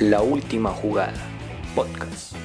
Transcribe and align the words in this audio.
La 0.00 0.22
última 0.22 0.70
jugada. 0.70 1.12
Podcast. 1.74 2.36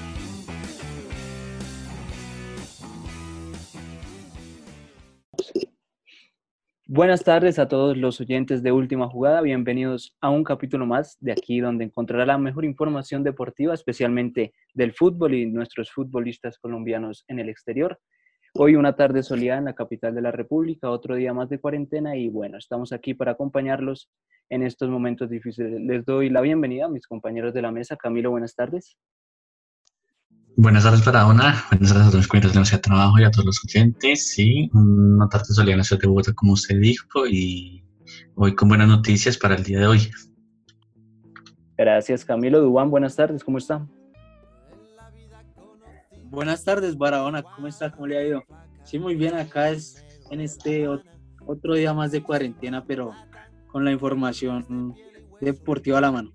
Buenas 6.88 7.24
tardes 7.24 7.60
a 7.60 7.68
todos 7.68 7.96
los 7.96 8.20
oyentes 8.20 8.64
de 8.64 8.72
Última 8.72 9.08
Jugada. 9.08 9.42
Bienvenidos 9.42 10.18
a 10.20 10.32
un 10.32 10.44
capítulo 10.44 10.88
más 10.88 11.16
de 11.20 11.34
aquí 11.34 11.60
donde 11.60 11.86
encontrará 11.86 12.26
la 12.26 12.40
mejor 12.40 12.66
información 12.66 13.24
deportiva, 13.24 13.76
especialmente 13.76 14.56
del 14.74 14.94
fútbol 14.94 15.36
y 15.36 15.46
nuestros 15.46 15.92
futbolistas 15.92 16.58
colombianos 16.58 17.24
en 17.28 17.38
el 17.38 17.50
exterior. 17.50 18.00
Hoy 18.56 18.76
una 18.76 18.96
tarde 18.96 19.24
soleada 19.24 19.58
en 19.58 19.66
la 19.66 19.74
capital 19.74 20.14
de 20.14 20.22
la 20.22 20.32
República, 20.32 20.92
otro 20.92 21.16
día 21.16 21.34
más 21.34 21.50
de 21.50 21.60
cuarentena 21.60 22.16
y 22.16 22.30
bueno, 22.30 22.60
estamos 22.60 22.94
aquí 22.94 23.16
para 23.16 23.32
acompañarlos 23.32 24.12
en 24.48 24.62
estos 24.62 24.92
momentos 24.92 25.28
difíciles. 25.28 25.82
Les 25.82 26.06
doy 26.06 26.30
la 26.30 26.40
bienvenida 26.42 26.86
a 26.86 26.88
mis 26.88 27.08
compañeros 27.08 27.56
de 27.56 27.64
la 27.64 27.72
mesa. 27.72 27.98
Camilo, 27.98 28.30
buenas 28.30 28.54
tardes. 28.54 28.96
Buenas 30.56 30.84
tardes 30.84 31.02
para 31.02 31.26
Ona, 31.26 31.64
buenas 31.72 31.90
tardes 31.90 32.04
a 32.04 32.10
todos 32.10 32.14
los 32.14 32.28
compañeros 32.28 32.54
de 32.54 32.60
la 32.60 32.70
de 32.70 32.78
Trabajo 32.78 33.20
y 33.20 33.24
a 33.24 33.32
todos 33.32 33.46
los 33.46 33.62
oyentes. 33.66 34.30
Sí, 34.30 34.70
una 34.72 35.28
tarde 35.30 35.46
soleada 35.46 35.72
en 35.72 35.78
la 35.80 35.84
ciudad 35.84 36.04
de 36.04 36.08
Bogotá, 36.10 36.34
como 36.34 36.54
usted 36.54 36.80
dijo, 36.80 37.26
y 37.26 37.84
hoy 38.36 38.54
con 38.54 38.70
buenas 38.70 38.88
noticias 38.88 39.36
para 39.36 39.56
el 39.56 39.64
día 39.64 39.80
de 39.80 39.88
hoy. 39.88 40.12
Gracias, 41.76 42.24
Camilo 42.24 42.62
Dubán. 42.62 42.92
Buenas 42.92 43.16
tardes, 43.16 43.44
¿cómo 43.44 43.58
está? 43.58 43.88
Buenas 46.34 46.64
tardes, 46.64 46.98
Barahona, 46.98 47.44
¿cómo 47.44 47.68
está? 47.68 47.92
¿Cómo 47.92 48.08
le 48.08 48.18
ha 48.18 48.26
ido? 48.26 48.44
Sí, 48.84 48.98
muy 48.98 49.14
bien, 49.14 49.36
acá 49.36 49.70
es 49.70 50.04
en 50.32 50.42
este 50.42 50.90
ot- 50.90 51.06
otro 51.46 51.76
día 51.76 51.94
más 51.94 52.12
de 52.12 52.24
cuarentena, 52.24 52.84
pero 52.84 53.12
con 53.68 53.86
la 53.86 53.92
información 53.92 54.96
deportiva 55.40 56.00
a 56.00 56.02
la 56.02 56.12
mano. 56.12 56.32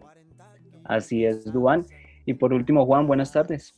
Así 0.85 1.25
es, 1.25 1.45
Dubán. 1.53 1.85
Y 2.25 2.35
por 2.35 2.53
último, 2.53 2.87
Juan, 2.87 3.09
buenas 3.09 3.33
tardes. 3.33 3.75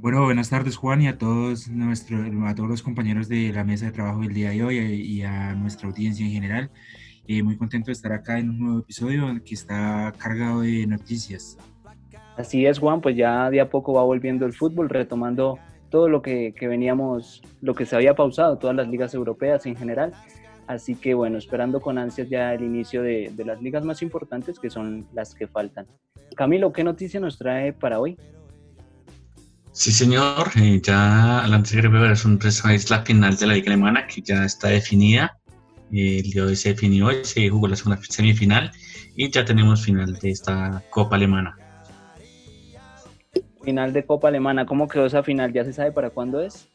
Bueno, 0.00 0.24
buenas 0.24 0.48
tardes 0.48 0.76
Juan 0.76 1.02
y 1.02 1.08
a 1.08 1.18
todos, 1.18 1.68
nuestro, 1.68 2.24
a 2.46 2.54
todos 2.54 2.70
los 2.70 2.82
compañeros 2.82 3.28
de 3.28 3.52
la 3.52 3.64
mesa 3.64 3.84
de 3.84 3.92
trabajo 3.92 4.20
del 4.20 4.32
día 4.32 4.48
de 4.48 4.64
hoy 4.64 4.78
eh, 4.78 4.94
y 4.94 5.22
a 5.24 5.54
nuestra 5.54 5.88
audiencia 5.88 6.24
en 6.24 6.32
general. 6.32 6.70
Eh, 7.26 7.42
muy 7.42 7.58
contento 7.58 7.88
de 7.88 7.92
estar 7.92 8.12
acá 8.12 8.38
en 8.38 8.48
un 8.48 8.58
nuevo 8.60 8.78
episodio 8.78 9.26
que 9.44 9.52
está 9.52 10.10
cargado 10.16 10.62
de 10.62 10.86
noticias. 10.86 11.58
Así 12.38 12.66
es, 12.66 12.78
Juan, 12.78 13.00
pues 13.00 13.16
ya 13.16 13.50
de 13.50 13.60
a 13.60 13.68
poco 13.68 13.94
va 13.94 14.04
volviendo 14.04 14.46
el 14.46 14.52
fútbol, 14.52 14.88
retomando 14.88 15.58
todo 15.90 16.08
lo 16.08 16.22
que, 16.22 16.54
veníamos, 16.60 17.42
lo 17.60 17.74
que 17.74 17.84
se 17.84 17.96
había 17.96 18.14
pausado, 18.14 18.58
todas 18.58 18.76
las 18.76 18.86
ligas 18.86 19.12
europeas 19.12 19.66
en 19.66 19.74
general. 19.74 20.12
Así 20.68 20.94
que 20.94 21.14
bueno, 21.14 21.36
esperando 21.36 21.80
con 21.80 21.98
ansias 21.98 22.28
ya 22.28 22.54
el 22.54 22.62
inicio 22.62 23.02
de, 23.02 23.32
las 23.44 23.60
ligas 23.60 23.84
más 23.84 24.02
importantes, 24.02 24.60
que 24.60 24.70
son 24.70 25.08
las 25.14 25.34
que 25.34 25.48
faltan. 25.48 25.88
Camilo, 26.36 26.72
¿qué 26.72 26.84
noticia 26.84 27.18
nos 27.18 27.38
trae 27.38 27.72
para 27.72 27.98
hoy? 27.98 28.16
Sí, 29.72 29.90
señor, 29.90 30.48
eh, 30.62 30.80
ya 30.80 31.44
la 31.44 31.56
antes 31.56 31.72
de 31.72 32.12
es, 32.12 32.24
un, 32.24 32.38
es 32.44 32.90
la 32.90 33.02
final 33.02 33.36
de 33.36 33.46
la 33.48 33.54
Liga 33.54 33.72
Alemana 33.72 34.06
que 34.06 34.22
ya 34.22 34.44
está 34.44 34.68
definida. 34.68 35.36
Eh, 35.90 36.20
el 36.20 36.30
día 36.30 36.42
de 36.42 36.50
hoy 36.50 36.56
se 36.56 36.68
definió, 36.68 37.08
se 37.24 37.48
jugó 37.48 37.66
la 37.66 37.74
segunda 37.74 38.00
semifinal 38.08 38.70
y 39.16 39.28
ya 39.28 39.44
tenemos 39.44 39.84
final 39.84 40.14
de 40.14 40.30
esta 40.30 40.84
Copa 40.90 41.16
Alemana. 41.16 41.56
Final 43.62 43.92
de 43.92 44.04
Copa 44.04 44.28
Alemana, 44.28 44.66
¿cómo 44.66 44.88
quedó 44.88 45.06
esa 45.06 45.22
final? 45.22 45.52
¿Ya 45.52 45.64
se 45.64 45.72
sabe 45.72 45.92
para 45.92 46.10
cuándo 46.10 46.40
es? 46.40 46.68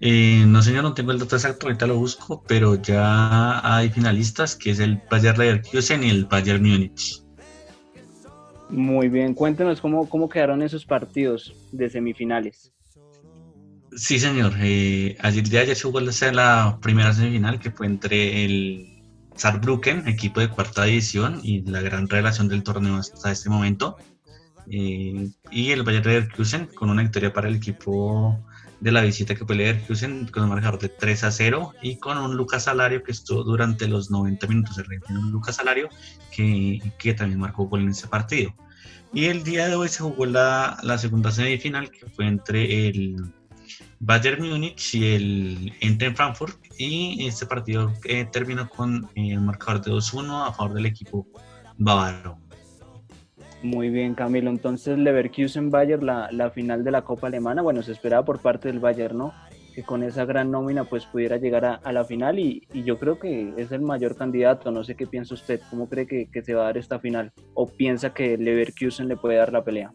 Eh, 0.00 0.44
no, 0.46 0.62
señor, 0.62 0.82
no 0.82 0.94
tengo 0.94 1.12
el 1.12 1.18
dato 1.20 1.36
exacto, 1.36 1.66
ahorita 1.66 1.86
lo 1.86 1.96
busco, 1.96 2.42
pero 2.48 2.74
ya 2.74 3.60
hay 3.62 3.88
finalistas, 3.88 4.56
que 4.56 4.70
es 4.70 4.80
el 4.80 5.00
Bayer 5.08 5.38
Leverkusen 5.38 6.02
y 6.02 6.10
el 6.10 6.24
Bayern 6.24 6.62
Múnich. 6.62 7.22
Muy 8.68 9.08
bien, 9.08 9.34
cuéntenos 9.34 9.80
cómo, 9.80 10.08
cómo 10.08 10.28
quedaron 10.28 10.62
esos 10.62 10.86
partidos 10.86 11.54
de 11.70 11.88
semifinales. 11.90 12.72
Sí, 13.94 14.18
señor. 14.18 14.54
Eh, 14.60 15.16
ayer 15.20 15.48
de 15.48 15.58
ayer 15.58 15.76
se 15.76 15.82
jugó 15.82 16.00
la, 16.00 16.12
la 16.32 16.78
primera 16.80 17.12
semifinal, 17.12 17.60
que 17.60 17.70
fue 17.70 17.86
entre 17.86 18.44
el 18.44 19.02
Saarbrücken, 19.36 20.08
equipo 20.08 20.40
de 20.40 20.48
cuarta 20.48 20.84
división, 20.84 21.40
y 21.42 21.62
la 21.62 21.80
gran 21.80 22.08
relación 22.08 22.48
del 22.48 22.62
torneo 22.62 22.96
hasta 22.96 23.30
este 23.30 23.50
momento, 23.50 23.98
eh, 24.74 25.30
y 25.50 25.70
el 25.70 25.82
Bayer 25.82 26.06
Leverkusen, 26.06 26.66
con 26.66 26.88
una 26.88 27.02
victoria 27.02 27.30
para 27.30 27.46
el 27.46 27.56
equipo 27.56 28.42
de 28.80 28.90
la 28.90 29.02
visita 29.02 29.34
que 29.34 29.44
fue 29.44 29.54
Leverkusen 29.54 30.28
con 30.28 30.44
un 30.44 30.48
marcador 30.48 30.80
de 30.80 30.88
3 30.88 31.24
a 31.24 31.30
0 31.30 31.74
y 31.82 31.96
con 31.96 32.16
un 32.16 32.36
Lucas 32.36 32.64
Salario 32.64 33.02
que 33.02 33.12
estuvo 33.12 33.44
durante 33.44 33.86
los 33.86 34.10
90 34.10 34.46
minutos 34.46 34.76
ritmo, 34.88 35.20
un 35.20 35.30
Lucas 35.30 35.56
Salario 35.56 35.90
que, 36.34 36.80
que, 36.98 37.12
también 37.12 37.38
marcó 37.38 37.64
gol 37.64 37.82
en 37.82 37.90
ese 37.90 38.08
partido. 38.08 38.54
Y 39.12 39.26
el 39.26 39.44
día 39.44 39.68
de 39.68 39.74
hoy 39.74 39.90
se 39.90 40.02
jugó 40.02 40.24
la, 40.24 40.78
la 40.82 40.96
segunda 40.96 41.30
semifinal 41.30 41.90
que 41.90 42.06
fue 42.06 42.26
entre 42.26 42.88
el 42.88 43.16
Bayern 44.00 44.48
Múnich 44.48 44.94
y 44.94 45.14
el 45.14 45.72
Eintracht 45.80 46.16
Frankfurt 46.16 46.58
y 46.78 47.26
este 47.26 47.44
partido 47.44 47.92
eh, 48.04 48.24
terminó 48.24 48.70
con 48.70 49.08
el 49.14 49.38
marcador 49.40 49.82
de 49.82 49.92
2-1 49.92 50.48
a 50.48 50.52
favor 50.54 50.72
del 50.72 50.86
equipo 50.86 51.26
bávaro. 51.76 52.41
Muy 53.62 53.90
bien, 53.90 54.14
Camilo. 54.14 54.50
Entonces, 54.50 54.98
Leverkusen-Bayern, 54.98 56.04
la, 56.04 56.28
la, 56.32 56.50
final 56.50 56.82
de 56.82 56.90
la 56.90 57.02
Copa 57.02 57.28
Alemana, 57.28 57.62
bueno, 57.62 57.82
se 57.82 57.92
esperaba 57.92 58.24
por 58.24 58.40
parte 58.40 58.68
del 58.68 58.80
Bayern, 58.80 59.16
¿no? 59.16 59.32
Que 59.72 59.84
con 59.84 60.02
esa 60.02 60.24
gran 60.24 60.50
nómina 60.50 60.84
pues 60.84 61.06
pudiera 61.06 61.36
llegar 61.36 61.64
a, 61.64 61.74
a 61.76 61.92
la 61.92 62.04
final 62.04 62.38
y, 62.38 62.66
y, 62.74 62.82
yo 62.82 62.98
creo 62.98 63.18
que 63.18 63.54
es 63.56 63.70
el 63.70 63.80
mayor 63.80 64.16
candidato. 64.16 64.70
No 64.72 64.82
sé 64.82 64.96
qué 64.96 65.06
piensa 65.06 65.34
usted, 65.34 65.60
¿cómo 65.70 65.88
cree 65.88 66.06
que, 66.06 66.28
que, 66.30 66.42
se 66.42 66.54
va 66.54 66.62
a 66.62 66.64
dar 66.66 66.78
esta 66.78 66.98
final? 66.98 67.32
¿O 67.54 67.68
piensa 67.68 68.12
que 68.12 68.36
Leverkusen 68.36 69.06
le 69.06 69.16
puede 69.16 69.36
dar 69.36 69.52
la 69.52 69.62
pelea? 69.62 69.92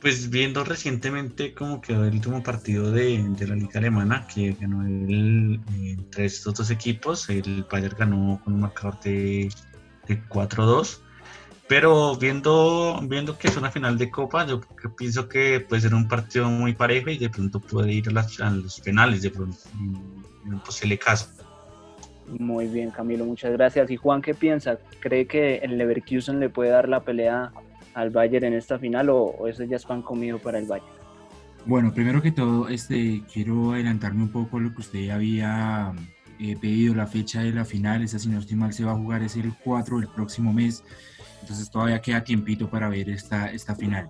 Pues 0.00 0.28
viendo 0.28 0.64
recientemente 0.64 1.54
cómo 1.54 1.80
quedó 1.80 2.04
el 2.04 2.14
último 2.14 2.42
partido 2.42 2.90
de, 2.90 3.22
de 3.38 3.46
la 3.46 3.54
Liga 3.54 3.78
Alemana, 3.78 4.26
que 4.26 4.56
ganó 4.58 4.84
el, 4.84 5.60
entre 5.78 6.24
estos 6.24 6.54
dos 6.54 6.70
equipos, 6.70 7.30
el 7.30 7.64
Bayern 7.70 7.96
ganó 7.96 8.40
con 8.42 8.54
un 8.54 8.60
marcador 8.60 8.98
de, 9.00 9.48
de 10.08 10.22
4-2 10.28 11.02
pero 11.70 12.16
viendo, 12.16 12.98
viendo 13.04 13.38
que 13.38 13.46
es 13.46 13.56
una 13.56 13.70
final 13.70 13.96
de 13.96 14.10
Copa, 14.10 14.44
yo 14.44 14.60
pienso 14.98 15.28
que 15.28 15.60
puede 15.60 15.82
ser 15.82 15.94
un 15.94 16.08
partido 16.08 16.50
muy 16.50 16.74
parejo 16.74 17.10
y 17.10 17.18
de 17.18 17.30
pronto 17.30 17.60
puede 17.60 17.92
ir 17.92 18.08
a, 18.08 18.10
las, 18.10 18.40
a 18.40 18.50
los 18.50 18.80
penales, 18.80 19.22
de 19.22 19.30
pronto, 19.30 19.56
en 19.78 20.54
un 20.54 20.60
posible 20.64 20.98
caso. 20.98 21.28
Muy 22.26 22.66
bien, 22.66 22.90
Camilo, 22.90 23.24
muchas 23.24 23.52
gracias. 23.52 23.88
¿Y 23.88 23.94
Juan 23.94 24.20
qué 24.20 24.34
piensa? 24.34 24.80
¿Cree 24.98 25.28
que 25.28 25.58
el 25.58 25.78
Leverkusen 25.78 26.40
le 26.40 26.48
puede 26.48 26.70
dar 26.70 26.88
la 26.88 27.04
pelea 27.04 27.52
al 27.94 28.10
Bayern 28.10 28.46
en 28.46 28.54
esta 28.54 28.80
final 28.80 29.08
o, 29.08 29.18
o 29.18 29.46
ese 29.46 29.68
ya 29.68 29.76
es 29.76 29.84
pan 29.84 30.02
comido 30.02 30.40
para 30.40 30.58
el 30.58 30.66
Bayern? 30.66 30.90
Bueno, 31.66 31.94
primero 31.94 32.20
que 32.20 32.32
todo, 32.32 32.68
este, 32.68 33.22
quiero 33.32 33.74
adelantarme 33.74 34.24
un 34.24 34.32
poco 34.32 34.56
a 34.56 34.60
lo 34.60 34.74
que 34.74 34.80
usted 34.80 35.10
había 35.10 35.92
eh, 36.40 36.56
pedido, 36.60 36.96
la 36.96 37.06
fecha 37.06 37.42
de 37.42 37.52
la 37.52 37.64
final, 37.64 38.02
esa 38.02 38.18
si 38.18 38.28
no 38.28 38.40
estoy 38.40 38.56
mal 38.56 38.72
se 38.72 38.84
va 38.84 38.90
a 38.90 38.96
jugar 38.96 39.22
es 39.22 39.36
el 39.36 39.54
4 39.62 40.00
del 40.00 40.08
próximo 40.08 40.52
mes 40.52 40.82
entonces 41.40 41.70
todavía 41.70 42.00
queda 42.00 42.24
tiempito 42.24 42.68
para 42.68 42.88
ver 42.88 43.10
esta, 43.10 43.50
esta 43.50 43.74
final. 43.74 44.08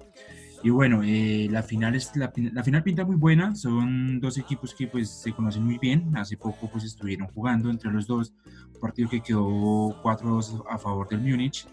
Y 0.63 0.69
bueno, 0.71 1.03
eh, 1.03 1.49
la, 1.51 1.63
final 1.63 1.95
es, 1.95 2.15
la, 2.17 2.31
la, 2.53 2.63
final 2.63 2.83
pinta 2.83 3.05
muy 3.05 3.17
buena, 3.17 3.55
son 3.57 4.21
dos 4.21 4.37
equipos 4.37 4.75
que 4.75 4.87
pues 4.87 5.09
se 5.09 5.33
conocen 5.33 5.65
muy 5.65 5.79
bien, 5.79 6.15
hace 6.17 6.37
poco 6.37 6.69
pues 6.71 6.85
estuvieron 6.85 7.29
jugando 7.29 7.71
entre 7.71 7.91
los 7.91 8.07
dos, 8.07 8.35
un 8.75 8.81
partido 8.81 9.09
que 9.09 9.23
quedó 9.23 10.03
4-2 10.03 10.65
a 10.69 10.77
favor 10.77 11.09
del 11.09 11.21
Múnich, 11.21 11.67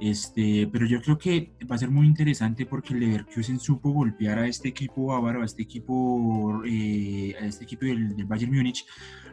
este, 0.00 0.66
pero 0.72 0.86
yo 0.86 1.02
creo 1.02 1.18
que 1.18 1.52
va 1.70 1.74
a 1.74 1.78
ser 1.78 1.90
muy 1.90 2.06
interesante 2.06 2.64
porque 2.64 2.94
Leverkusen 2.94 3.60
supo 3.60 3.90
golpear 3.90 4.38
a 4.38 4.46
este 4.46 4.68
equipo 4.68 5.06
bávaro, 5.06 5.42
a 5.42 5.44
este 5.44 5.62
equipo, 5.62 6.62
eh, 6.64 7.34
a 7.38 7.44
este 7.44 7.64
equipo 7.64 7.84
del, 7.84 8.16
del, 8.16 8.24
Bayern 8.24 8.54
Múnich, 8.54 8.86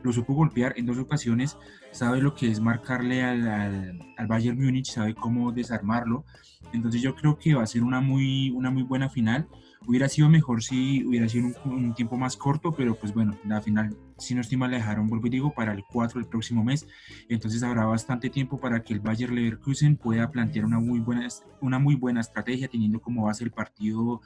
lo 0.04 0.12
supo 0.12 0.34
golpear 0.34 0.74
en 0.76 0.86
dos 0.86 0.98
ocasiones, 0.98 1.58
sabe 1.92 2.22
lo 2.22 2.36
que 2.36 2.52
es 2.52 2.60
marcarle 2.60 3.24
al, 3.24 3.48
al, 3.48 4.00
al, 4.18 4.28
Bayern 4.28 4.62
Múnich, 4.62 4.92
sabe 4.92 5.16
cómo 5.16 5.54
desarmarlo, 5.54 6.26
entonces 6.74 7.02
yo 7.02 7.16
creo 7.16 7.38
que 7.38 7.54
va 7.54 7.64
a 7.64 7.68
ser 7.68 7.84
una 7.84 8.02
muy, 8.02 8.50
una 8.50 8.70
muy 8.70 8.84
buena 8.84 9.10
final. 9.10 9.48
Hubiera 9.88 10.10
sido 10.10 10.28
mejor 10.28 10.64
si 10.64 11.06
hubiera 11.06 11.30
sido 11.30 11.48
un, 11.64 11.72
un 11.72 11.96
tiempo 11.96 12.18
más 12.18 12.36
corto, 12.36 12.74
pero 12.74 12.96
pues 12.96 13.14
bueno, 13.14 13.38
la 13.46 13.62
final 13.62 13.96
si 14.18 14.36
no 14.36 14.42
estoy 14.42 14.58
mal, 14.58 14.72
le 14.72 14.78
dejaron, 14.78 15.08
vuelvo 15.08 15.28
y 15.28 15.30
digo, 15.30 15.54
para 15.54 15.74
el 15.74 15.84
4 15.86 16.20
del 16.20 16.30
próximo 16.30 16.64
mes. 16.64 16.88
Entonces 17.30 17.64
habrá 17.64 17.86
bastante 17.86 18.30
tiempo 18.30 18.60
para 18.60 18.84
que 18.84 18.94
el 18.94 19.00
Bayer 19.00 19.32
Leverkusen 19.32 19.96
pueda 19.98 20.30
plantear 20.30 20.66
una 20.66 20.80
muy 20.80 21.00
buena, 21.00 21.28
una 21.62 21.80
muy 21.80 21.96
buena 21.96 22.22
estrategia, 22.22 22.68
teniendo 22.68 23.00
como 23.00 23.26
base 23.26 23.44
el 23.44 23.52
partido 23.52 24.22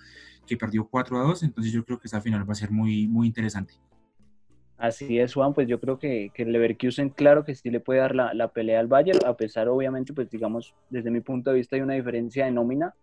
que 0.48 0.58
perdió 0.58 0.88
4 0.88 1.20
a 1.20 1.24
2. 1.24 1.44
Entonces 1.44 1.74
yo 1.74 1.84
creo 1.84 2.00
que 2.00 2.08
esa 2.08 2.22
final 2.22 2.48
va 2.48 2.54
a 2.54 2.56
ser 2.56 2.72
muy, 2.72 3.08
muy 3.08 3.28
interesante. 3.28 3.76
Así 4.78 5.20
es, 5.20 5.36
Juan, 5.36 5.54
pues 5.54 5.68
yo 5.68 5.80
creo 5.80 6.00
que, 6.00 6.32
que 6.34 6.42
el 6.42 6.52
Leverkusen, 6.52 7.12
claro 7.12 7.46
que 7.46 7.54
sí 7.54 7.70
le 7.70 7.80
puede 7.80 8.00
dar 8.00 8.16
la, 8.16 8.34
la, 8.34 8.48
pelea 8.48 8.80
al 8.80 8.88
Bayern, 8.88 9.20
a 9.28 9.38
pesar, 9.38 9.68
obviamente, 9.68 10.12
pues 10.12 10.28
digamos, 10.32 10.74
desde 10.90 11.12
mi 11.12 11.22
punto 11.22 11.52
de 11.52 11.58
vista 11.58 11.76
hay 11.76 11.84
una 11.84 11.94
diferencia 11.94 12.46
de 12.46 12.52
nómina, 12.52 12.96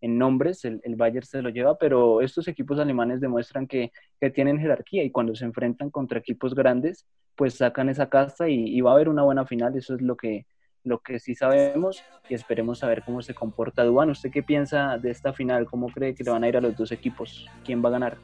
en 0.00 0.18
nombres, 0.18 0.64
el, 0.64 0.80
el 0.84 0.96
Bayern 0.96 1.24
se 1.24 1.42
lo 1.42 1.48
lleva, 1.48 1.76
pero 1.78 2.20
estos 2.20 2.46
equipos 2.48 2.78
alemanes 2.78 3.20
demuestran 3.20 3.66
que, 3.66 3.90
que, 4.20 4.30
tienen 4.30 4.58
jerarquía 4.58 5.02
y 5.02 5.10
cuando 5.10 5.34
se 5.34 5.44
enfrentan 5.44 5.90
contra 5.90 6.18
equipos 6.18 6.54
grandes, 6.54 7.06
pues 7.34 7.54
sacan 7.54 7.88
esa 7.88 8.08
casta 8.08 8.48
y, 8.48 8.80
va 8.80 8.90
a 8.90 8.94
haber 8.94 9.08
una 9.08 9.22
buena 9.22 9.46
final, 9.46 9.76
eso 9.76 9.94
es 9.94 10.02
lo 10.02 10.16
que, 10.16 10.46
lo 10.82 11.00
que 11.00 11.18
sí 11.18 11.34
sabemos 11.34 12.02
y 12.28 12.34
esperemos 12.34 12.80
saber 12.80 13.02
cómo 13.04 13.22
se 13.22 13.34
comporta 13.34 13.84
Duan. 13.84 14.10
¿Usted 14.10 14.30
qué 14.30 14.42
piensa 14.42 14.98
de 14.98 15.10
esta 15.10 15.32
final? 15.32 15.66
¿Cómo 15.66 15.88
cree 15.88 16.14
que 16.14 16.24
le 16.24 16.30
van 16.30 16.44
a 16.44 16.48
ir 16.48 16.56
a 16.56 16.60
los 16.60 16.76
dos 16.76 16.92
equipos? 16.92 17.46
¿Quién 17.64 17.82
va 17.82 17.88
a 17.88 17.92
ganar? 17.92 18.18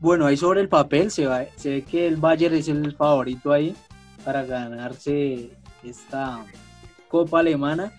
Bueno, 0.00 0.26
ahí 0.26 0.36
sobre 0.36 0.60
el 0.60 0.68
papel 0.68 1.10
se, 1.10 1.26
va, 1.26 1.44
se 1.56 1.70
ve 1.70 1.82
que 1.82 2.06
el 2.06 2.16
Bayern 2.16 2.54
es 2.54 2.68
el 2.68 2.94
favorito 2.94 3.52
ahí 3.52 3.74
para 4.24 4.44
ganarse 4.44 5.50
esta 5.82 6.44
Copa 7.08 7.40
Alemana 7.40 7.92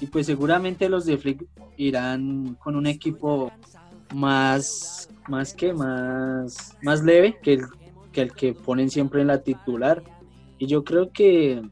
y 0.00 0.06
pues 0.06 0.26
seguramente 0.26 0.88
los 0.88 1.06
de 1.06 1.18
Flick 1.18 1.44
irán 1.76 2.56
con 2.60 2.76
un 2.76 2.86
equipo 2.86 3.50
más 4.14 5.08
más 5.28 5.52
que 5.52 5.72
más 5.72 6.76
más 6.82 7.02
leve 7.02 7.38
que 7.42 7.60
el, 8.22 8.32
que 8.32 8.52
ponen 8.52 8.90
siempre 8.90 9.20
en 9.20 9.28
la 9.28 9.42
titular 9.42 10.02
y 10.58 10.66
yo 10.66 10.82
creo 10.84 11.12
que 11.12 11.62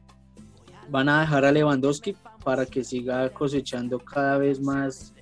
van 0.89 1.09
a 1.09 1.21
dejar 1.21 1.45
a 1.45 1.51
Lewandowski 1.51 2.15
para 2.43 2.65
que 2.65 2.83
siga 2.83 3.29
cosechando 3.29 3.99
cada 3.99 4.37
vez 4.37 4.61
más 4.61 5.13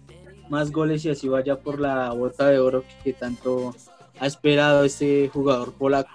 más 0.50 0.72
goles 0.72 1.04
y 1.06 1.10
así 1.10 1.28
vaya 1.28 1.60
por 1.60 1.80
la 1.80 2.12
bota 2.12 2.50
de 2.50 2.60
oro 2.60 2.81
que, 2.81 2.96
que 3.04 3.13
tanto 3.13 3.74
ha 4.19 4.28
esperado 4.28 4.84
este 4.84 5.30
jugador 5.30 5.74
polaco. 5.74 6.12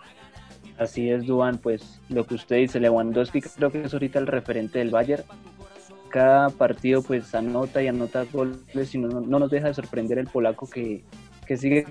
Así 0.78 1.10
es, 1.10 1.26
Duan, 1.26 1.58
pues 1.58 2.00
lo 2.08 2.24
que 2.24 2.34
usted 2.36 2.56
dice, 2.56 2.80
Lewandowski 2.80 3.42
creo 3.42 3.70
que 3.70 3.82
es 3.82 3.92
ahorita 3.92 4.18
el 4.18 4.26
referente 4.26 4.78
del 4.78 4.90
Bayern. 4.90 5.24
Cada 6.10 6.50
partido 6.50 7.02
pues 7.02 7.34
anota 7.34 7.82
y 7.82 7.88
anota 7.88 8.24
goles 8.32 8.94
y 8.94 8.98
no, 8.98 9.20
no 9.20 9.38
nos 9.38 9.50
deja 9.50 9.68
de 9.68 9.74
sorprender 9.74 10.18
el 10.18 10.26
polaco 10.26 10.68
que, 10.68 11.04
que 11.50 11.56
sigue 11.56 11.84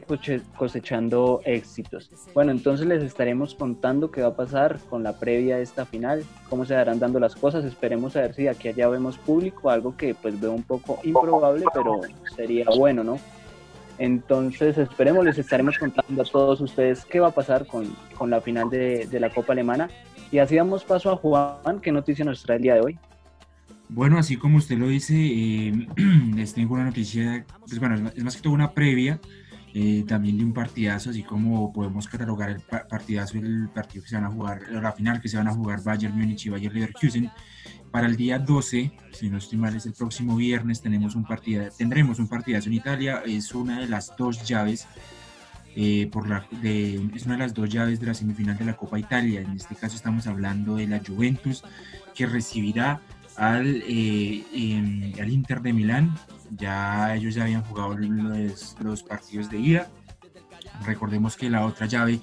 cosechando 0.58 1.42
éxitos. 1.44 2.10
Bueno, 2.34 2.52
entonces 2.52 2.88
les 2.88 3.04
estaremos 3.04 3.56
contando 3.56 4.10
qué 4.10 4.22
va 4.22 4.30
a 4.30 4.36
pasar 4.38 4.80
con 4.90 5.04
la 5.04 5.20
previa 5.20 5.58
de 5.58 5.64
esta 5.64 5.86
final, 5.86 6.24
cómo 6.50 6.64
se 6.64 6.76
darán 6.76 6.98
dando 6.98 7.20
las 7.20 7.36
cosas. 7.36 7.66
Esperemos 7.66 8.16
a 8.16 8.22
ver 8.22 8.34
si 8.34 8.48
aquí 8.48 8.70
allá 8.70 8.88
vemos 8.88 9.18
público, 9.18 9.70
algo 9.70 9.98
que 9.98 10.16
pues 10.16 10.40
veo 10.40 10.54
un 10.54 10.64
poco 10.64 11.02
improbable, 11.04 11.66
pero 11.74 12.00
sería 12.38 12.68
bueno, 12.74 13.04
¿no? 13.04 13.20
Entonces, 13.98 14.78
esperemos, 14.78 15.26
les 15.26 15.38
estaremos 15.38 15.78
contando 15.78 16.22
a 16.22 16.26
todos 16.26 16.62
ustedes 16.62 17.04
qué 17.04 17.20
va 17.20 17.28
a 17.28 17.32
pasar 17.32 17.68
con, 17.68 17.94
con 18.18 18.30
la 18.30 18.40
final 18.40 18.70
de, 18.70 19.08
de, 19.08 19.20
la 19.20 19.30
Copa 19.30 19.52
Alemana. 19.52 19.90
Y 20.32 20.38
así 20.38 20.56
damos 20.56 20.86
paso 20.86 21.12
a 21.12 21.18
Juan, 21.18 21.82
¿qué 21.82 21.92
noticia 21.92 22.24
nos 22.24 22.42
trae 22.44 22.56
el 22.56 22.64
día 22.64 22.76
de 22.76 22.80
hoy? 22.80 23.00
Bueno, 23.90 24.20
así 24.20 24.38
como 24.38 24.58
usted 24.58 24.78
lo 24.78 24.88
dice, 24.88 25.16
eh, 25.18 25.88
les 26.36 26.54
tengo 26.54 26.76
una 26.76 26.86
noticia, 26.86 27.44
pues 27.68 27.80
bueno, 27.80 28.12
es 28.16 28.24
más 28.24 28.36
que 28.36 28.44
todo 28.44 28.54
una 28.54 28.72
previa, 28.72 29.20
eh, 29.74 30.06
también 30.08 30.38
de 30.38 30.46
un 30.46 30.54
partidazo, 30.54 31.10
así 31.10 31.24
como 31.24 31.74
podemos 31.74 32.08
catalogar 32.08 32.52
el 32.52 32.62
partidazo, 32.62 33.40
el 33.40 33.68
partido 33.74 34.04
que 34.04 34.10
se 34.10 34.16
van 34.16 34.26
a 34.26 34.30
jugar, 34.30 34.62
la 34.72 34.92
final 34.92 35.20
que 35.20 35.28
se 35.28 35.38
van 35.38 35.48
a 35.48 35.54
jugar 35.54 35.84
Bayern 35.84 36.16
Múnich 36.16 36.46
y 36.46 36.50
Bayern 36.50 36.74
Leverkusen. 36.74 37.32
Para 37.92 38.06
el 38.06 38.16
día 38.16 38.38
12, 38.38 38.92
si 39.12 39.30
no 39.32 39.40
estoy 39.40 39.58
mal, 39.58 39.76
es 39.76 39.88
el 39.88 39.94
próximo 39.94 40.36
viernes, 40.36 40.82
tenemos 40.82 41.16
un 41.16 41.26
partido, 41.26 41.68
tendremos 41.76 42.20
un 42.20 42.28
partidazo 42.28 42.70
en 42.70 42.76
Italia, 42.76 43.24
es 43.26 43.56
una 43.56 43.80
de 43.80 43.88
las 43.88 44.16
dos 44.16 44.44
llaves, 44.48 44.88
eh, 45.76 46.08
por 46.12 46.26
es 46.28 47.26
una 47.26 47.34
de 47.34 47.40
las 47.40 47.56
dos 47.56 47.70
llaves 47.70 48.00
de 48.00 48.06
la 48.06 48.14
semifinal 48.14 48.56
de 48.56 48.66
la 48.66 48.78
Copa 48.78 49.00
Italia. 49.00 49.42
En 49.42 49.54
este 49.54 49.76
caso 49.76 49.96
estamos 49.96 50.28
hablando 50.28 50.76
de 50.76 50.86
la 50.86 51.00
Juventus, 51.00 51.64
que 52.14 52.28
recibirá 52.28 53.02
al, 53.40 53.84
eh, 53.88 54.44
eh, 54.54 55.14
al 55.20 55.30
Inter 55.32 55.62
de 55.62 55.74
Milán. 55.74 56.16
Ya 56.52 57.16
ellos 57.16 57.36
ya 57.36 57.44
habían 57.44 57.64
jugado 57.64 57.98
los, 57.98 58.76
los 58.82 59.04
partidos 59.04 59.50
de 59.50 59.60
ida. 59.60 59.88
Recordemos 60.86 61.36
que 61.36 61.50
la 61.50 61.66
otra 61.66 61.86
llave 61.86 62.20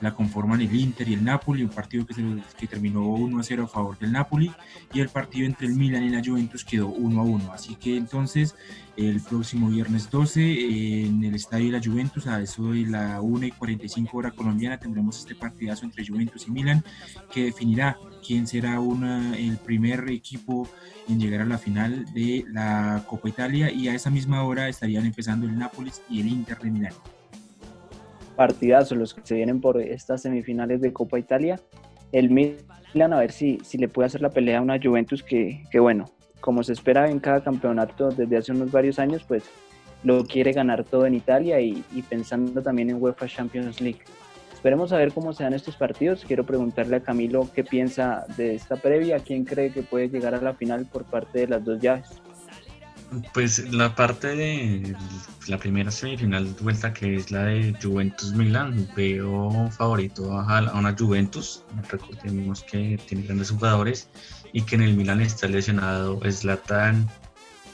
la 0.00 0.14
conforman 0.14 0.60
el 0.60 0.74
Inter 0.74 1.08
y 1.08 1.14
el 1.14 1.24
Napoli, 1.24 1.62
un 1.62 1.70
partido 1.70 2.06
que, 2.06 2.14
se, 2.14 2.22
terminó 2.66 3.06
1 3.06 3.38
a 3.38 3.42
0 3.42 3.64
a 3.64 3.68
favor 3.68 3.98
del 3.98 4.12
Napoli, 4.12 4.50
y 4.92 5.00
el 5.00 5.08
partido 5.08 5.46
entre 5.46 5.66
el 5.66 5.74
Milan 5.74 6.04
y 6.04 6.10
la 6.10 6.22
Juventus 6.24 6.64
quedó 6.64 6.88
1 6.88 7.20
a 7.20 7.24
1. 7.24 7.52
Así 7.52 7.76
que 7.76 7.96
entonces, 7.96 8.54
el 8.96 9.20
próximo 9.20 9.68
viernes 9.68 10.10
12, 10.10 11.04
en 11.06 11.24
el 11.24 11.34
estadio 11.34 11.66
de 11.66 11.78
la 11.78 11.84
Juventus, 11.84 12.26
a 12.26 12.40
eso 12.40 12.72
de 12.72 12.86
la 12.86 13.20
1 13.20 13.46
y 13.46 13.50
45 13.52 14.16
hora 14.16 14.30
colombiana, 14.30 14.78
tendremos 14.78 15.18
este 15.18 15.34
partidazo 15.34 15.84
entre 15.84 16.06
Juventus 16.06 16.46
y 16.46 16.50
Milan, 16.50 16.84
que 17.32 17.44
definirá 17.44 17.98
quién 18.26 18.46
será 18.46 18.80
una, 18.80 19.36
el 19.36 19.56
primer 19.58 20.08
equipo 20.10 20.68
en 21.08 21.20
llegar 21.20 21.42
a 21.42 21.46
la 21.46 21.58
final 21.58 22.06
de 22.14 22.44
la 22.48 23.04
Copa 23.06 23.28
Italia, 23.28 23.70
y 23.70 23.88
a 23.88 23.94
esa 23.94 24.10
misma 24.10 24.42
hora 24.42 24.68
estarían 24.68 25.06
empezando 25.06 25.46
el 25.46 25.58
Nápoles 25.58 26.02
y 26.08 26.20
el 26.20 26.28
Inter 26.28 26.58
de 26.58 26.70
Milán 26.70 26.94
partidazos 28.36 28.98
los 28.98 29.14
que 29.14 29.22
se 29.24 29.34
vienen 29.34 29.60
por 29.60 29.80
estas 29.80 30.22
semifinales 30.22 30.80
de 30.80 30.92
Copa 30.92 31.18
Italia. 31.18 31.60
El 32.12 32.30
Milan 32.30 33.12
a 33.12 33.18
ver 33.18 33.32
si, 33.32 33.58
si 33.64 33.78
le 33.78 33.88
puede 33.88 34.06
hacer 34.06 34.20
la 34.20 34.30
pelea 34.30 34.58
a 34.58 34.62
una 34.62 34.78
Juventus 34.82 35.22
que, 35.22 35.62
que, 35.70 35.80
bueno, 35.80 36.10
como 36.40 36.62
se 36.62 36.72
espera 36.72 37.10
en 37.10 37.20
cada 37.20 37.42
campeonato 37.42 38.10
desde 38.10 38.36
hace 38.36 38.52
unos 38.52 38.70
varios 38.70 38.98
años, 38.98 39.24
pues 39.24 39.44
lo 40.02 40.24
quiere 40.24 40.52
ganar 40.52 40.84
todo 40.84 41.06
en 41.06 41.14
Italia 41.14 41.60
y, 41.60 41.82
y 41.92 42.02
pensando 42.02 42.62
también 42.62 42.90
en 42.90 43.02
UEFA 43.02 43.26
Champions 43.26 43.80
League. 43.80 44.00
Esperemos 44.52 44.92
a 44.92 44.96
ver 44.96 45.12
cómo 45.12 45.32
se 45.32 45.44
dan 45.44 45.52
estos 45.52 45.76
partidos. 45.76 46.24
Quiero 46.26 46.44
preguntarle 46.44 46.96
a 46.96 47.00
Camilo 47.00 47.50
qué 47.54 47.64
piensa 47.64 48.24
de 48.36 48.54
esta 48.54 48.76
previa, 48.76 49.18
quién 49.18 49.44
cree 49.44 49.70
que 49.70 49.82
puede 49.82 50.08
llegar 50.08 50.34
a 50.34 50.40
la 50.40 50.54
final 50.54 50.86
por 50.86 51.04
parte 51.04 51.40
de 51.40 51.48
las 51.48 51.64
dos 51.64 51.80
llaves. 51.80 52.22
Pues 53.32 53.72
la 53.72 53.94
parte 53.94 54.28
de 54.28 54.96
la 55.46 55.58
primera 55.58 55.90
semifinal 55.90 56.46
vuelta 56.60 56.92
que 56.92 57.16
es 57.16 57.30
la 57.30 57.44
de 57.44 57.74
Juventus 57.82 58.32
Milan, 58.32 58.88
veo 58.96 59.70
favorito 59.70 60.38
a 60.38 60.72
una 60.74 60.96
Juventus. 60.96 61.64
Recordemos 61.90 62.62
que 62.62 62.98
tiene 63.06 63.24
grandes 63.24 63.50
jugadores 63.50 64.08
y 64.52 64.62
que 64.62 64.76
en 64.76 64.82
el 64.82 64.94
Milan 64.94 65.20
está 65.20 65.48
lesionado 65.48 66.20
Zlatan 66.30 67.08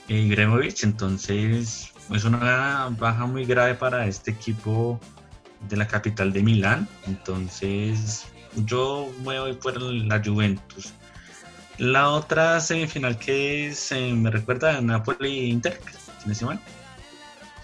Ibrahimovic, 0.09 0.83
entonces 0.83 1.93
es 2.11 2.25
una 2.25 2.88
baja 2.99 3.26
muy 3.26 3.45
grave 3.45 3.75
para 3.75 4.07
este 4.07 4.33
equipo 4.33 4.99
de 5.69 5.76
la 5.76 5.87
capital 5.87 6.33
de 6.33 6.43
Milán. 6.43 6.88
Entonces 7.07 8.26
yo 8.67 9.12
me 9.25 9.38
voy 9.38 9.55
por 9.55 9.81
la 9.81 10.21
Juventus. 10.25 10.93
La 11.81 12.11
otra 12.11 12.61
semifinal 12.61 13.19
que 13.19 13.73
se 13.75 14.13
me 14.13 14.31
recuerda 14.31 14.77
a 14.77 14.83
Napoli-Inter, 14.83 15.81
¿tiene 16.19 16.35
ese 16.35 16.45
mal? 16.45 16.61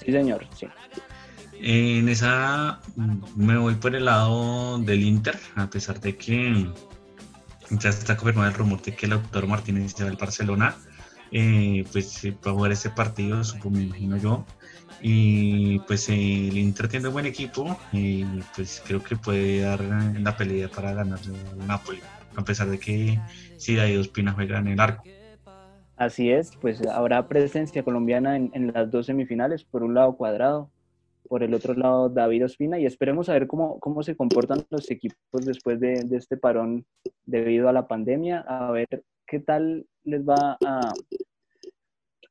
Sí, 0.03 0.11
señor, 0.11 0.47
sí. 0.57 0.67
En 1.61 2.09
esa 2.09 2.81
me 3.37 3.59
voy 3.59 3.75
por 3.75 3.95
el 3.95 4.07
lado 4.07 4.79
del 4.79 5.03
Inter, 5.03 5.39
a 5.55 5.69
pesar 5.69 6.01
de 6.01 6.17
que 6.17 6.67
ya 7.69 7.91
está 7.91 8.17
confirmado 8.17 8.49
el 8.49 8.55
rumor 8.55 8.81
de 8.81 8.97
que 8.97 9.05
el 9.05 9.13
autor 9.13 9.47
Martínez 9.49 9.93
se 9.93 10.05
va 10.05 10.09
al 10.09 10.17
Barcelona. 10.17 10.75
Eh, 11.31 11.85
pues 11.93 12.23
va 12.25 12.53
a 12.53 12.55
jugar 12.55 12.73
ese 12.73 12.89
partido, 12.89 13.45
supongo, 13.45 13.77
me 13.77 13.83
imagino 13.83 14.17
yo. 14.17 14.47
Y 15.03 15.79
pues 15.81 16.09
el 16.09 16.57
Inter 16.57 16.89
tiene 16.89 17.09
un 17.09 17.13
buen 17.13 17.27
equipo 17.27 17.79
y 17.93 18.25
pues 18.55 18.83
creo 18.87 19.03
que 19.03 19.17
puede 19.17 19.61
dar 19.61 19.83
la 19.83 20.35
pelea 20.35 20.71
para 20.71 20.95
ganar 20.95 21.19
el 21.23 21.67
Napoli 21.67 22.01
a 22.37 22.45
pesar 22.45 22.69
de 22.69 22.79
que 22.79 23.19
sí 23.57 23.77
David 23.77 24.01
Ospina 24.01 24.33
juega 24.33 24.59
en 24.59 24.69
el 24.69 24.81
arco. 24.81 25.05
Así 25.97 26.31
es, 26.31 26.55
pues 26.57 26.87
habrá 26.87 27.27
presencia 27.27 27.83
colombiana 27.83 28.37
en, 28.37 28.73
las 28.75 28.91
dos 28.91 29.07
semifinales, 29.07 29.65
por 29.65 29.83
un 29.83 29.95
lado 29.95 30.17
Cuadrado, 30.17 30.71
por 31.27 31.43
el 31.43 31.55
otro 31.55 31.73
lado 31.73 32.11
David 32.11 32.45
Ospina, 32.45 32.79
y 32.79 32.85
esperemos 32.85 33.31
a 33.31 33.33
ver 33.33 33.47
cómo, 33.47 33.81
cómo 33.81 34.03
se 34.03 34.15
comportan 34.15 34.67
los 34.69 34.91
equipos 34.91 35.47
después 35.47 35.81
de, 35.81 36.07
este 36.13 36.37
parón 36.37 36.85
debido 37.25 37.71
a 37.71 37.73
la 37.73 37.89
pandemia, 37.89 38.41
a 38.41 38.71
ver 38.73 39.05
qué 39.27 39.41
tal 39.41 39.87
les 40.05 40.23
va 40.23 40.59
a 40.65 40.93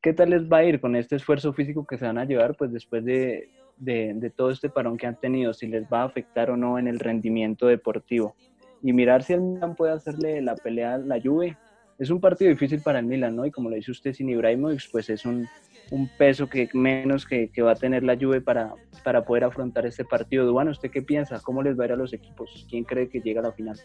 qué 0.01 0.13
tal 0.13 0.29
les 0.29 0.43
va 0.43 0.57
a 0.57 0.63
ir 0.63 0.79
con 0.79 0.95
este 0.95 1.15
esfuerzo 1.15 1.51
físico 1.51 1.88
que 1.88 1.97
se 1.97 2.05
van 2.05 2.19
a 2.19 2.25
llevar 2.25 2.55
pues 2.55 2.71
después 2.71 3.03
de, 3.03 3.50
de, 3.77 4.13
de 4.13 4.29
todo 4.29 4.51
este 4.51 4.69
parón 4.69 4.97
que 4.97 5.07
han 5.07 5.19
tenido, 5.19 5.51
si 5.55 5.65
les 5.65 5.85
va 5.85 6.01
a 6.01 6.05
afectar 6.05 6.51
o 6.51 6.57
no 6.57 6.77
en 6.77 6.88
el 6.88 7.00
rendimiento 7.00 7.65
deportivo 7.65 8.35
y 8.82 8.94
mirar 8.94 9.24
si 9.24 9.34
el 9.34 9.41
Milan 9.41 9.75
puede 9.75 9.94
hacerle 9.94 10.41
la 10.41 10.55
pelea 10.55 10.96
a 10.96 10.98
la 10.98 11.20
Juve. 11.22 11.58
Es 11.98 12.10
un 12.10 12.20
partido 12.20 12.50
difícil 12.50 12.82
para 12.82 13.00
el 13.00 13.05
Milan, 13.05 13.36
¿no? 13.36 13.46
Y 13.46 13.51
como 13.51 13.70
lo 13.70 13.75
dice 13.75 13.91
usted, 13.91 14.13
sin 14.13 14.29
Ibrahimovic, 14.29 14.91
pues 14.91 15.10
es 15.10 15.25
un, 15.25 15.48
un 15.91 16.10
peso 16.17 16.48
que 16.48 16.70
menos 16.74 17.25
que, 17.25 17.50
que, 17.50 17.62
va 17.62 17.72
a 17.72 17.75
tener 17.75 18.03
la 18.03 18.17
Juve 18.17 18.41
para, 18.41 18.74
para 19.03 19.24
poder 19.24 19.46
afrontar 19.46 19.86
este 19.86 20.03
partido. 20.03 20.51
¿usted 20.53 20.91
qué 20.91 21.01
piensa? 21.01 21.39
¿Cómo 21.41 21.63
les 21.63 21.79
va 21.79 21.84
a 21.84 21.88
ir 21.88 21.94
a 21.94 21.98
los 21.98 22.13
equipos? 22.13 22.65
¿Quién 22.70 22.84
cree 22.84 23.10
que 23.10 23.22
llega 23.22 23.41
a 23.41 23.46
la 23.46 23.51
final? 23.51 23.79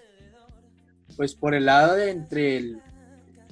Pues 1.16 1.34
por 1.34 1.54
el 1.54 1.66
lado 1.66 1.94
de 1.94 2.10
entre 2.10 2.56
el, 2.56 2.80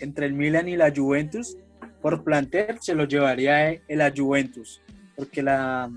entre 0.00 0.26
el 0.26 0.32
Milan 0.32 0.68
y 0.68 0.76
la 0.76 0.92
Juventus, 0.94 1.56
por 2.00 2.24
plantel 2.24 2.78
se 2.80 2.94
lo 2.94 3.04
llevaría 3.04 3.70
el 3.70 3.82
la 3.88 4.12
Juventus, 4.14 4.80
porque 5.16 5.42
la, 5.42 5.90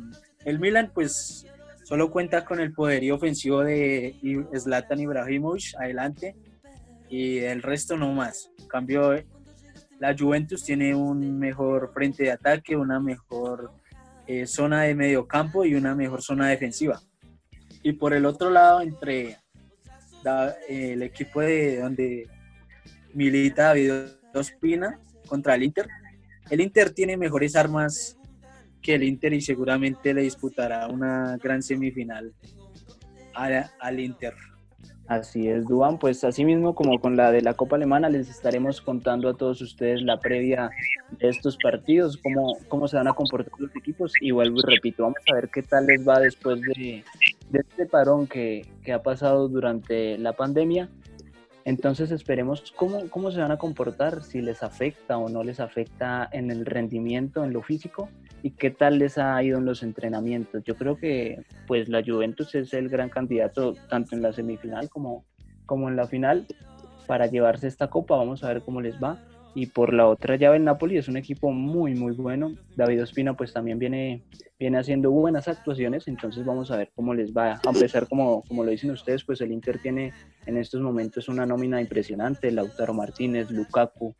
el 0.45 0.60
Milan 0.60 0.91
pues 0.93 1.45
solo 1.91 2.10
cuenta 2.10 2.45
con 2.45 2.62
el 2.62 2.71
poderío 2.71 3.15
ofensivo 3.15 3.65
de 3.65 4.15
Zlatan 4.57 5.01
Ibrahimovic 5.01 5.75
adelante 5.77 6.38
y 7.10 7.39
el 7.39 7.62
resto 7.62 7.98
no 7.98 8.13
más. 8.13 8.50
En 8.60 8.67
cambio, 8.69 9.21
la 10.00 10.15
Juventus 10.17 10.63
tiene 10.63 10.95
un 10.95 11.38
mejor 11.38 11.91
frente 11.93 12.24
de 12.24 12.31
ataque, 12.31 12.77
una 12.77 13.01
mejor 13.01 13.74
eh, 14.25 14.48
zona 14.48 14.83
de 14.83 14.95
medio 14.95 15.27
campo 15.27 15.65
y 15.65 15.75
una 15.75 15.93
mejor 15.93 16.21
zona 16.21 16.48
defensiva. 16.48 17.01
Y 17.83 17.91
por 17.91 18.13
el 18.13 18.25
otro 18.25 18.50
lado, 18.51 18.79
entre 18.79 19.39
el 20.69 21.03
equipo 21.03 21.41
de 21.41 21.81
donde 21.81 22.29
milita 23.13 23.63
David 23.63 23.91
Ospina 24.33 24.98
contra 25.27 25.55
el 25.55 25.63
Inter, 25.63 25.89
el 26.50 26.62
Inter 26.62 26.93
tiene 26.93 27.17
mejores 27.17 27.57
armas 27.57 28.17
que 28.81 28.95
el 28.95 29.03
Inter 29.03 29.33
y 29.33 29.41
seguramente 29.41 30.13
le 30.13 30.21
disputará 30.21 30.88
una 30.88 31.38
gran 31.38 31.61
semifinal 31.61 32.33
al 33.33 34.00
Inter. 34.00 34.33
Así 35.11 35.50
es, 35.50 35.65
Duan. 35.67 36.00
Pues 36.00 36.23
así 36.23 36.45
mismo 36.45 36.73
como 36.73 37.00
con 37.01 37.17
la 37.17 37.31
de 37.31 37.41
la 37.41 37.53
Copa 37.53 37.75
Alemana, 37.75 38.07
les 38.07 38.29
estaremos 38.29 38.79
contando 38.79 39.27
a 39.27 39.33
todos 39.33 39.61
ustedes 39.61 40.01
la 40.01 40.17
previa 40.17 40.69
de 41.19 41.27
estos 41.27 41.57
partidos, 41.57 42.15
cómo, 42.15 42.57
cómo 42.69 42.88
se 42.88 42.95
van 42.95 43.09
a 43.09 43.13
comportar 43.13 43.51
los 43.59 43.75
equipos. 43.75 44.13
Y 44.21 44.31
vuelvo 44.31 44.59
y 44.59 44.75
repito, 44.75 45.03
vamos 45.03 45.19
a 45.29 45.35
ver 45.35 45.50
qué 45.50 45.63
tal 45.63 45.85
les 45.88 46.07
va 46.07 46.19
después 46.19 46.61
de, 46.61 47.03
de 47.50 47.59
este 47.59 47.88
parón 47.88 48.25
que, 48.25 48.65
que, 48.85 48.93
ha 48.93 49.03
pasado 49.03 49.50
durante 49.50 50.17
la 50.17 50.31
pandemia. 50.31 50.89
Entonces 51.65 52.12
esperemos 52.12 52.72
cómo, 52.75 53.10
cómo 53.10 53.32
se 53.32 53.39
van 53.39 53.51
a 53.51 53.58
comportar, 53.58 54.24
si 54.24 54.41
les 54.41 54.63
afecta 54.63 55.18
o 55.18 55.30
no 55.30 55.44
les 55.44 55.60
afecta 55.60 56.27
en 56.32 56.50
el 56.50 56.65
rendimiento, 56.65 57.44
en 57.44 57.53
lo 57.53 57.62
físico 57.62 58.10
y 58.44 58.51
qué 58.51 58.72
tal 58.72 58.98
les 58.98 59.18
ha 59.18 59.41
ido 59.44 59.60
en 59.60 59.65
los 59.65 59.84
entrenamientos. 59.84 60.63
Yo 60.63 60.75
creo 60.75 60.98
que 60.98 61.44
pues 61.68 61.89
la 61.89 62.03
Juventus 62.03 62.56
es 62.56 62.74
el 62.74 62.89
gran 62.89 63.10
candidato 63.10 63.75
tanto 63.89 64.15
en 64.15 64.22
la 64.22 64.34
semifinal 64.34 64.89
como, 64.89 65.25
como 65.65 65.89
en 65.89 65.96
la 65.96 66.08
final 66.08 66.48
para 67.06 67.27
llevarse 67.27 67.68
esta 67.68 67.89
copa. 67.89 68.15
Vamos 68.15 68.44
a 68.44 68.48
ver 68.48 68.62
cómo 68.63 68.82
les 68.82 69.01
va. 69.01 69.20
Y 69.53 69.67
por 69.67 69.93
la 69.93 70.08
otra 70.08 70.38
llave 70.38 70.58
el 70.58 70.63
Napoli 70.63 70.98
es 70.98 71.08
un 71.08 71.17
equipo 71.17 71.51
muy 71.51 71.93
muy 71.93 72.13
bueno. 72.13 72.53
David 72.75 73.03
Ospina 73.03 73.36
pues 73.36 73.51
también 73.51 73.79
viene, 73.79 74.24
viene 74.58 74.77
haciendo 74.77 75.12
buenas 75.12 75.48
actuaciones, 75.48 76.08
entonces 76.08 76.46
vamos 76.46 76.72
a 76.72 76.77
ver 76.77 76.91
cómo 76.96 77.13
les 77.13 77.34
va. 77.34 77.60
A 77.65 77.74
pesar 77.74 78.08
como, 78.08 78.43
como 78.43 78.63
lo 78.63 78.72
dicen 78.72 78.91
ustedes, 78.91 79.24
pues 79.24 79.41
el 79.41 79.51
Inter 79.51 79.79
tiene 79.79 80.13
en 80.46 80.58
estos 80.58 80.81
momentos 80.81 81.27
una 81.27 81.46
nómina 81.46 81.81
impresionante. 81.81 82.51
Lautaro 82.51 82.93
Martínez, 82.93 83.51
Lukaku, 83.51 84.15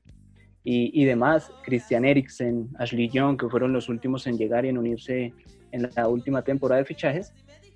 y, 0.64 1.06
demás, 1.06 1.52
Christian 1.64 2.06
Eriksen, 2.06 2.70
Ashley 2.78 3.10
Young, 3.10 3.40
que 3.40 3.50
fueron 3.50 3.74
los 3.74 3.90
últimos 3.90 4.28
en 4.28 4.38
llegar 4.38 4.66
y 4.66 4.70
en 4.70 4.78
unirse 4.78 5.34
en 5.72 5.90
la 5.96 6.08
última 6.08 6.44
temporada 6.44 6.80
de 6.80 6.86
fichajes. 6.86 7.34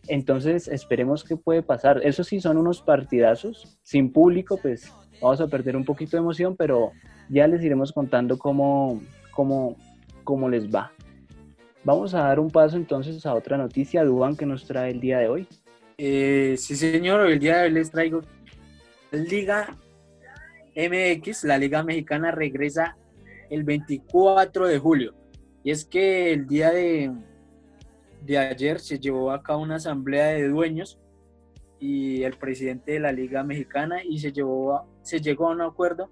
Entonces 0.08 0.68
esperemos 0.68 1.24
qué 1.24 1.36
puede 1.36 1.64
pasar. 1.64 2.00
Eso 2.04 2.24
sí 2.24 2.40
son 2.40 2.58
unos 2.58 2.82
partidazos, 2.82 3.80
sin 3.82 4.12
público, 4.12 4.60
pues 4.62 4.94
vamos 5.22 5.42
a 5.42 5.48
perder 5.48 5.76
un 5.76 5.86
poquito 5.86 6.18
de 6.18 6.22
emoción, 6.22 6.56
pero 6.56 6.92
ya 7.30 7.48
les 7.48 7.64
iremos 7.64 7.92
contando 7.92 8.38
cómo, 8.38 9.02
cómo, 9.32 9.76
cómo 10.24 10.50
les 10.50 10.74
va. 10.74 10.92
Vamos 11.84 12.14
a 12.14 12.24
dar 12.24 12.40
un 12.40 12.50
paso 12.50 12.78
entonces 12.78 13.26
a 13.26 13.34
otra 13.34 13.58
noticia, 13.58 14.04
Duban, 14.04 14.36
que 14.36 14.46
nos 14.46 14.66
trae 14.66 14.92
el 14.92 15.00
día 15.00 15.20
de 15.20 15.28
hoy. 15.28 15.48
Eh, 15.98 16.56
sí, 16.58 16.76
señor, 16.76 17.30
el 17.30 17.40
día 17.40 17.58
de 17.58 17.64
hoy 17.66 17.72
les 17.72 17.92
traigo 17.92 18.22
Liga 19.12 19.78
MX, 20.76 21.44
la 21.46 21.58
Liga 21.58 21.84
Mexicana, 21.84 22.32
regresa 22.32 22.98
el 23.50 23.64
24 23.64 24.68
de 24.68 24.80
julio. 24.80 25.14
Y 25.64 25.72
es 25.72 25.86
que 25.86 26.34
el 26.34 26.48
día 26.48 26.72
de, 26.72 27.12
de 28.26 28.38
ayer 28.38 28.80
se 28.80 29.00
llevó 29.00 29.32
a 29.32 29.42
cabo 29.42 29.62
una 29.62 29.76
asamblea 29.76 30.28
de 30.28 30.48
dueños 30.48 31.00
y 31.80 32.24
el 32.24 32.34
presidente 32.38 32.94
de 32.94 33.00
la 33.00 33.12
Liga 33.12 33.44
Mexicana 33.44 34.04
y 34.04 34.20
se, 34.20 34.32
llevó 34.32 34.86
se 35.06 35.22
llegó 35.22 35.48
a 35.48 35.52
un 35.52 35.62
acuerdo 35.62 36.10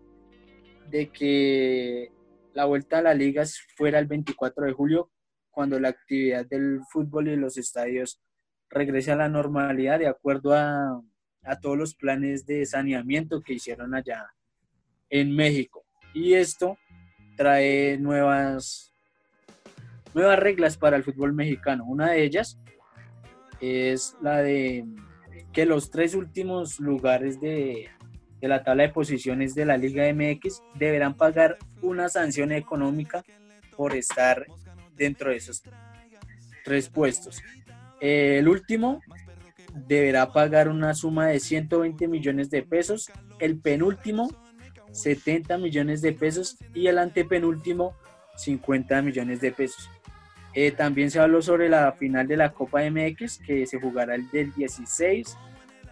de 0.89 1.09
que 1.09 2.11
la 2.53 2.65
vuelta 2.65 2.99
a 2.99 3.01
la 3.01 3.15
liga 3.15 3.43
fuera 3.75 3.97
el 3.97 4.05
24 4.05 4.67
de 4.67 4.71
julio 4.71 5.09
cuando 5.49 5.79
la 5.79 5.89
actividad 5.89 6.45
del 6.45 6.81
fútbol 6.91 7.27
y 7.27 7.35
los 7.35 7.57
estadios 7.57 8.21
regrese 8.69 9.11
a 9.11 9.15
la 9.15 9.29
normalidad 9.29 9.97
de 9.97 10.07
acuerdo 10.07 10.53
a, 10.53 11.01
a 11.43 11.59
todos 11.59 11.75
los 11.75 11.95
planes 11.95 12.45
de 12.45 12.67
saneamiento 12.67 13.41
que 13.41 13.53
hicieron 13.53 13.95
allá 13.95 14.27
en 15.09 15.35
México. 15.35 15.83
Y 16.13 16.35
esto 16.35 16.77
trae 17.35 17.97
nuevas, 17.97 18.93
nuevas 20.13 20.37
reglas 20.37 20.77
para 20.77 20.97
el 20.97 21.03
fútbol 21.03 21.33
mexicano. 21.33 21.83
Una 21.85 22.11
de 22.11 22.23
ellas 22.23 22.59
es 23.59 24.15
la 24.21 24.37
de 24.37 24.85
que 25.51 25.65
los 25.65 25.89
tres 25.89 26.13
últimos 26.13 26.79
lugares 26.79 27.41
de, 27.41 27.89
de 28.43 28.49
la 28.49 28.61
tabla 28.61 28.83
de 28.83 28.89
posiciones 28.89 29.55
de 29.55 29.65
la 29.65 29.77
Liga 29.77 30.03
MX 30.13 30.63
deberán 30.75 31.13
pagar 31.15 31.57
una 31.81 32.09
sanción 32.09 32.51
económica 32.51 33.23
por 33.77 33.95
estar 33.95 34.45
dentro 34.97 35.29
de 35.29 35.37
esos 35.37 35.63
tres 36.65 36.89
puestos. 36.89 37.41
El 38.01 38.49
último 38.49 38.99
deberá 39.87 40.33
pagar 40.33 40.67
una 40.67 40.93
suma 40.93 41.27
de 41.27 41.39
120 41.39 42.05
millones 42.09 42.49
de 42.49 42.63
pesos. 42.63 43.09
El 43.39 43.61
penúltimo 43.61 44.29
70 44.91 45.57
millones 45.57 46.01
de 46.01 46.11
pesos 46.11 46.57
y 46.73 46.87
el 46.87 46.97
antepenúltimo 46.97 47.95
50 48.35 49.03
millones 49.03 49.39
de 49.39 49.53
pesos. 49.53 49.89
Eh, 50.53 50.73
también 50.73 51.11
se 51.11 51.21
habló 51.21 51.41
sobre 51.41 51.69
la 51.69 51.93
final 51.93 52.27
de 52.27 52.35
la 52.35 52.51
Copa 52.51 52.81
MX 52.81 53.37
que 53.37 53.65
se 53.65 53.79
jugará 53.79 54.15
el 54.15 54.29
del 54.31 54.53
16 54.53 55.37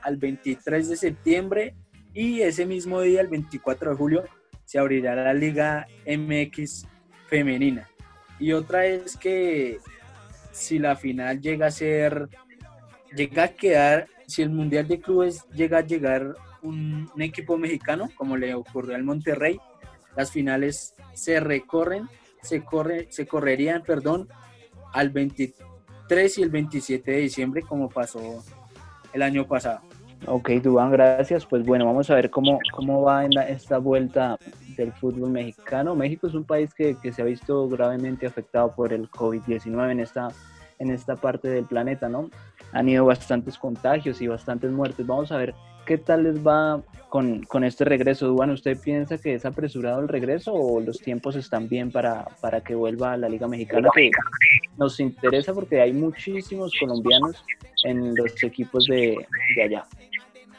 al 0.01 0.17
23 0.17 0.89
de 0.89 0.97
septiembre 0.97 1.75
y 2.13 2.41
ese 2.41 2.65
mismo 2.65 3.01
día, 3.01 3.21
el 3.21 3.27
24 3.27 3.91
de 3.91 3.97
julio, 3.97 4.23
se 4.65 4.79
abrirá 4.79 5.15
la 5.15 5.33
Liga 5.33 5.87
MX 6.05 6.87
femenina. 7.27 7.89
Y 8.39 8.53
otra 8.53 8.85
es 8.85 9.17
que 9.17 9.79
si 10.51 10.79
la 10.79 10.95
final 10.95 11.41
llega 11.41 11.67
a 11.67 11.71
ser, 11.71 12.27
llega 13.15 13.43
a 13.43 13.47
quedar, 13.49 14.07
si 14.27 14.41
el 14.41 14.49
Mundial 14.49 14.87
de 14.87 14.99
Clubes 14.99 15.45
llega 15.53 15.79
a 15.79 15.85
llegar 15.85 16.35
un, 16.61 17.09
equipo 17.19 17.57
mexicano, 17.57 18.09
como 18.15 18.37
le 18.37 18.53
ocurrió 18.53 18.95
al 18.95 19.03
Monterrey. 19.03 19.59
Las 20.15 20.31
finales 20.31 20.95
se 21.13 21.39
recorren, 21.39 22.09
se, 22.41 22.63
corre, 22.63 23.07
se 23.11 23.25
correrían, 23.27 23.83
perdón, 23.83 24.27
al 24.93 25.09
23 25.09 26.37
y 26.37 26.43
el 26.43 26.49
27 26.49 27.11
de 27.11 27.17
diciembre, 27.17 27.61
como 27.61 27.89
pasó 27.89 28.43
el 29.13 29.21
año 29.21 29.47
pasado. 29.47 29.81
Ok, 30.27 30.49
Dubán, 30.61 30.91
gracias. 30.91 31.45
Pues 31.45 31.65
bueno, 31.65 31.85
vamos 31.85 32.09
a 32.09 32.15
ver 32.15 32.29
cómo, 32.29 32.59
cómo 32.73 33.01
va 33.01 33.25
en 33.25 33.37
esta 33.39 33.79
vuelta 33.79 34.37
del 34.77 34.91
fútbol 34.93 35.31
mexicano. 35.31 35.95
México 35.95 36.27
es 36.27 36.33
un 36.33 36.43
país 36.43 36.73
que, 36.73 36.95
que 37.01 37.11
se 37.11 37.21
ha 37.21 37.25
visto 37.25 37.67
gravemente 37.67 38.27
afectado 38.27 38.73
por 38.75 38.93
el 38.93 39.09
COVID-19 39.09 39.91
en 39.91 39.99
esta, 39.99 40.29
en 40.79 40.91
esta 40.91 41.15
parte 41.15 41.49
del 41.49 41.65
planeta, 41.65 42.07
¿no? 42.07 42.29
Han 42.71 42.87
ido 42.87 43.05
bastantes 43.05 43.57
contagios 43.57 44.21
y 44.21 44.27
bastantes 44.27 44.71
muertes. 44.71 45.05
Vamos 45.07 45.31
a 45.31 45.37
ver 45.37 45.55
¿qué 45.85 45.97
tal 45.97 46.23
les 46.23 46.45
va 46.45 46.81
con, 47.09 47.43
con 47.43 47.63
este 47.63 47.85
regreso? 47.85 48.27
Duan, 48.27 48.51
¿usted 48.51 48.77
piensa 48.79 49.17
que 49.17 49.33
es 49.33 49.45
apresurado 49.45 49.99
el 49.99 50.07
regreso 50.07 50.53
o 50.53 50.79
los 50.79 50.99
tiempos 50.99 51.35
están 51.35 51.67
bien 51.67 51.91
para, 51.91 52.25
para 52.39 52.61
que 52.61 52.75
vuelva 52.75 53.13
a 53.13 53.17
la 53.17 53.29
Liga 53.29 53.47
Mexicana? 53.47 53.89
Que 53.93 54.09
nos 54.77 54.99
interesa 54.99 55.53
porque 55.53 55.81
hay 55.81 55.93
muchísimos 55.93 56.73
colombianos 56.79 57.43
en 57.83 58.15
los 58.15 58.41
equipos 58.43 58.85
de, 58.85 59.17
de 59.55 59.63
allá. 59.63 59.85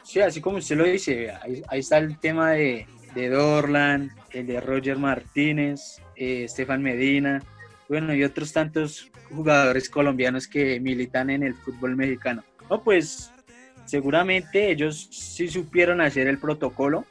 Sí, 0.03 0.19
así 0.19 0.41
como 0.41 0.57
usted 0.57 0.75
lo 0.75 0.83
dice, 0.83 1.31
ahí, 1.31 1.79
está 1.79 1.97
el 1.97 2.19
tema 2.19 2.51
de, 2.51 2.85
de, 3.15 3.29
Dorlan, 3.29 4.11
el 4.31 4.45
de 4.45 4.59
Roger 4.59 4.97
Martínez, 4.97 6.01
eh, 6.15 6.43
Estefan 6.43 6.83
Medina, 6.83 7.41
bueno, 7.87 8.13
y 8.13 8.23
otros 8.23 8.51
tantos 8.51 9.09
jugadores 9.33 9.89
colombianos 9.89 10.47
que 10.47 10.79
militan 10.79 11.29
en 11.29 11.43
el 11.43 11.55
fútbol 11.55 11.95
mexicano. 11.95 12.43
No, 12.69 12.83
pues 12.83 13.31
seguramente 13.85 14.71
ellos 14.71 15.07
sí 15.11 15.47
supieron 15.47 16.01
hacer 16.01 16.27
el 16.27 16.37
protocolo 16.37 17.05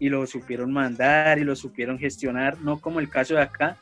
y 0.00 0.08
lo 0.08 0.26
supieron 0.26 0.72
mandar 0.72 1.38
y 1.38 1.44
lo 1.44 1.54
supieron 1.54 1.98
gestionar, 1.98 2.60
no 2.60 2.80
como 2.80 3.00
el 3.00 3.08
caso 3.08 3.34
de 3.34 3.42
acá, 3.42 3.76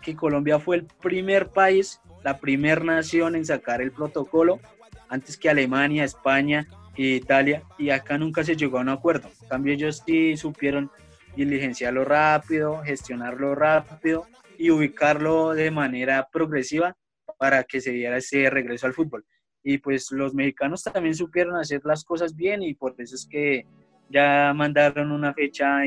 que 0.00 0.16
Colombia 0.16 0.58
fue 0.58 0.76
el 0.76 0.84
primer 0.84 1.48
país, 1.48 2.00
la 2.24 2.38
primera 2.38 2.82
nación 2.82 3.36
en 3.36 3.44
sacar 3.44 3.82
el 3.82 3.92
protocolo, 3.92 4.60
antes 5.08 5.36
que 5.36 5.50
Alemania, 5.50 6.04
España 6.04 6.66
Italia, 6.96 7.62
y 7.78 7.90
acá 7.90 8.18
nunca 8.18 8.44
se 8.44 8.56
llegó 8.56 8.78
a 8.78 8.82
un 8.82 8.88
acuerdo. 8.90 9.28
En 9.42 9.48
cambio, 9.48 9.72
ellos 9.72 10.02
sí 10.06 10.36
supieron 10.36 10.90
diligenciarlo 11.36 12.04
rápido, 12.04 12.82
gestionarlo 12.82 13.54
rápido, 13.54 14.26
y 14.58 14.70
ubicarlo 14.70 15.54
de 15.54 15.70
manera 15.70 16.28
progresiva 16.32 16.96
para 17.38 17.64
que 17.64 17.80
se 17.80 17.90
diera 17.90 18.18
ese 18.18 18.48
regreso 18.48 18.86
al 18.86 18.92
fútbol. 18.92 19.24
Y 19.64 19.78
pues 19.78 20.12
los 20.12 20.34
mexicanos 20.34 20.84
también 20.84 21.14
supieron 21.14 21.56
hacer 21.56 21.80
las 21.84 22.04
cosas 22.04 22.36
bien 22.36 22.62
y 22.62 22.74
por 22.74 22.94
eso 22.98 23.16
es 23.16 23.26
que 23.28 23.66
ya 24.08 24.52
mandaron 24.54 25.10
una 25.10 25.34
fecha 25.34 25.80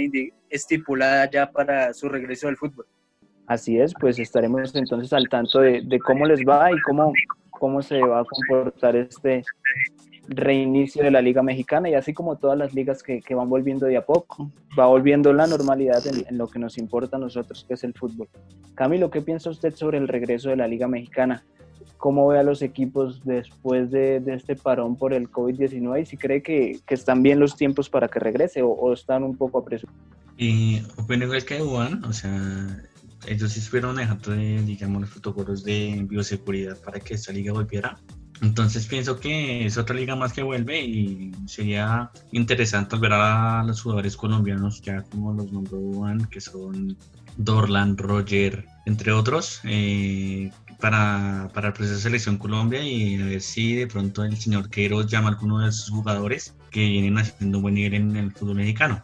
estipulada 0.49 1.29
ya 1.29 1.51
para 1.51 1.93
su 1.93 2.09
regreso 2.09 2.49
al 2.49 2.57
fútbol. 2.57 2.85
Así 3.47 3.79
es, 3.79 3.93
pues 3.99 4.17
estaremos 4.19 4.75
entonces 4.75 5.13
al 5.13 5.29
tanto 5.29 5.59
de, 5.59 5.81
de 5.85 5.99
cómo 5.99 6.25
les 6.25 6.41
va 6.41 6.71
y 6.71 6.81
cómo, 6.81 7.13
cómo 7.51 7.81
se 7.81 7.99
va 7.99 8.21
a 8.21 8.25
comportar 8.25 8.95
este 8.95 9.43
reinicio 10.27 11.03
de 11.03 11.11
la 11.11 11.21
Liga 11.21 11.43
Mexicana 11.43 11.89
y 11.89 11.93
así 11.93 12.13
como 12.13 12.37
todas 12.37 12.57
las 12.57 12.73
ligas 12.73 13.03
que, 13.03 13.21
que 13.21 13.35
van 13.35 13.49
volviendo 13.49 13.85
de 13.85 13.97
a 13.97 14.05
poco, 14.05 14.51
va 14.77 14.87
volviendo 14.87 15.31
la 15.33 15.47
normalidad 15.47 16.03
en, 16.07 16.37
lo 16.37 16.47
que 16.47 16.59
nos 16.59 16.77
importa 16.77 17.17
a 17.17 17.19
nosotros, 17.19 17.65
que 17.67 17.75
es 17.75 17.83
el 17.83 17.93
fútbol. 17.93 18.27
Camilo, 18.73 19.09
¿qué 19.09 19.21
piensa 19.21 19.49
usted 19.49 19.75
sobre 19.75 19.97
el 19.97 20.07
regreso 20.07 20.49
de 20.49 20.55
la 20.55 20.67
Liga 20.67 20.87
Mexicana? 20.87 21.43
¿Cómo 21.97 22.27
ve 22.27 22.39
a 22.39 22.43
los 22.43 22.61
equipos 22.61 23.23
después 23.23 23.89
de, 23.91 24.19
de 24.19 24.35
este 24.35 24.55
parón 24.55 24.95
por 24.95 25.13
el 25.13 25.29
COVID-19 25.31 26.01
y 26.01 26.05
si 26.05 26.17
cree 26.17 26.41
que, 26.43 26.79
que, 26.85 26.93
están 26.93 27.23
bien 27.23 27.39
los 27.39 27.55
tiempos 27.55 27.89
para 27.89 28.07
que 28.07 28.19
regrese 28.19 28.61
o, 28.61 28.69
o 28.69 28.93
están 28.93 29.23
un 29.23 29.35
poco 29.35 29.59
apresurados? 29.59 29.99
Y 30.37 30.81
opino 30.97 31.25
igual 31.25 31.45
que 31.45 31.59
Juan, 31.59 32.03
o 32.03 32.11
sea, 32.11 32.83
ellos 33.27 33.53
sí 33.53 33.59
estuvieron 33.59 33.95
dejando, 33.95 34.31
digamos, 34.33 35.01
los 35.01 35.11
protocolos 35.11 35.63
de 35.63 36.05
bioseguridad 36.07 36.77
para 36.81 36.99
que 36.99 37.13
esta 37.13 37.31
liga 37.31 37.53
volviera. 37.53 37.97
Entonces 38.41 38.85
pienso 38.85 39.19
que 39.19 39.65
es 39.65 39.77
otra 39.77 39.95
liga 39.95 40.15
más 40.15 40.33
que 40.33 40.43
vuelve 40.43 40.81
y 40.81 41.31
sería 41.47 42.11
interesante 42.31 42.97
ver 42.97 43.13
a 43.13 43.63
los 43.63 43.81
jugadores 43.81 44.17
colombianos, 44.17 44.81
ya 44.81 45.03
como 45.03 45.33
los 45.33 45.51
nombró 45.51 45.79
Juan, 45.93 46.25
que 46.25 46.41
son 46.41 46.97
Dorlan, 47.37 47.97
Roger, 47.97 48.65
entre 48.85 49.11
otros, 49.11 49.61
eh, 49.63 50.51
para, 50.79 51.49
para 51.53 51.67
el 51.67 51.73
proceso 51.73 51.95
de 51.95 52.01
selección 52.01 52.37
Colombia 52.37 52.83
y 52.83 53.21
a 53.21 53.25
ver 53.25 53.41
si 53.41 53.75
de 53.75 53.87
pronto 53.87 54.23
el 54.23 54.37
señor 54.37 54.69
Queiroz 54.69 55.07
llama 55.07 55.29
a 55.29 55.31
alguno 55.31 55.59
de 55.59 55.69
esos 55.69 55.89
jugadores 55.89 56.53
que 56.71 56.81
vienen 56.81 57.17
haciendo 57.17 57.59
un 57.59 57.63
buen 57.63 57.75
nivel 57.75 57.93
en 57.93 58.15
el 58.17 58.31
fútbol 58.31 58.55
mexicano. 58.55 59.01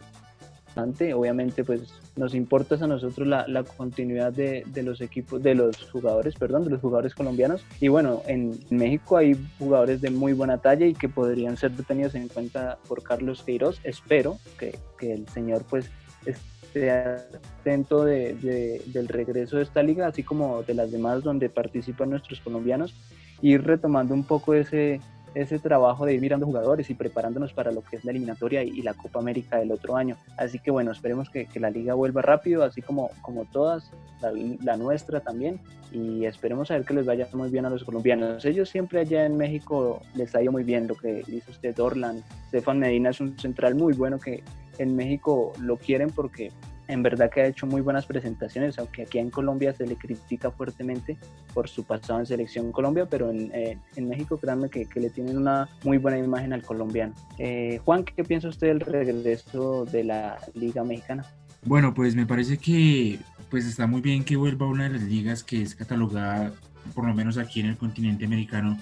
Obviamente, 0.74 1.64
pues 1.64 1.82
nos 2.14 2.34
importa 2.34 2.74
a 2.74 2.86
nosotros 2.86 3.26
la, 3.26 3.64
continuidad 3.76 4.32
de, 4.32 4.64
los 4.82 5.00
equipos, 5.00 5.42
de 5.42 5.54
los 5.54 5.90
jugadores, 5.90 6.34
perdón, 6.34 6.64
de 6.64 6.70
los 6.70 6.80
jugadores 6.80 7.14
colombianos. 7.14 7.64
Y 7.80 7.88
bueno, 7.88 8.22
en 8.26 8.58
México 8.70 9.16
hay 9.16 9.36
jugadores 9.58 10.00
de 10.00 10.10
muy 10.10 10.32
buena 10.32 10.58
talla 10.58 10.86
y 10.86 10.94
que 10.94 11.08
podrían 11.08 11.56
ser 11.56 11.72
tenidos 11.86 12.14
en 12.14 12.28
cuenta 12.28 12.78
por 12.86 13.02
Carlos 13.02 13.42
Queiroz. 13.42 13.80
Espero 13.84 14.38
que, 14.58 14.78
el 15.00 15.26
señor 15.28 15.64
pues 15.68 15.90
esté 16.26 16.90
atento 16.92 18.04
de, 18.04 18.34
de, 18.34 18.82
del 18.86 19.08
regreso 19.08 19.56
de 19.56 19.64
esta 19.64 19.82
liga, 19.82 20.06
así 20.06 20.22
como 20.22 20.62
de 20.62 20.74
las 20.74 20.92
demás 20.92 21.24
donde 21.24 21.48
participan 21.48 22.10
nuestros 22.10 22.40
colombianos, 22.40 22.94
y 23.40 23.56
retomando 23.56 24.14
un 24.14 24.22
poco 24.22 24.54
ese, 24.54 25.00
ese 25.34 25.58
trabajo 25.58 26.06
de 26.06 26.14
ir 26.14 26.20
mirando 26.20 26.46
jugadores 26.46 26.90
y 26.90 26.94
preparándonos 26.94 27.52
para 27.52 27.72
lo 27.72 27.82
que 27.82 27.96
es 27.96 28.04
la 28.04 28.10
eliminatoria 28.10 28.62
y, 28.62 28.82
la 28.82 28.94
Copa 28.94 29.20
América 29.20 29.58
del 29.58 29.72
otro 29.72 29.96
año. 29.96 30.16
Así 30.36 30.58
que 30.58 30.70
bueno, 30.70 30.90
esperemos 30.90 31.30
que, 31.30 31.46
que 31.46 31.60
la 31.60 31.70
liga 31.70 31.94
vuelva 31.94 32.22
rápido, 32.22 32.64
así 32.64 32.82
como, 32.82 33.10
como 33.22 33.44
todas, 33.44 33.90
la, 34.20 34.76
nuestra 34.76 35.20
también, 35.20 35.60
y 35.92 36.24
esperemos 36.24 36.70
a 36.70 36.74
ver 36.74 36.84
que 36.84 36.94
les 36.94 37.06
vaya 37.06 37.28
muy 37.32 37.50
bien 37.50 37.66
a 37.66 37.70
los 37.70 37.84
colombianos. 37.84 38.44
Ellos 38.44 38.68
siempre 38.68 39.00
allá 39.00 39.24
en 39.24 39.36
México 39.36 40.00
les 40.14 40.34
ha 40.34 40.42
ido 40.42 40.52
muy 40.52 40.64
bien 40.64 40.86
lo 40.86 40.94
que 40.94 41.22
dice 41.26 41.50
usted, 41.50 41.78
Orland. 41.78 42.22
Stefan 42.48 42.78
Medina 42.78 43.10
es 43.10 43.20
un 43.20 43.38
central 43.38 43.74
muy 43.74 43.94
bueno 43.94 44.18
que 44.18 44.42
en 44.78 44.96
México 44.96 45.52
lo 45.60 45.76
quieren 45.76 46.10
porque 46.10 46.50
en 46.92 47.02
verdad 47.02 47.30
que 47.30 47.40
ha 47.40 47.46
hecho 47.46 47.66
muy 47.66 47.80
buenas 47.80 48.06
presentaciones, 48.06 48.78
aunque 48.78 49.02
aquí 49.02 49.18
en 49.18 49.30
Colombia 49.30 49.72
se 49.72 49.86
le 49.86 49.96
critica 49.96 50.50
fuertemente 50.50 51.16
por 51.54 51.68
su 51.68 51.84
pasado 51.84 52.20
en 52.20 52.26
Selección 52.26 52.72
Colombia, 52.72 53.06
pero 53.06 53.30
en, 53.30 53.50
eh, 53.54 53.78
en 53.96 54.08
México 54.08 54.38
créanme 54.38 54.68
que, 54.68 54.86
que, 54.86 55.00
le 55.00 55.10
tienen 55.10 55.38
una 55.38 55.68
muy 55.84 55.98
buena 55.98 56.18
imagen 56.18 56.52
al 56.52 56.62
colombiano. 56.62 57.14
Eh, 57.38 57.80
Juan, 57.84 58.04
¿qué 58.04 58.24
piensa 58.24 58.48
usted 58.48 58.68
del 58.68 58.80
regreso 58.80 59.84
de 59.86 60.04
la 60.04 60.38
Liga 60.54 60.84
Mexicana? 60.84 61.24
Bueno, 61.64 61.94
pues 61.94 62.14
me 62.14 62.26
parece 62.26 62.58
que 62.58 63.18
pues 63.50 63.66
está 63.66 63.86
muy 63.86 64.00
bien 64.00 64.24
que 64.24 64.36
vuelva 64.36 64.66
una 64.66 64.84
de 64.84 64.90
las 64.90 65.02
ligas 65.02 65.44
que 65.44 65.62
es 65.62 65.74
catalogada, 65.74 66.52
por 66.94 67.06
lo 67.06 67.14
menos 67.14 67.38
aquí 67.38 67.60
en 67.60 67.66
el 67.66 67.76
continente 67.76 68.24
americano, 68.24 68.78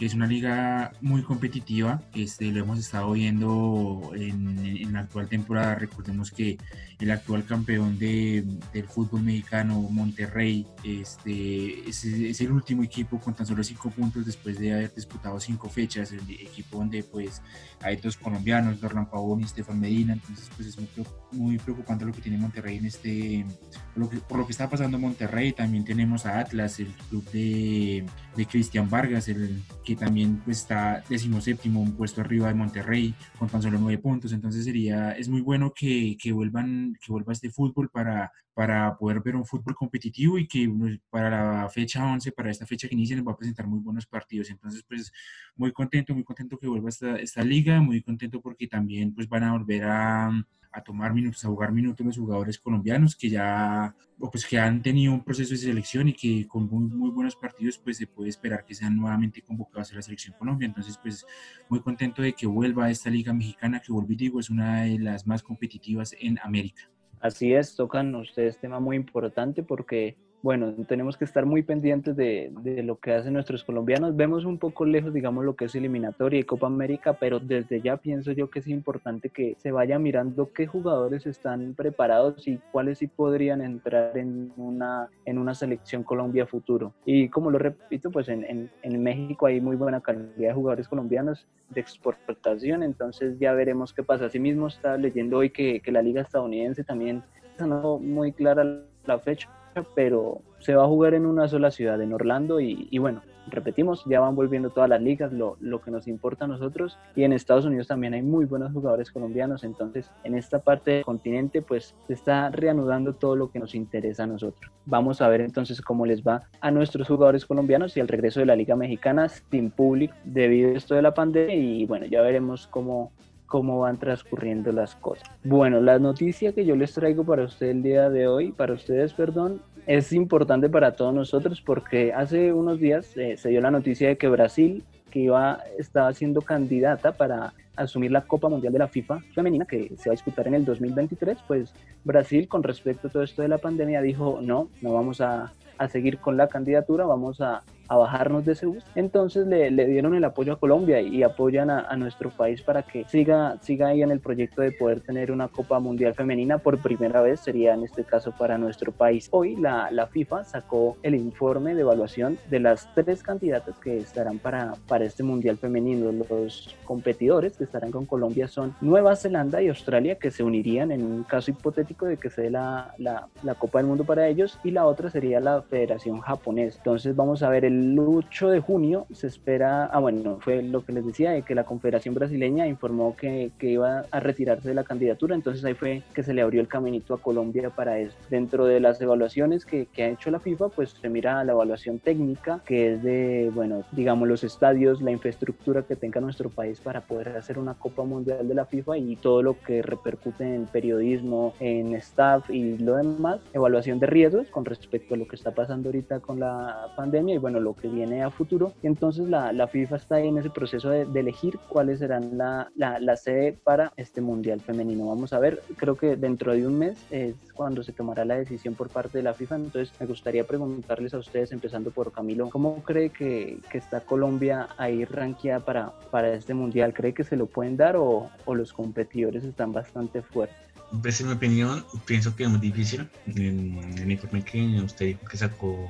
es 0.00 0.14
una 0.14 0.26
liga 0.26 0.92
muy 1.00 1.22
competitiva, 1.22 2.02
este, 2.14 2.52
lo 2.52 2.60
hemos 2.60 2.78
estado 2.78 3.12
viendo 3.12 4.12
en, 4.14 4.58
en, 4.58 4.92
la 4.92 5.00
actual 5.00 5.28
temporada, 5.28 5.74
recordemos 5.74 6.30
que 6.30 6.58
el 7.00 7.10
actual 7.10 7.44
campeón 7.44 7.98
de, 7.98 8.44
del 8.72 8.84
fútbol 8.84 9.22
mexicano, 9.22 9.80
Monterrey, 9.80 10.66
este, 10.84 11.88
es, 11.88 12.04
es, 12.04 12.40
el 12.40 12.52
último 12.52 12.82
equipo 12.82 13.18
con 13.18 13.34
tan 13.34 13.46
solo 13.46 13.64
cinco 13.64 13.90
puntos 13.90 14.26
después 14.26 14.58
de 14.58 14.74
haber 14.74 14.94
disputado 14.94 15.40
cinco 15.40 15.68
fechas, 15.68 16.12
el 16.12 16.20
equipo 16.30 16.78
donde 16.78 17.02
pues 17.02 17.40
hay 17.80 17.96
dos 17.96 18.16
colombianos, 18.16 18.80
Dorlan 18.80 19.08
Pavón 19.08 19.40
y 19.40 19.44
Estefan 19.44 19.80
Medina, 19.80 20.12
entonces 20.12 20.50
pues 20.54 20.68
es 20.68 20.78
muy, 20.78 20.88
muy 21.32 21.58
preocupante 21.58 22.04
lo 22.04 22.12
que 22.12 22.20
tiene 22.20 22.38
Monterrey 22.38 22.76
en 22.76 22.86
este, 22.86 23.46
por 23.94 24.04
lo 24.04 24.10
que, 24.10 24.18
por 24.18 24.38
lo 24.38 24.46
que 24.46 24.52
está 24.52 24.68
pasando 24.68 24.98
Monterrey, 24.98 25.52
también 25.52 25.84
tenemos 25.84 26.26
a 26.26 26.38
Atlas, 26.40 26.80
el 26.80 26.88
club 27.08 27.24
de, 27.30 28.04
de 28.36 28.46
Cristian 28.46 28.90
Vargas, 28.90 29.28
el 29.28 29.62
que 29.84 29.96
también 29.96 30.42
está 30.46 31.02
decimoséptimo, 31.08 31.80
un 31.80 31.96
puesto 31.96 32.20
arriba 32.20 32.48
de 32.48 32.54
Monterrey, 32.54 33.14
con 33.38 33.48
tan 33.48 33.62
solo 33.62 33.78
nueve 33.78 33.98
puntos. 33.98 34.32
Entonces 34.32 34.64
sería, 34.64 35.12
es 35.12 35.28
muy 35.28 35.40
bueno 35.40 35.72
que, 35.74 36.16
que 36.20 36.32
vuelvan, 36.32 36.96
que 37.04 37.12
vuelva 37.12 37.32
este 37.32 37.50
fútbol 37.50 37.88
para, 37.90 38.32
para 38.56 38.96
poder 38.96 39.20
ver 39.20 39.36
un 39.36 39.44
fútbol 39.44 39.74
competitivo 39.74 40.38
y 40.38 40.48
que 40.48 40.66
para 41.10 41.62
la 41.62 41.68
fecha 41.68 42.02
11, 42.06 42.32
para 42.32 42.50
esta 42.50 42.64
fecha 42.64 42.88
que 42.88 42.94
inicia, 42.94 43.14
nos 43.14 43.26
va 43.26 43.32
a 43.32 43.36
presentar 43.36 43.66
muy 43.66 43.80
buenos 43.80 44.06
partidos. 44.06 44.48
Entonces, 44.48 44.82
pues 44.88 45.12
muy 45.56 45.72
contento, 45.72 46.14
muy 46.14 46.24
contento 46.24 46.56
que 46.56 46.66
vuelva 46.66 46.88
esta, 46.88 47.16
esta 47.16 47.42
liga, 47.42 47.82
muy 47.82 48.00
contento 48.00 48.40
porque 48.40 48.66
también 48.66 49.12
pues 49.14 49.28
van 49.28 49.44
a 49.44 49.52
volver 49.52 49.84
a, 49.84 50.30
a 50.72 50.82
tomar 50.82 51.12
minutos, 51.12 51.44
a 51.44 51.48
jugar 51.48 51.70
minutos 51.70 52.06
los 52.06 52.16
jugadores 52.16 52.58
colombianos 52.58 53.14
que 53.14 53.28
ya, 53.28 53.94
o 54.18 54.30
pues 54.30 54.46
que 54.46 54.58
han 54.58 54.80
tenido 54.80 55.12
un 55.12 55.22
proceso 55.22 55.50
de 55.50 55.58
selección 55.58 56.08
y 56.08 56.14
que 56.14 56.48
con 56.48 56.66
muy, 56.66 56.88
muy 56.88 57.10
buenos 57.10 57.36
partidos 57.36 57.76
pues 57.76 57.98
se 57.98 58.06
puede 58.06 58.30
esperar 58.30 58.64
que 58.64 58.74
sean 58.74 58.96
nuevamente 58.96 59.42
convocados 59.42 59.92
a 59.92 59.96
la 59.96 60.02
selección 60.02 60.34
Colombia. 60.38 60.64
Entonces 60.64 60.96
pues 60.96 61.26
muy 61.68 61.80
contento 61.80 62.22
de 62.22 62.32
que 62.32 62.46
vuelva 62.46 62.90
esta 62.90 63.10
liga 63.10 63.34
mexicana 63.34 63.80
que 63.80 63.92
volví 63.92 64.16
digo 64.16 64.40
es 64.40 64.48
una 64.48 64.84
de 64.84 64.98
las 64.98 65.26
más 65.26 65.42
competitivas 65.42 66.14
en 66.18 66.38
América. 66.42 66.90
Así 67.26 67.52
es, 67.52 67.74
tocan 67.74 68.14
ustedes 68.14 68.56
tema 68.58 68.78
muy 68.78 68.94
importante 68.94 69.64
porque 69.64 70.16
bueno, 70.46 70.72
tenemos 70.86 71.16
que 71.16 71.24
estar 71.24 71.44
muy 71.44 71.64
pendientes 71.64 72.14
de, 72.14 72.52
de, 72.62 72.84
lo 72.84 73.00
que 73.00 73.12
hacen 73.12 73.32
nuestros 73.32 73.64
colombianos. 73.64 74.14
Vemos 74.14 74.44
un 74.44 74.58
poco 74.58 74.84
lejos, 74.84 75.12
digamos, 75.12 75.44
lo 75.44 75.56
que 75.56 75.64
es 75.64 75.74
eliminatoria 75.74 76.38
y 76.38 76.44
Copa 76.44 76.68
América, 76.68 77.14
pero 77.14 77.40
desde 77.40 77.80
ya 77.80 77.96
pienso 77.96 78.30
yo 78.30 78.48
que 78.48 78.60
es 78.60 78.68
importante 78.68 79.28
que 79.28 79.56
se 79.58 79.72
vaya 79.72 79.98
mirando 79.98 80.52
qué 80.52 80.68
jugadores 80.68 81.26
están 81.26 81.74
preparados 81.74 82.46
y 82.46 82.60
cuáles 82.70 82.98
sí 82.98 83.08
podrían 83.08 83.60
entrar 83.60 84.16
en 84.16 84.52
una, 84.56 85.08
en 85.24 85.38
una 85.38 85.52
selección 85.52 86.04
Colombia 86.04 86.46
futuro. 86.46 86.94
Y 87.04 87.28
como 87.28 87.50
lo 87.50 87.58
repito, 87.58 88.12
pues 88.12 88.28
en, 88.28 88.44
en, 88.44 88.70
en 88.84 89.02
México 89.02 89.46
hay 89.46 89.60
muy 89.60 89.74
buena 89.74 90.00
calidad 90.00 90.30
de 90.36 90.52
jugadores 90.52 90.86
colombianos 90.86 91.44
de 91.70 91.80
exportación, 91.80 92.84
entonces 92.84 93.36
ya 93.40 93.52
veremos 93.52 93.92
qué 93.92 94.04
pasa. 94.04 94.26
Asimismo, 94.26 94.68
está 94.68 94.96
leyendo 94.96 95.38
hoy 95.38 95.50
que, 95.50 95.80
que 95.80 95.90
la 95.90 96.02
liga 96.02 96.22
estadounidense 96.22 96.84
también 96.84 97.24
no 97.58 97.98
muy 97.98 98.30
clara 98.30 98.64
la 99.06 99.18
fecha 99.18 99.50
pero 99.94 100.42
se 100.58 100.74
va 100.74 100.84
a 100.84 100.88
jugar 100.88 101.14
en 101.14 101.26
una 101.26 101.48
sola 101.48 101.70
ciudad, 101.70 102.00
en 102.00 102.12
Orlando, 102.12 102.60
y, 102.60 102.98
bueno, 102.98 103.22
repetimos, 103.48 104.04
ya 104.06 104.20
van 104.20 104.34
volviendo 104.34 104.70
todas 104.70 104.90
las 104.90 105.00
ligas, 105.00 105.32
lo, 105.32 105.56
lo, 105.60 105.80
que 105.80 105.90
nos 105.90 106.08
importa 106.08 106.46
a 106.46 106.48
nosotros, 106.48 106.98
y 107.14 107.22
en 107.22 107.32
Estados 107.32 107.64
Unidos 107.64 107.86
también 107.86 108.14
hay 108.14 108.22
muy 108.22 108.44
buenos 108.44 108.72
jugadores 108.72 109.10
colombianos, 109.10 109.62
entonces 109.62 110.10
en 110.24 110.34
esta 110.34 110.58
parte 110.58 110.90
del 110.90 111.04
continente 111.04 111.62
pues 111.62 111.94
se 112.08 112.14
está 112.14 112.50
reanudando 112.50 113.14
todo 113.14 113.36
lo 113.36 113.50
que 113.50 113.60
nos 113.60 113.74
interesa 113.74 114.24
a 114.24 114.26
nosotros. 114.26 114.72
Vamos 114.86 115.20
a 115.20 115.28
ver 115.28 115.40
entonces 115.40 115.80
cómo 115.80 116.06
les 116.06 116.22
va 116.22 116.42
a 116.60 116.70
nuestros 116.72 117.06
jugadores 117.06 117.46
colombianos 117.46 117.96
y 117.96 118.00
al 118.00 118.08
regreso 118.08 118.40
de 118.40 118.46
la 118.46 118.56
Liga 118.56 118.74
Mexicana 118.74 119.28
sin 119.28 119.70
público 119.70 120.14
debido 120.24 120.70
a 120.70 120.72
esto 120.72 120.96
de 120.96 121.02
la 121.02 121.14
pandemia, 121.14 121.54
y 121.54 121.86
bueno, 121.86 122.06
ya 122.06 122.22
veremos 122.22 122.66
cómo 122.66 123.12
cómo 123.46 123.80
van 123.80 123.98
transcurriendo 123.98 124.72
las 124.72 124.94
cosas. 124.94 125.28
Bueno, 125.44 125.80
la 125.80 125.98
noticia 125.98 126.52
que 126.52 126.64
yo 126.64 126.76
les 126.76 126.92
traigo 126.92 127.24
para 127.24 127.44
usted 127.44 127.68
el 127.68 127.82
día 127.82 128.10
de 128.10 128.28
hoy, 128.28 128.52
para 128.52 128.74
ustedes, 128.74 129.12
perdón, 129.12 129.60
es 129.86 130.12
importante 130.12 130.68
para 130.68 130.92
todos 130.92 131.14
nosotros 131.14 131.60
porque 131.60 132.12
hace 132.12 132.52
unos 132.52 132.80
días 132.80 133.16
eh, 133.16 133.36
se 133.36 133.50
dio 133.50 133.60
la 133.60 133.70
noticia 133.70 134.08
de 134.08 134.18
que 134.18 134.28
Brasil, 134.28 134.84
que 135.10 135.20
iba, 135.20 135.60
estaba 135.78 136.12
siendo 136.12 136.42
candidata 136.42 137.12
para 137.12 137.54
asumir 137.76 138.10
la 138.10 138.22
Copa 138.22 138.48
Mundial 138.48 138.72
de 138.72 138.78
la 138.80 138.88
FIFA 138.88 139.20
femenina 139.34 139.64
que 139.64 139.92
se 139.96 140.08
va 140.08 140.12
a 140.12 140.16
disputar 140.16 140.48
en 140.48 140.54
el 140.54 140.64
2023, 140.64 141.38
pues 141.46 141.72
Brasil 142.04 142.48
con 142.48 142.62
respecto 142.62 143.08
a 143.08 143.10
todo 143.10 143.22
esto 143.22 143.42
de 143.42 143.48
la 143.48 143.58
pandemia 143.58 144.02
dijo, 144.02 144.40
no, 144.42 144.68
no 144.80 144.92
vamos 144.94 145.20
a, 145.20 145.52
a 145.78 145.88
seguir 145.88 146.18
con 146.18 146.36
la 146.36 146.48
candidatura, 146.48 147.04
vamos 147.04 147.40
a, 147.40 147.62
a 147.88 147.96
bajarnos 147.96 148.44
de 148.44 148.52
ese 148.52 148.66
bus. 148.66 148.84
Entonces 148.94 149.46
le, 149.46 149.70
le 149.70 149.86
dieron 149.86 150.14
el 150.14 150.24
apoyo 150.24 150.52
a 150.52 150.58
Colombia 150.58 151.00
y 151.00 151.22
apoyan 151.22 151.70
a, 151.70 151.80
a, 151.80 151.96
nuestro 151.96 152.30
país 152.30 152.62
para 152.62 152.82
que 152.82 153.04
siga, 153.04 153.56
siga 153.60 153.88
ahí 153.88 154.02
en 154.02 154.10
el 154.10 154.20
proyecto 154.20 154.62
de 154.62 154.72
poder 154.72 155.00
tener 155.00 155.30
una 155.30 155.48
Copa 155.48 155.78
Mundial 155.78 156.14
Femenina 156.14 156.58
por 156.58 156.78
primera 156.78 157.20
vez, 157.20 157.40
sería 157.40 157.74
en 157.74 157.84
este 157.84 158.04
caso 158.04 158.32
para 158.32 158.58
nuestro 158.58 158.92
país. 158.92 159.28
Hoy 159.30 159.56
la, 159.56 159.90
la 159.90 160.06
FIFA 160.06 160.44
sacó 160.44 160.96
el 161.02 161.14
informe 161.14 161.74
de 161.74 161.82
evaluación 161.82 162.38
de 162.50 162.60
las 162.60 162.88
tres 162.94 163.22
candidatas 163.22 163.78
que 163.78 163.98
estarán 163.98 164.38
para, 164.38 164.74
para 164.88 165.04
este 165.04 165.22
Mundial 165.22 165.56
Femenino. 165.56 166.12
Los 166.12 166.74
competidores 166.84 167.56
que 167.56 167.64
estarán 167.64 167.90
con 167.90 168.06
Colombia 168.06 168.48
son 168.48 168.74
Nueva 168.80 169.16
Zelanda 169.16 169.62
y 169.62 169.68
Australia, 169.68 170.16
que 170.16 170.30
se 170.30 170.42
unirían 170.42 170.90
en 170.90 171.04
un 171.04 171.24
caso 171.24 171.50
hipotético 171.50 172.06
de 172.06 172.16
que 172.16 172.30
se 172.30 172.42
dé 172.42 172.50
la, 172.50 172.94
la, 172.98 173.28
la 173.42 173.54
Copa 173.54 173.78
del 173.78 173.86
Mundo 173.86 174.04
para 174.04 174.28
ellos, 174.28 174.58
y 174.64 174.70
la 174.70 174.86
otra 174.86 175.10
sería 175.10 175.40
la 175.40 175.62
Federación 175.62 176.20
Japonesa. 176.20 176.78
Entonces 176.78 177.14
vamos 177.14 177.42
a 177.42 177.48
ver 177.48 177.64
el 177.64 177.75
8 177.98 178.50
de 178.50 178.60
junio, 178.60 179.06
se 179.12 179.26
espera, 179.26 179.86
ah 179.86 179.98
bueno, 179.98 180.38
fue 180.40 180.62
lo 180.62 180.84
que 180.84 180.92
les 180.92 181.06
decía, 181.06 181.30
de 181.30 181.42
que 181.42 181.54
la 181.54 181.64
Confederación 181.64 182.14
Brasileña 182.14 182.66
informó 182.66 183.16
que, 183.16 183.50
que 183.58 183.70
iba 183.70 184.04
a 184.10 184.20
retirarse 184.20 184.68
de 184.68 184.74
la 184.74 184.84
candidatura, 184.84 185.34
entonces 185.34 185.64
ahí 185.64 185.74
fue 185.74 186.02
que 186.14 186.22
se 186.22 186.34
le 186.34 186.42
abrió 186.42 186.60
el 186.60 186.68
caminito 186.68 187.14
a 187.14 187.18
Colombia 187.18 187.70
para 187.70 187.98
eso. 187.98 188.16
Dentro 188.30 188.66
de 188.66 188.80
las 188.80 189.00
evaluaciones 189.00 189.64
que, 189.64 189.86
que 189.86 190.04
ha 190.04 190.08
hecho 190.08 190.30
la 190.30 190.40
FIFA, 190.40 190.68
pues 190.68 190.90
se 191.00 191.08
mira 191.08 191.42
la 191.44 191.52
evaluación 191.52 191.98
técnica, 191.98 192.60
que 192.64 192.94
es 192.94 193.02
de, 193.02 193.50
bueno, 193.54 193.84
digamos 193.92 194.28
los 194.28 194.44
estadios, 194.44 195.02
la 195.02 195.10
infraestructura 195.10 195.82
que 195.82 195.96
tenga 195.96 196.20
nuestro 196.20 196.50
país 196.50 196.80
para 196.80 197.00
poder 197.00 197.30
hacer 197.30 197.58
una 197.58 197.74
Copa 197.74 198.04
Mundial 198.04 198.46
de 198.48 198.54
la 198.54 198.66
FIFA 198.66 198.98
y 198.98 199.16
todo 199.16 199.42
lo 199.42 199.58
que 199.60 199.82
repercute 199.82 200.54
en 200.54 200.66
periodismo, 200.66 201.54
en 201.60 201.94
staff 201.94 202.48
y 202.50 202.78
lo 202.78 202.96
demás. 202.96 203.40
Evaluación 203.52 203.98
de 203.98 204.06
riesgos 204.06 204.48
con 204.48 204.64
respecto 204.64 205.14
a 205.14 205.18
lo 205.18 205.26
que 205.26 205.36
está 205.36 205.52
pasando 205.52 205.88
ahorita 205.88 206.20
con 206.20 206.40
la 206.40 206.88
pandemia 206.96 207.34
y 207.34 207.38
bueno, 207.38 207.60
lo 207.66 207.74
que 207.74 207.88
viene 207.88 208.22
a 208.22 208.30
futuro. 208.30 208.72
Entonces 208.82 209.28
la, 209.28 209.52
la 209.52 209.66
FIFA 209.66 209.96
está 209.96 210.14
ahí 210.16 210.28
en 210.28 210.38
ese 210.38 210.50
proceso 210.50 210.88
de, 210.90 211.06
elegir 211.16 211.58
cuáles 211.68 211.98
serán 211.98 212.38
la, 212.38 212.70
la, 212.76 213.00
la, 213.00 213.16
sede 213.16 213.58
para 213.64 213.92
este 213.96 214.20
Mundial 214.20 214.60
Femenino. 214.60 215.08
Vamos 215.08 215.32
a 215.32 215.40
ver, 215.40 215.62
creo 215.76 215.96
que 215.96 216.14
dentro 216.16 216.52
de 216.52 216.66
un 216.66 216.78
mes 216.78 216.96
es 217.10 217.34
cuando 217.54 217.82
se 217.82 217.92
tomará 217.92 218.24
la 218.24 218.36
decisión 218.36 218.74
por 218.74 218.88
parte 218.88 219.18
de 219.18 219.24
la 219.24 219.34
FIFA. 219.34 219.56
Entonces 219.56 219.92
me 219.98 220.06
gustaría 220.06 220.46
preguntarles 220.46 221.14
a 221.14 221.18
ustedes, 221.18 221.52
empezando 221.52 221.90
por 221.90 222.12
Camilo, 222.12 222.48
¿cómo 222.50 222.82
cree 222.84 223.10
que, 223.10 223.58
que 223.70 223.78
está 223.78 224.00
Colombia 224.00 224.68
ahí 224.76 225.04
ranqueada 225.04 225.60
para, 225.60 225.92
para 226.10 226.32
este 226.34 226.54
Mundial? 226.54 226.94
¿Cree 226.94 227.14
que 227.14 227.24
se 227.24 227.36
lo 227.36 227.46
pueden 227.46 227.76
dar 227.76 227.96
o, 227.96 228.30
o 228.44 228.54
los 228.54 228.72
competidores 228.72 229.42
están 229.42 229.72
bastante 229.72 230.22
fuertes? 230.22 230.66
Pues 231.02 231.20
en 231.20 231.26
mi 231.26 231.32
opinión, 231.32 231.84
pienso 232.04 232.36
que 232.36 232.44
es 232.44 232.48
muy 232.48 232.60
difícil. 232.60 233.08
En 233.26 233.78
el 233.98 234.10
informe 234.10 234.44
que 234.44 234.80
usted 234.84 235.06
dijo 235.06 235.24
que 235.28 235.36
sacó 235.36 235.88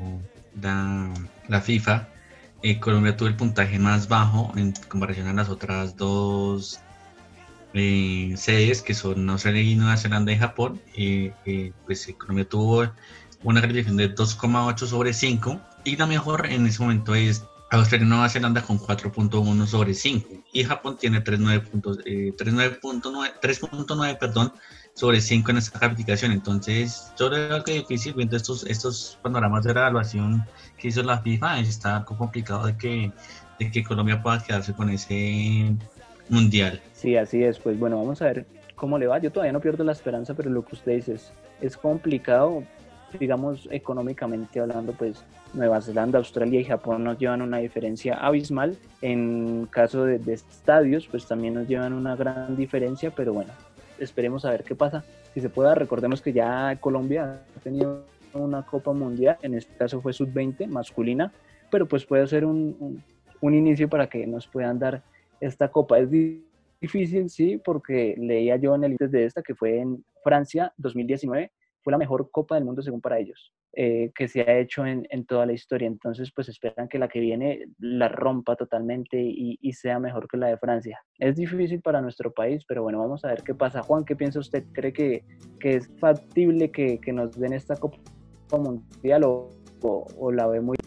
la, 0.60 1.12
la 1.48 1.60
FIFA, 1.60 2.08
eh, 2.62 2.80
Colombia 2.80 3.16
tuvo 3.16 3.28
el 3.28 3.36
puntaje 3.36 3.78
más 3.78 4.08
bajo 4.08 4.52
en 4.56 4.72
comparación 4.88 5.28
a 5.28 5.32
las 5.32 5.48
otras 5.48 5.96
dos 5.96 6.80
eh, 7.74 8.34
sedes 8.36 8.82
que 8.82 8.94
son 8.94 9.28
Australia 9.30 9.62
y 9.62 9.74
Nueva 9.74 9.96
Zelanda 9.96 10.32
y 10.32 10.38
Japón. 10.38 10.80
Eh, 10.96 11.72
pues 11.84 12.12
Colombia 12.18 12.48
tuvo 12.48 12.90
una 13.44 13.60
calificación 13.60 13.96
de 13.98 14.14
2,8 14.14 14.86
sobre 14.86 15.12
5 15.12 15.60
y 15.84 15.96
la 15.96 16.06
mejor 16.06 16.46
en 16.46 16.66
ese 16.66 16.82
momento 16.82 17.14
es 17.14 17.44
Australia 17.70 18.06
y 18.06 18.08
Nueva 18.08 18.28
Zelanda 18.28 18.62
con 18.62 18.78
4.1 18.78 19.66
sobre 19.66 19.94
5 19.94 20.28
y 20.52 20.64
Japón 20.64 20.96
tiene 20.98 21.22
3.9 21.22 22.34
3.9 22.36 24.18
perdón 24.18 24.52
sobre 24.96 25.20
5 25.20 25.50
en 25.50 25.58
esta 25.58 25.78
calificación. 25.78 26.32
Entonces, 26.32 27.12
yo 27.18 27.28
creo 27.28 27.62
que 27.62 27.72
difícil 27.72 28.14
viendo 28.14 28.34
estos, 28.34 28.64
estos 28.66 29.18
panoramas 29.22 29.64
de 29.64 29.70
evaluación 29.72 30.42
que 30.78 30.88
hizo 30.88 31.02
la 31.02 31.18
FIFA, 31.18 31.60
está 31.60 32.04
complicado 32.04 32.66
de 32.66 32.76
que, 32.78 33.12
de 33.58 33.70
que 33.70 33.84
Colombia 33.84 34.22
pueda 34.22 34.42
quedarse 34.42 34.72
con 34.72 34.88
ese 34.88 35.76
mundial. 36.30 36.80
Sí, 36.94 37.14
así 37.14 37.44
es. 37.44 37.58
Pues 37.58 37.78
bueno, 37.78 37.98
vamos 37.98 38.22
a 38.22 38.24
ver 38.24 38.46
cómo 38.74 38.98
le 38.98 39.06
va. 39.06 39.18
Yo 39.18 39.30
todavía 39.30 39.52
no 39.52 39.60
pierdo 39.60 39.84
la 39.84 39.92
esperanza, 39.92 40.32
pero 40.32 40.48
lo 40.48 40.64
que 40.64 40.74
usted 40.74 40.92
dice 40.96 41.18
es, 41.60 41.76
complicado. 41.76 42.64
Digamos, 43.20 43.68
económicamente 43.70 44.60
hablando, 44.60 44.92
pues 44.92 45.22
Nueva 45.52 45.80
Zelanda, 45.80 46.18
Australia 46.18 46.60
y 46.60 46.64
Japón 46.64 47.04
nos 47.04 47.18
llevan 47.18 47.42
una 47.42 47.58
diferencia 47.58 48.14
abismal. 48.14 48.78
En 49.02 49.66
caso 49.70 50.04
de 50.04 50.20
estadios, 50.32 51.06
pues 51.06 51.26
también 51.26 51.52
nos 51.52 51.68
llevan 51.68 51.92
una 51.92 52.16
gran 52.16 52.56
diferencia, 52.56 53.10
pero 53.10 53.34
bueno, 53.34 53.52
esperemos 53.98 54.44
a 54.44 54.50
ver 54.50 54.64
qué 54.64 54.74
pasa. 54.74 55.04
Si 55.34 55.40
se 55.40 55.48
pueda, 55.48 55.74
recordemos 55.74 56.20
que 56.20 56.32
ya 56.32 56.76
Colombia 56.80 57.42
ha 57.56 57.60
tenido 57.60 58.04
una 58.34 58.64
Copa 58.64 58.92
Mundial, 58.92 59.38
en 59.42 59.54
este 59.54 59.74
caso 59.76 60.00
fue 60.00 60.12
sub-20 60.12 60.66
masculina, 60.66 61.32
pero 61.70 61.86
pues 61.86 62.04
puede 62.04 62.26
ser 62.26 62.44
un, 62.44 62.76
un, 62.78 63.02
un, 63.40 63.54
inicio 63.54 63.88
para 63.88 64.08
que 64.08 64.26
nos 64.26 64.46
puedan 64.46 64.78
dar 64.78 65.02
esta 65.40 65.68
Copa. 65.68 65.98
Es 65.98 66.10
difícil, 66.80 67.30
sí, 67.30 67.60
porque 67.64 68.14
leía 68.18 68.56
yo 68.56 68.74
en 68.74 68.84
el 68.84 68.96
de 68.96 69.24
esta 69.24 69.42
que 69.42 69.54
fue 69.54 69.78
en 69.78 70.04
Francia 70.22 70.72
2019, 70.76 71.50
fue 71.82 71.90
la 71.90 71.98
mejor 71.98 72.30
Copa 72.30 72.56
del 72.56 72.64
Mundo 72.64 72.82
según 72.82 73.00
para 73.00 73.18
ellos, 73.18 73.52
eh, 73.78 74.10
que 74.14 74.26
se 74.26 74.40
ha 74.40 74.58
hecho 74.58 74.86
en, 74.86 75.06
en, 75.10 75.26
toda 75.26 75.44
la 75.44 75.52
historia. 75.52 75.86
Entonces, 75.86 76.32
pues 76.34 76.48
esperan 76.48 76.88
que 76.88 76.98
la 76.98 77.08
que 77.08 77.20
viene 77.20 77.66
la 77.78 78.08
rompa 78.08 78.56
totalmente 78.56 79.20
y, 79.20 79.58
y, 79.60 79.72
sea 79.74 79.98
mejor 79.98 80.28
que 80.28 80.38
la 80.38 80.46
de 80.46 80.56
Francia. 80.56 80.98
Es 81.18 81.36
difícil 81.36 81.82
para 81.82 82.00
nuestro 82.00 82.32
país, 82.32 82.64
pero 82.66 82.82
bueno, 82.82 82.98
vamos 83.00 83.22
a 83.26 83.28
ver 83.28 83.42
qué 83.42 83.54
pasa. 83.54 83.82
Juan, 83.82 84.06
¿qué 84.06 84.16
piensa 84.16 84.40
usted? 84.40 84.64
¿Cree 84.72 84.94
que, 84.94 85.24
que 85.60 85.76
es 85.76 85.90
factible 85.98 86.70
que, 86.70 86.98
que, 86.98 87.12
nos 87.12 87.38
den 87.38 87.52
esta 87.52 87.76
Copa 87.76 87.98
Mundial 88.52 89.24
o, 89.24 89.50
o, 89.82 90.06
o 90.16 90.32
la 90.32 90.46
ve 90.46 90.62
muy... 90.62 90.78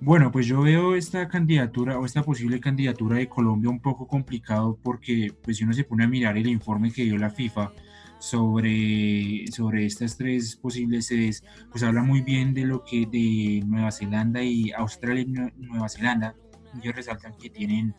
Bueno, 0.00 0.30
pues 0.30 0.46
yo 0.46 0.62
veo 0.62 0.94
esta 0.94 1.26
candidatura 1.26 1.98
o 1.98 2.06
esta 2.06 2.22
posible 2.22 2.60
candidatura 2.60 3.16
de 3.16 3.28
Colombia 3.28 3.68
un 3.68 3.80
poco 3.80 4.06
complicado 4.06 4.78
porque 4.80 5.32
pues 5.42 5.56
si 5.56 5.64
uno 5.64 5.72
se 5.72 5.82
pone 5.82 6.04
a 6.04 6.06
mirar 6.06 6.38
el 6.38 6.46
informe 6.46 6.92
que 6.92 7.02
dio 7.02 7.18
la 7.18 7.30
FIFA, 7.30 7.72
sobre, 8.18 9.46
sobre 9.48 9.86
estas 9.86 10.16
tres 10.16 10.56
posibles 10.56 11.06
sedes, 11.06 11.44
pues 11.70 11.82
habla 11.82 12.02
muy 12.02 12.22
bien 12.22 12.54
de 12.54 12.64
lo 12.64 12.84
que 12.84 13.06
de 13.06 13.62
Nueva 13.66 13.92
Zelanda 13.92 14.42
y 14.42 14.70
Australia 14.72 15.22
y 15.22 15.60
Nueva 15.62 15.88
Zelanda. 15.88 16.34
Ellos 16.82 16.94
resaltan 16.94 17.34
que 17.36 17.50
tienen 17.50 17.94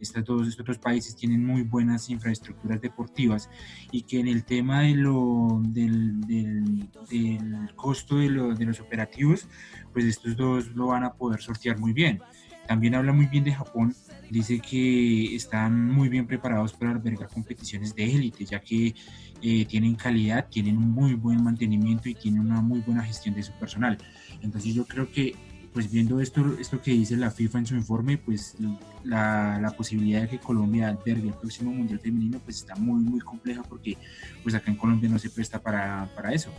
estos 0.00 0.24
dos, 0.24 0.48
estos 0.48 0.66
dos 0.66 0.78
países 0.78 1.14
tienen 1.14 1.44
muy 1.44 1.62
buenas 1.62 2.08
infraestructuras 2.08 2.80
deportivas 2.80 3.50
y 3.92 4.02
que 4.02 4.18
en 4.18 4.28
el 4.28 4.44
tema 4.44 4.82
de 4.82 4.94
lo, 4.94 5.60
del, 5.62 6.20
del, 6.22 7.70
costo 7.76 8.16
de, 8.16 8.30
lo, 8.30 8.54
de 8.54 8.64
los 8.64 8.80
operativos, 8.80 9.46
pues 9.92 10.06
estos 10.06 10.36
dos 10.36 10.68
lo 10.74 10.88
van 10.88 11.04
a 11.04 11.12
poder 11.12 11.40
sortear 11.40 11.78
muy 11.78 11.92
bien. 11.92 12.20
También 12.66 12.94
habla 12.94 13.12
muy 13.12 13.26
bien 13.26 13.44
de 13.44 13.52
Japón, 13.52 13.94
dice 14.30 14.60
que 14.60 15.34
están 15.34 15.90
muy 15.90 16.08
bien 16.08 16.26
preparados 16.26 16.72
para 16.72 16.92
albergar 16.92 17.28
competiciones 17.28 17.94
de 17.94 18.04
élite, 18.04 18.44
ya 18.44 18.60
que 18.60 18.94
eh, 19.42 19.64
tienen 19.64 19.94
calidad, 19.94 20.46
tienen 20.48 20.76
un 20.76 20.90
muy 20.90 21.14
buen 21.14 21.42
mantenimiento 21.42 22.08
y 22.08 22.14
tienen 22.14 22.40
una 22.40 22.60
muy 22.60 22.80
buena 22.80 23.02
gestión 23.02 23.34
de 23.34 23.42
su 23.42 23.52
personal. 23.52 23.98
Entonces 24.42 24.74
yo 24.74 24.84
creo 24.86 25.10
que 25.10 25.34
pues 25.72 25.90
viendo 25.90 26.20
esto, 26.20 26.56
esto 26.58 26.80
que 26.80 26.90
dice 26.90 27.16
la 27.16 27.30
FIFA 27.30 27.58
en 27.60 27.66
su 27.66 27.74
informe, 27.76 28.18
pues 28.18 28.56
la, 29.04 29.58
la, 29.60 29.70
posibilidad 29.70 30.22
de 30.22 30.28
que 30.28 30.38
Colombia 30.38 30.88
albergue 30.88 31.28
el 31.28 31.34
próximo 31.34 31.70
Mundial 31.70 32.00
Femenino 32.00 32.40
pues 32.40 32.56
está 32.56 32.74
muy, 32.74 33.00
muy 33.00 33.20
compleja 33.20 33.62
porque 33.62 33.96
pues 34.42 34.54
acá 34.54 34.70
en 34.70 34.76
Colombia 34.76 35.08
no 35.08 35.18
se 35.18 35.30
presta 35.30 35.60
para, 35.60 36.08
para 36.16 36.32
eso. 36.32 36.50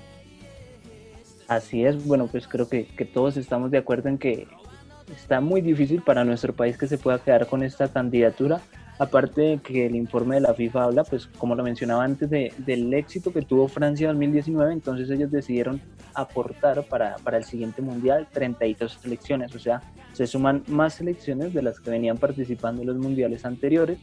Así 1.48 1.84
es, 1.84 2.06
bueno, 2.06 2.28
pues 2.28 2.48
creo 2.48 2.70
que, 2.70 2.86
que 2.86 3.04
todos 3.04 3.36
estamos 3.36 3.70
de 3.72 3.80
acuerdo 3.80 4.08
en 4.08 4.18
que 4.18 4.48
está 5.14 5.42
muy 5.42 5.60
difícil 5.60 6.02
para 6.02 6.24
nuestro 6.24 6.54
país 6.54 6.78
que 6.78 6.88
se 6.88 6.98
pueda 6.98 7.22
quedar 7.22 7.48
con 7.48 7.64
esta 7.64 7.90
candidatura 7.90 8.62
aparte 9.00 9.42
de 9.42 9.58
que 9.60 9.86
el 9.86 9.96
informe 9.96 10.36
de 10.36 10.42
la 10.42 10.54
FIFA 10.54 10.84
habla, 10.84 11.04
pues 11.04 11.28
como 11.38 11.56
lo 11.56 11.64
mencionaba 11.64 12.04
antes, 12.04 12.30
de, 12.30 12.54
del 12.60 12.94
éxito 12.94 13.34
que 13.34 13.42
tuvo 13.42 13.68
Francia 13.68 14.10
en 14.10 14.16
2019, 14.16 14.74
entonces 14.74 15.10
ellos 15.10 15.32
decidieron 15.32 15.82
aportar 16.14 16.84
para, 16.84 17.16
para 17.18 17.38
el 17.38 17.44
siguiente 17.44 17.82
mundial 17.82 18.28
32 18.32 19.00
selecciones, 19.02 19.56
o 19.56 19.60
sea, 19.60 19.82
se 20.14 20.28
suman 20.28 20.64
más 20.68 20.96
selecciones 20.96 21.54
de 21.54 21.62
las 21.62 21.80
que 21.80 21.90
venían 21.90 22.18
participando 22.18 22.82
en 22.82 22.90
los 22.90 22.98
mundiales 22.98 23.46
anteriores, 23.46 24.00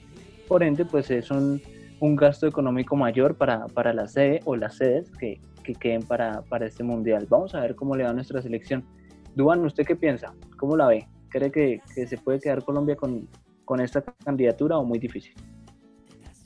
por 0.49 0.63
ende, 0.63 0.85
pues 0.85 1.11
es 1.11 1.31
un, 1.31 1.61
un 2.01 2.17
gasto 2.17 2.47
económico 2.47 2.97
mayor 2.97 3.37
para, 3.37 3.67
para 3.67 3.93
la 3.93 4.09
sede 4.09 4.41
o 4.45 4.57
las 4.57 4.77
sedes 4.77 5.11
que, 5.19 5.41
que 5.63 5.75
queden 5.75 6.03
para, 6.03 6.43
para 6.43 6.67
este 6.67 6.83
mundial. 6.83 7.27
Vamos 7.29 7.55
a 7.55 7.61
ver 7.61 7.75
cómo 7.75 7.95
le 7.95 8.05
va 8.05 8.11
a 8.11 8.13
nuestra 8.15 8.41
selección. 8.41 8.85
Duan, 9.35 9.65
¿usted 9.65 9.85
qué 9.85 9.95
piensa? 9.95 10.33
¿Cómo 10.57 10.77
la 10.77 10.87
ve? 10.87 11.07
¿Cree 11.29 11.51
que, 11.51 11.81
que 11.95 12.07
se 12.07 12.17
puede 12.17 12.41
quedar 12.41 12.65
Colombia 12.65 12.97
con, 12.97 13.29
con 13.69 13.81
esta 13.81 14.03
candidatura 14.25 14.79
o 14.79 14.85
muy 14.85 14.99
difícil? 14.99 15.35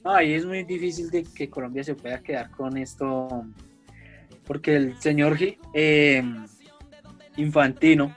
Ay, 0.02 0.34
es 0.34 0.44
muy 0.44 0.64
difícil 0.64 1.08
de 1.08 1.22
que 1.22 1.48
Colombia 1.48 1.84
se 1.84 1.94
pueda 1.94 2.20
quedar 2.20 2.50
con 2.50 2.76
esto, 2.76 3.46
porque 4.44 4.74
el 4.74 4.98
señor 4.98 5.38
eh, 5.72 6.20
Infantino, 7.36 8.16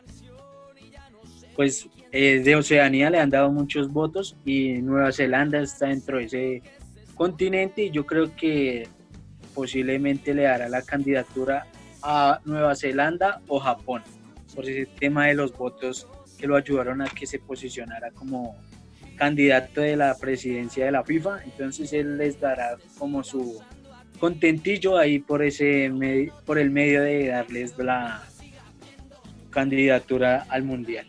pues 1.55 1.87
eh, 2.11 2.41
de 2.43 2.55
Oceanía 2.55 3.11
le 3.11 3.19
han 3.19 3.29
dado 3.29 3.51
muchos 3.51 3.93
votos 3.93 4.35
y 4.43 4.81
Nueva 4.81 5.11
Zelanda 5.11 5.61
está 5.61 5.85
dentro 5.85 6.17
de 6.17 6.23
ese 6.23 6.61
continente 7.13 7.83
y 7.83 7.91
yo 7.91 8.07
creo 8.07 8.35
que 8.35 8.87
posiblemente 9.53 10.33
le 10.33 10.43
dará 10.43 10.67
la 10.67 10.81
candidatura 10.81 11.67
a 12.01 12.41
Nueva 12.43 12.75
Zelanda 12.75 13.39
o 13.47 13.59
Japón 13.59 14.01
por 14.55 14.67
ese 14.67 14.87
tema 14.99 15.27
de 15.27 15.35
los 15.35 15.55
votos 15.55 16.07
que 16.39 16.47
lo 16.47 16.55
ayudaron 16.55 17.03
a 17.03 17.05
que 17.05 17.27
se 17.27 17.37
posicionara 17.37 18.09
como 18.09 18.55
candidato 19.15 19.82
de 19.82 19.95
la 19.95 20.15
presidencia 20.15 20.86
de 20.86 20.91
la 20.91 21.04
FIFA. 21.04 21.43
Entonces 21.43 21.93
él 21.93 22.17
les 22.17 22.39
dará 22.39 22.78
como 22.97 23.23
su 23.23 23.62
contentillo 24.19 24.97
ahí 24.97 25.19
por 25.19 25.43
ese 25.43 25.91
por 26.45 26.58
el 26.58 26.69
medio 26.69 27.01
de 27.01 27.28
darles 27.28 27.78
la 27.78 28.23
candidatura 29.49 30.45
al 30.49 30.63
mundial. 30.63 31.06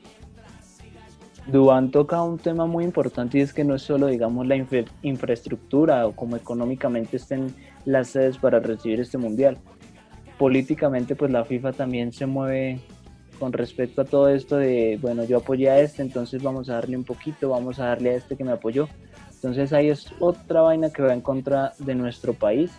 Dubán 1.47 1.93
toca 1.93 2.23
un 2.23 2.39
tema 2.39 2.67
muy 2.67 2.83
importante 2.83 3.39
y 3.39 3.41
es 3.41 3.53
que 3.53 3.63
no 3.63 3.77
es 3.77 3.83
solo, 3.83 4.09
digamos, 4.09 4.47
la 4.49 4.57
infraestructura 5.03 6.05
o 6.07 6.13
como 6.13 6.37
económicamente 6.37 7.19
estén 7.19 7.55
las 7.85 8.09
sedes 8.09 8.37
para 8.39 8.59
recibir 8.59 9.01
este 9.01 9.17
mundial. 9.17 9.57
Políticamente, 10.39 11.15
pues 11.15 11.31
la 11.31 11.45
FIFA 11.45 11.73
también 11.73 12.13
se 12.13 12.27
mueve 12.27 12.81
con 13.39 13.53
respecto 13.53 14.03
a 14.03 14.05
todo 14.05 14.29
esto 14.29 14.57
de, 14.57 14.99
bueno, 15.01 15.25
yo 15.25 15.39
apoyé 15.39 15.71
a 15.71 15.81
este, 15.81 16.03
entonces 16.03 16.43
vamos 16.43 16.69
a 16.69 16.75
darle 16.75 16.97
un 16.97 17.05
poquito, 17.05 17.51
vamos 17.51 17.79
a 17.79 17.87
darle 17.87 18.11
a 18.11 18.15
este 18.15 18.37
que 18.37 18.45
me 18.45 18.53
apoyó. 18.53 18.89
Entonces 19.35 19.73
ahí 19.73 19.91
es 19.91 20.11
otra 20.19 20.63
vaina 20.63 20.91
que 20.91 21.03
va 21.03 21.13
en 21.13 21.21
contra 21.21 21.75
de 21.79 21.95
nuestro 21.95 22.33
país 22.33 22.73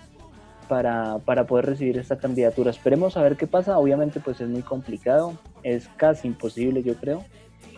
para, 0.68 1.20
para 1.20 1.46
poder 1.46 1.66
recibir 1.66 1.98
esta 1.98 2.18
candidatura. 2.18 2.72
Esperemos 2.72 3.16
a 3.18 3.22
ver 3.22 3.38
qué 3.38 3.48
pasa. 3.48 3.78
Obviamente 3.78 4.20
pues 4.20 4.42
es 4.42 4.50
muy 4.50 4.62
complicado, 4.64 5.34
es 5.64 5.88
casi 5.98 6.28
imposible 6.28 6.84
yo 6.84 6.96
creo. 6.96 7.24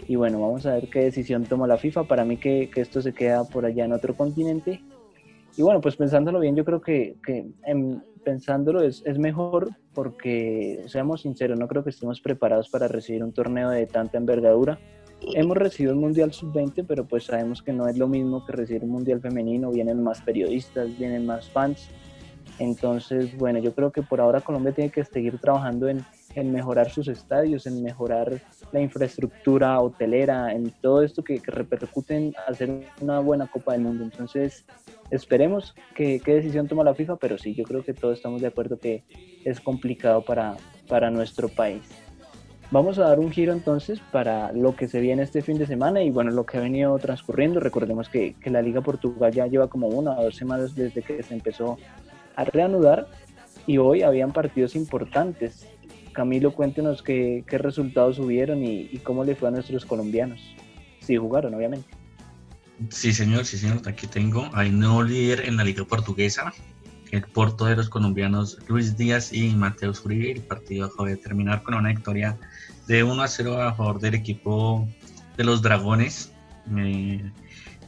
Y 0.07 0.15
bueno, 0.15 0.41
vamos 0.41 0.65
a 0.65 0.73
ver 0.73 0.89
qué 0.89 1.01
decisión 1.01 1.43
toma 1.45 1.67
la 1.67 1.77
FIFA. 1.77 2.05
Para 2.05 2.25
mí 2.25 2.37
que, 2.37 2.69
esto 2.75 3.01
se 3.01 3.13
queda 3.13 3.43
por 3.43 3.65
allá 3.65 3.85
en 3.85 3.93
otro 3.93 4.15
continente. 4.15 4.81
Y 5.55 5.61
bueno, 5.61 5.81
pues 5.81 5.95
pensándolo 5.95 6.39
bien, 6.39 6.55
yo 6.55 6.65
creo 6.65 6.81
que, 6.81 7.17
pensándolo 8.29 8.83
es, 8.83 9.01
es 9.07 9.17
mejor 9.17 9.71
porque, 9.95 10.83
seamos 10.85 11.21
sinceros, 11.21 11.57
no 11.57 11.67
creo 11.67 11.83
que 11.83 11.89
estemos 11.89 12.21
preparados 12.21 12.69
para 12.69 12.87
recibir 12.87 13.23
un 13.23 13.33
torneo 13.33 13.71
de 13.71 13.87
tanta 13.87 14.19
envergadura. 14.19 14.77
Hemos 15.33 15.57
recibido 15.57 15.95
un 15.95 16.01
Mundial 16.01 16.31
Sub-20, 16.31 16.85
pero 16.87 17.07
pues 17.07 17.23
sabemos 17.23 17.63
que 17.63 17.73
no 17.73 17.87
es 17.87 17.97
lo 17.97 18.07
mismo 18.07 18.45
que 18.45 18.51
recibir 18.51 18.83
un 18.83 18.91
Mundial 18.91 19.19
femenino. 19.19 19.71
Vienen 19.71 20.03
más 20.03 20.21
periodistas, 20.21 20.95
vienen 20.95 21.25
más 21.25 21.49
fans. 21.49 21.89
Entonces, 22.59 23.35
bueno, 23.35 23.57
yo 23.57 23.73
creo 23.73 23.91
que 23.91 24.03
por 24.03 24.21
ahora 24.21 24.41
Colombia 24.41 24.73
tiene 24.73 24.91
que 24.91 25.03
seguir 25.03 25.39
trabajando 25.39 25.89
en, 25.89 26.05
en 26.35 26.51
mejorar 26.51 26.89
sus 26.89 27.07
estadios, 27.07 27.65
en 27.65 27.81
mejorar 27.81 28.41
la 28.71 28.81
infraestructura 28.81 29.79
hotelera, 29.79 30.51
en 30.53 30.71
todo 30.81 31.01
esto 31.03 31.23
que, 31.23 31.39
que 31.39 31.51
repercute 31.51 32.15
en 32.15 32.33
hacer 32.47 32.85
una 33.01 33.19
buena 33.19 33.47
Copa 33.47 33.73
del 33.73 33.81
Mundo. 33.81 34.03
Entonces, 34.03 34.65
esperemos 35.09 35.75
que, 35.95 36.19
qué 36.19 36.35
decisión 36.35 36.67
toma 36.67 36.83
la 36.83 36.93
FIFA, 36.93 37.17
pero 37.17 37.37
sí, 37.37 37.55
yo 37.55 37.63
creo 37.63 37.83
que 37.83 37.93
todos 37.93 38.17
estamos 38.17 38.41
de 38.41 38.47
acuerdo 38.47 38.77
que 38.77 39.03
es 39.43 39.59
complicado 39.59 40.23
para, 40.23 40.55
para 40.87 41.09
nuestro 41.09 41.49
país. 41.49 41.81
Vamos 42.71 42.99
a 42.99 43.07
dar 43.07 43.19
un 43.19 43.31
giro 43.31 43.51
entonces 43.51 43.99
para 44.11 44.51
lo 44.51 44.75
que 44.75 44.87
se 44.87 44.99
viene 44.99 45.23
este 45.23 45.41
fin 45.41 45.57
de 45.57 45.65
semana 45.65 46.03
y 46.03 46.11
bueno, 46.11 46.29
lo 46.29 46.45
que 46.45 46.59
ha 46.59 46.61
venido 46.61 46.95
transcurriendo. 46.99 47.59
Recordemos 47.59 48.09
que, 48.09 48.35
que 48.35 48.51
la 48.51 48.61
Liga 48.61 48.81
Portugal 48.81 49.31
ya 49.31 49.47
lleva 49.47 49.67
como 49.67 49.87
una 49.87 50.11
o 50.11 50.25
dos 50.25 50.35
semanas 50.35 50.75
desde 50.75 51.01
que 51.01 51.23
se 51.23 51.33
empezó 51.33 51.77
a 52.35 52.43
reanudar 52.43 53.07
y 53.65 53.79
hoy 53.79 54.03
habían 54.03 54.31
partidos 54.33 54.75
importantes. 54.75 55.67
Camilo, 56.19 56.53
cuéntenos 56.53 57.01
qué, 57.01 57.45
qué 57.47 57.57
resultados 57.57 58.19
hubieron 58.19 58.61
y, 58.61 58.99
cómo 59.03 59.23
le 59.23 59.35
fue 59.35 59.47
a 59.47 59.51
nuestros 59.51 59.85
colombianos. 59.85 60.41
Sí 60.99 61.15
jugaron, 61.15 61.53
obviamente. 61.53 61.87
Sí, 62.89 63.13
señor, 63.13 63.45
sí, 63.45 63.57
señor. 63.57 63.79
Aquí 63.87 64.05
tengo. 64.05 64.49
Hay 64.51 64.69
nuevo 64.69 65.01
líder 65.01 65.45
en 65.45 65.55
la 65.55 65.63
Liga 65.63 65.85
Portuguesa, 65.85 66.53
el 67.11 67.21
Porto 67.21 67.63
de 67.67 67.77
los 67.77 67.87
colombianos 67.87 68.59
Luis 68.67 68.97
Díaz 68.97 69.31
y 69.31 69.51
Mateo 69.51 69.93
Uribe. 70.03 70.33
El 70.33 70.41
partido 70.41 70.87
acaba 70.87 71.07
de 71.07 71.15
terminar 71.15 71.63
con 71.63 71.75
una 71.75 71.87
victoria 71.87 72.37
de 72.85 73.01
1 73.01 73.21
a 73.21 73.27
0 73.29 73.61
a 73.61 73.73
favor 73.73 74.01
del 74.01 74.15
equipo 74.15 74.85
de 75.37 75.45
los 75.45 75.61
Dragones. 75.61 76.33
Eh, 76.77 77.31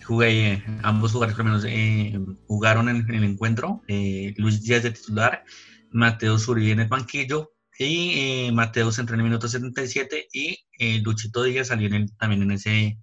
jugué, 0.05 0.63
ambos 0.83 1.11
jugadores 1.11 1.37
menos, 1.37 1.65
eh, 1.67 2.17
jugaron 2.47 2.87
en, 2.87 3.13
el 3.13 3.25
encuentro. 3.25 3.81
Eh, 3.89 4.33
Luis 4.37 4.63
Díaz 4.63 4.83
de 4.83 4.91
titular, 4.91 5.43
Mateo 5.91 6.37
Uribe 6.47 6.71
en 6.71 6.79
el 6.79 6.87
banquillo. 6.87 7.51
Y 7.85 8.47
eh, 8.47 8.51
Mateo 8.51 8.89
entró 8.89 9.15
en 9.15 9.21
el 9.21 9.25
minuto 9.25 9.47
77 9.47 10.27
y 10.33 10.57
Luchito 11.01 11.43
Díaz 11.43 11.67
salió 11.67 11.93
en 11.93 12.07
también 12.17 12.43
en 12.43 12.51
ese 12.51 12.97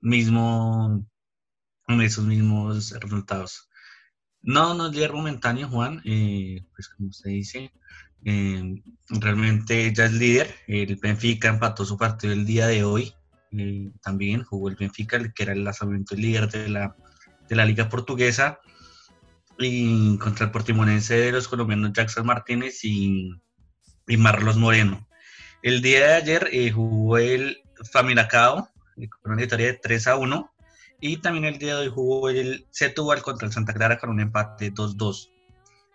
mismo 0.00 1.06
con 1.84 2.00
esos 2.00 2.24
mismos 2.24 2.92
resultados. 3.00 3.68
No, 4.42 4.74
no 4.74 4.88
es 4.88 4.92
líder 4.92 5.12
momentáneo, 5.12 5.68
Juan, 5.68 6.02
eh, 6.04 6.64
pues 6.74 6.88
como 6.88 7.10
usted 7.10 7.30
dice, 7.30 7.72
eh, 8.24 8.82
realmente 9.08 9.92
ya 9.94 10.06
es 10.06 10.12
líder. 10.12 10.52
El 10.66 10.96
Benfica 10.96 11.48
empató 11.48 11.84
su 11.84 11.96
partido 11.96 12.32
el 12.32 12.44
día 12.44 12.66
de 12.66 12.82
hoy. 12.84 13.14
Eh, 13.52 13.92
también 14.02 14.42
jugó 14.42 14.68
el 14.68 14.76
Benfica, 14.76 15.32
que 15.32 15.42
era 15.42 15.52
el 15.52 15.64
lanzamiento 15.64 16.16
líder 16.16 16.48
de 16.50 16.68
la, 16.68 16.96
de 17.48 17.56
la 17.56 17.64
Liga 17.64 17.88
Portuguesa, 17.88 18.58
y 19.58 20.16
contra 20.18 20.46
el 20.46 20.52
Portimonense 20.52 21.14
de 21.14 21.32
los 21.32 21.46
colombianos 21.46 21.92
Jackson 21.92 22.26
Martínez 22.26 22.84
y, 22.84 23.30
y 24.06 24.16
Marlos 24.16 24.56
Moreno. 24.56 25.06
El 25.62 25.80
día 25.80 26.06
de 26.06 26.14
ayer 26.14 26.72
jugó 26.72 27.18
el 27.18 27.62
Familacao 27.92 28.68
con 29.22 29.32
una 29.32 29.42
victoria 29.42 29.68
de 29.68 29.74
3 29.74 30.06
a 30.08 30.16
1 30.16 30.52
y 31.00 31.16
también 31.16 31.44
el 31.44 31.58
día 31.58 31.74
de 31.74 31.82
hoy 31.82 31.88
jugó 31.88 32.30
el 32.30 32.66
Setúbal 32.70 33.22
contra 33.22 33.46
el 33.46 33.52
Santa 33.52 33.74
Clara 33.74 33.98
con 33.98 34.10
un 34.10 34.20
empate 34.20 34.72
2-2. 34.72 35.30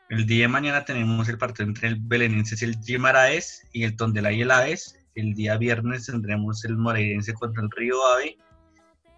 El 0.10 0.26
día 0.26 0.44
de 0.44 0.48
mañana 0.48 0.86
tenemos 0.86 1.28
el 1.30 1.38
partido 1.38 1.68
entre 1.68 1.90
el 1.90 1.96
Belenenses 1.96 2.62
y 2.62 2.66
el 2.66 2.78
Gimaraes 2.82 3.68
y 3.72 3.84
el 3.84 3.96
Tondela 3.96 4.32
y 4.32 4.42
el 4.42 4.52
Aves. 4.52 5.00
El 5.16 5.34
día 5.34 5.58
viernes 5.58 6.06
tendremos 6.06 6.64
el 6.66 6.78
Moreirense 6.78 7.34
contra 7.34 7.64
el 7.64 7.72
Río 7.72 7.96
Ave 8.14 8.38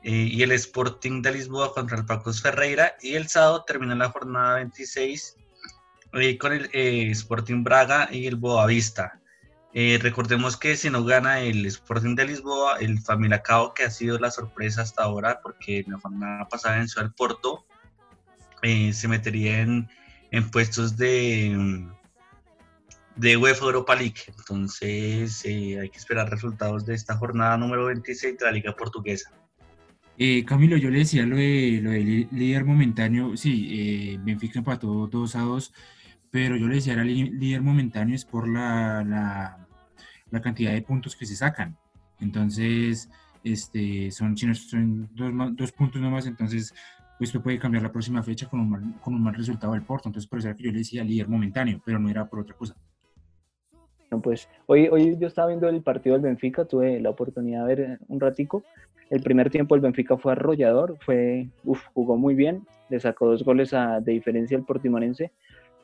eh, 0.04 0.12
y 0.32 0.42
el 0.42 0.52
Sporting 0.52 1.22
de 1.22 1.34
Lisboa 1.34 1.74
contra 1.74 1.98
el 1.98 2.06
Pacos 2.06 2.42
Ferreira. 2.42 2.96
Y 3.02 3.16
el 3.16 3.28
sábado 3.28 3.64
termina 3.66 3.96
la 3.96 4.10
jornada 4.10 4.56
26 4.56 5.38
eh, 6.14 6.38
con 6.38 6.54
el 6.54 6.70
eh, 6.74 7.12
Sporting 7.12 7.64
Braga 7.64 8.10
y 8.12 8.28
el 8.28 8.36
Boavista. 8.36 9.20
Eh, 9.72 10.00
recordemos 10.02 10.58
que 10.58 10.76
si 10.76 10.90
no 10.90 11.04
gana 11.04 11.42
el 11.42 11.66
Sporting 11.68 12.16
de 12.16 12.26
Lisboa, 12.26 12.78
el 12.80 13.00
Familacao, 13.00 13.74
que 13.74 13.84
ha 13.84 13.92
sido 13.92 14.18
la 14.18 14.32
sorpresa 14.32 14.82
hasta 14.82 15.04
ahora, 15.04 15.42
porque 15.44 15.86
la 15.88 16.00
jornada 16.00 16.48
pasada 16.48 16.78
venció 16.78 17.02
al 17.02 17.14
Porto, 17.14 17.66
eh, 18.64 18.92
se 18.94 19.08
metería 19.08 19.60
en, 19.60 19.88
puestos 20.52 20.98
de, 20.98 21.86
de 23.16 23.38
UEFA 23.38 23.66
Europa 23.66 23.96
League. 23.96 24.22
Entonces 24.36 25.46
eh, 25.46 25.80
hay 25.80 25.90
que 25.90 25.98
esperar 26.00 26.30
resultados 26.32 26.86
de 26.86 26.96
esta 26.96 27.16
jornada 27.16 27.56
número 27.56 27.86
26 27.86 28.40
de 28.40 28.46
la 28.46 28.52
Liga 28.52 28.76
Portuguesa. 28.76 29.32
Camilo, 30.46 30.76
yo 30.76 30.90
le 30.90 31.00
decía 31.00 31.26
lo 31.26 31.38
de, 31.38 31.80
lo 31.82 31.92
de 31.92 32.28
líder 32.32 32.66
momentáneo, 32.66 33.38
sí, 33.38 34.18
Benfica 34.22 34.60
empató 34.60 35.08
2 35.08 35.36
a 35.38 35.40
2 35.40 35.74
pero 36.32 36.56
yo 36.56 36.68
le 36.68 36.76
decía, 36.76 36.94
era 36.94 37.04
líder 37.04 37.62
momentáneo 37.62 38.16
es 38.16 38.26
por 38.26 38.48
la, 38.48 39.04
la, 40.32 40.42
cantidad 40.42 40.72
de 40.72 40.82
puntos 40.82 41.16
que 41.16 41.26
se 41.26 41.36
sacan. 41.36 41.78
Entonces, 42.20 43.10
este, 43.44 44.12
son, 44.12 44.38
son 44.38 45.10
dos, 45.16 45.34
dos 45.56 45.72
puntos 45.72 46.02
nomás, 46.02 46.28
entonces 46.28 46.74
pues 47.18 47.34
puede 47.44 47.60
cambiar 47.60 47.84
la 47.84 47.92
próxima 47.92 48.24
fecha 48.24 48.48
con 48.48 48.62
un, 48.62 48.70
mal, 48.70 48.94
con 49.02 49.14
un 49.14 49.22
mal 49.22 49.36
resultado 49.36 49.74
del 49.74 49.84
Porto. 49.84 50.08
Entonces, 50.08 50.30
por 50.30 50.40
eso 50.40 50.48
era 50.48 50.56
que 50.56 50.64
yo 50.64 50.72
le 50.72 50.78
decía 50.78 51.04
líder 51.04 51.28
momentáneo, 51.28 51.82
pero 51.84 52.00
no 52.00 52.10
era 52.10 52.26
por 52.26 52.40
otra 52.40 52.56
cosa. 52.56 52.76
No, 54.10 54.22
pues 54.22 54.48
hoy, 54.68 54.88
hoy 54.88 55.18
yo 55.20 55.28
estaba 55.28 55.50
viendo 55.50 55.68
el 55.68 55.84
partido 55.84 56.14
del 56.16 56.24
Benfica, 56.24 56.66
tuve 56.66 57.00
la 57.00 57.10
oportunidad 57.10 57.68
de 57.68 57.76
ver 57.76 58.00
un 58.08 58.20
ratico. 58.20 58.64
El 59.10 59.22
primer 59.22 59.50
tiempo 59.50 59.76
el 59.76 59.82
Benfica 59.82 60.18
fue 60.18 60.32
arrollador, 60.32 60.98
fue, 61.02 61.50
uf, 61.66 61.84
jugó 61.94 62.16
muy 62.16 62.36
bien, 62.36 62.66
le 62.90 63.00
sacó 63.00 63.28
dos 63.28 63.44
goles 63.44 63.74
a, 63.74 64.00
de 64.00 64.14
diferencia 64.14 64.58
al 64.58 64.66
Portimonense 64.66 65.32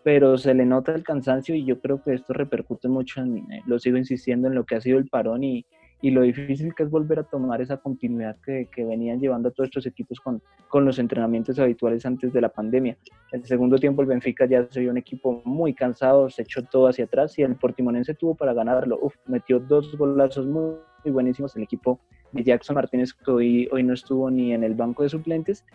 pero 0.05 0.37
se 0.37 0.53
le 0.53 0.67
nota 0.67 0.93
el 0.93 1.01
cansancio 1.01 1.55
y 1.55 1.65
yo 1.65 1.81
creo 1.81 2.03
que 2.03 2.13
esto 2.13 2.31
repercute 2.31 2.87
mucho 2.87 3.21
en, 3.21 3.37
eh, 3.51 3.63
lo 3.65 3.79
sigo 3.79 3.97
insistiendo, 3.97 4.47
en 4.47 4.53
lo 4.53 4.63
que 4.63 4.75
ha 4.75 4.79
sido 4.79 4.99
el 4.99 5.07
parón 5.07 5.43
y, 5.43 5.65
y 5.99 6.11
lo 6.11 6.21
difícil 6.21 6.75
que 6.75 6.83
es 6.83 6.91
volver 6.91 7.17
a 7.17 7.23
tomar 7.23 7.59
esa 7.59 7.77
continuidad 7.77 8.37
que, 8.45 8.69
que 8.71 8.85
venían 8.85 9.19
llevando 9.19 9.49
a 9.49 9.51
todos 9.51 9.69
estos 9.69 9.87
equipos 9.87 10.19
con, 10.19 10.43
con, 10.67 10.85
los 10.85 10.99
entrenamientos 10.99 11.57
habituales 11.57 12.05
antes 12.05 12.31
de 12.31 12.39
la 12.39 12.49
pandemia. 12.49 12.95
El 13.31 13.45
segundo 13.45 13.79
tiempo 13.79 14.03
el 14.03 14.07
Benfica 14.07 14.45
ya 14.45 14.67
se 14.69 14.79
vio 14.79 14.91
un 14.91 14.99
equipo 14.99 15.41
muy 15.43 15.73
cansado, 15.73 16.29
se 16.29 16.43
echó 16.43 16.61
todo 16.61 16.87
hacia 16.87 17.05
atrás 17.05 17.39
y 17.39 17.41
el 17.41 17.55
Portimonense 17.55 18.13
tuvo 18.13 18.35
para 18.35 18.53
ganarlo. 18.53 18.99
Uf, 19.01 19.15
metió 19.25 19.59
dos 19.59 19.97
golazos 19.97 20.45
muy, 20.45 20.75
muy 21.03 21.13
buenísimos 21.13 21.55
el 21.55 21.63
equipo 21.63 21.99
de 22.31 22.43
Jackson 22.43 22.75
Martínez 22.75 23.11
que 23.11 23.31
hoy, 23.31 23.67
hoy 23.71 23.81
no 23.81 23.95
estuvo 23.95 24.29
ni 24.29 24.53
en 24.53 24.63
el 24.63 24.75
banco 24.75 25.01
de 25.01 25.09
suplentes 25.09 25.65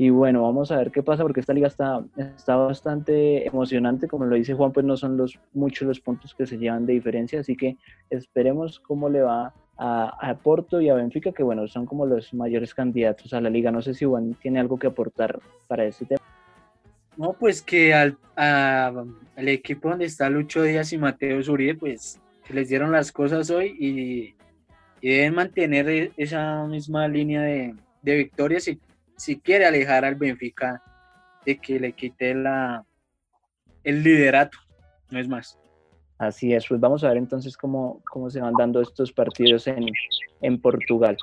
y 0.00 0.08
bueno, 0.08 0.44
vamos 0.44 0.72
a 0.72 0.78
ver 0.78 0.90
qué 0.90 1.02
pasa 1.02 1.22
porque 1.24 1.40
esta 1.40 1.52
liga 1.52 1.66
está, 1.66 2.02
está 2.16 2.56
bastante 2.56 3.46
emocionante. 3.46 4.08
Como 4.08 4.24
lo 4.24 4.34
dice 4.34 4.54
Juan, 4.54 4.72
pues 4.72 4.86
no 4.86 4.96
son 4.96 5.18
los, 5.18 5.38
muchos 5.52 5.86
los 5.86 6.00
puntos 6.00 6.34
que 6.34 6.46
se 6.46 6.56
llevan 6.56 6.86
de 6.86 6.94
diferencia. 6.94 7.40
Así 7.40 7.54
que 7.54 7.76
esperemos 8.08 8.80
cómo 8.80 9.10
le 9.10 9.20
va 9.20 9.52
a, 9.76 10.38
Porto 10.42 10.80
y 10.80 10.88
a 10.88 10.94
Benfica, 10.94 11.32
que 11.32 11.42
bueno, 11.42 11.68
son 11.68 11.84
como 11.84 12.06
los 12.06 12.32
mayores 12.32 12.72
candidatos 12.72 13.34
a 13.34 13.42
la 13.42 13.50
liga. 13.50 13.70
No 13.70 13.82
sé 13.82 13.92
si 13.92 14.06
Juan 14.06 14.32
tiene 14.40 14.58
algo 14.58 14.78
que 14.78 14.86
aportar 14.86 15.38
para 15.68 15.84
este 15.84 16.06
tema. 16.06 16.22
No, 17.18 17.34
pues 17.34 17.60
que 17.60 17.92
al, 17.92 18.16
al 18.36 19.48
equipo 19.48 19.90
donde 19.90 20.06
está 20.06 20.30
Lucho 20.30 20.62
Díaz 20.62 20.94
y 20.94 20.96
Mateo 20.96 21.42
Zuribe, 21.42 21.74
pues 21.74 22.18
les 22.48 22.70
dieron 22.70 22.90
las 22.90 23.12
cosas 23.12 23.50
hoy 23.50 23.76
y 23.78 24.34
y 25.02 25.10
deben 25.10 25.34
mantener 25.34 25.88
e, 25.88 26.12
esa 26.16 26.66
misma 26.66 27.08
línea 27.08 27.42
de, 27.42 27.74
de 28.02 28.16
victorias 28.16 28.64
si, 28.64 28.78
si 29.20 29.38
quiere 29.38 29.66
alejar 29.66 30.06
al 30.06 30.14
Benfica 30.14 30.82
de 31.44 31.58
que 31.58 31.78
le 31.78 31.92
quite 31.92 32.34
la, 32.34 32.86
el 33.84 34.02
liderato, 34.02 34.56
no 35.10 35.18
es 35.18 35.28
más. 35.28 35.58
Así 36.16 36.54
es, 36.54 36.66
pues 36.66 36.80
vamos 36.80 37.04
a 37.04 37.08
ver 37.08 37.18
entonces 37.18 37.54
cómo, 37.54 38.00
cómo 38.10 38.30
se 38.30 38.40
van 38.40 38.54
dando 38.54 38.80
estos 38.80 39.12
partidos 39.12 39.66
en, 39.66 39.84
en 40.40 40.58
Portugal. 40.58 41.18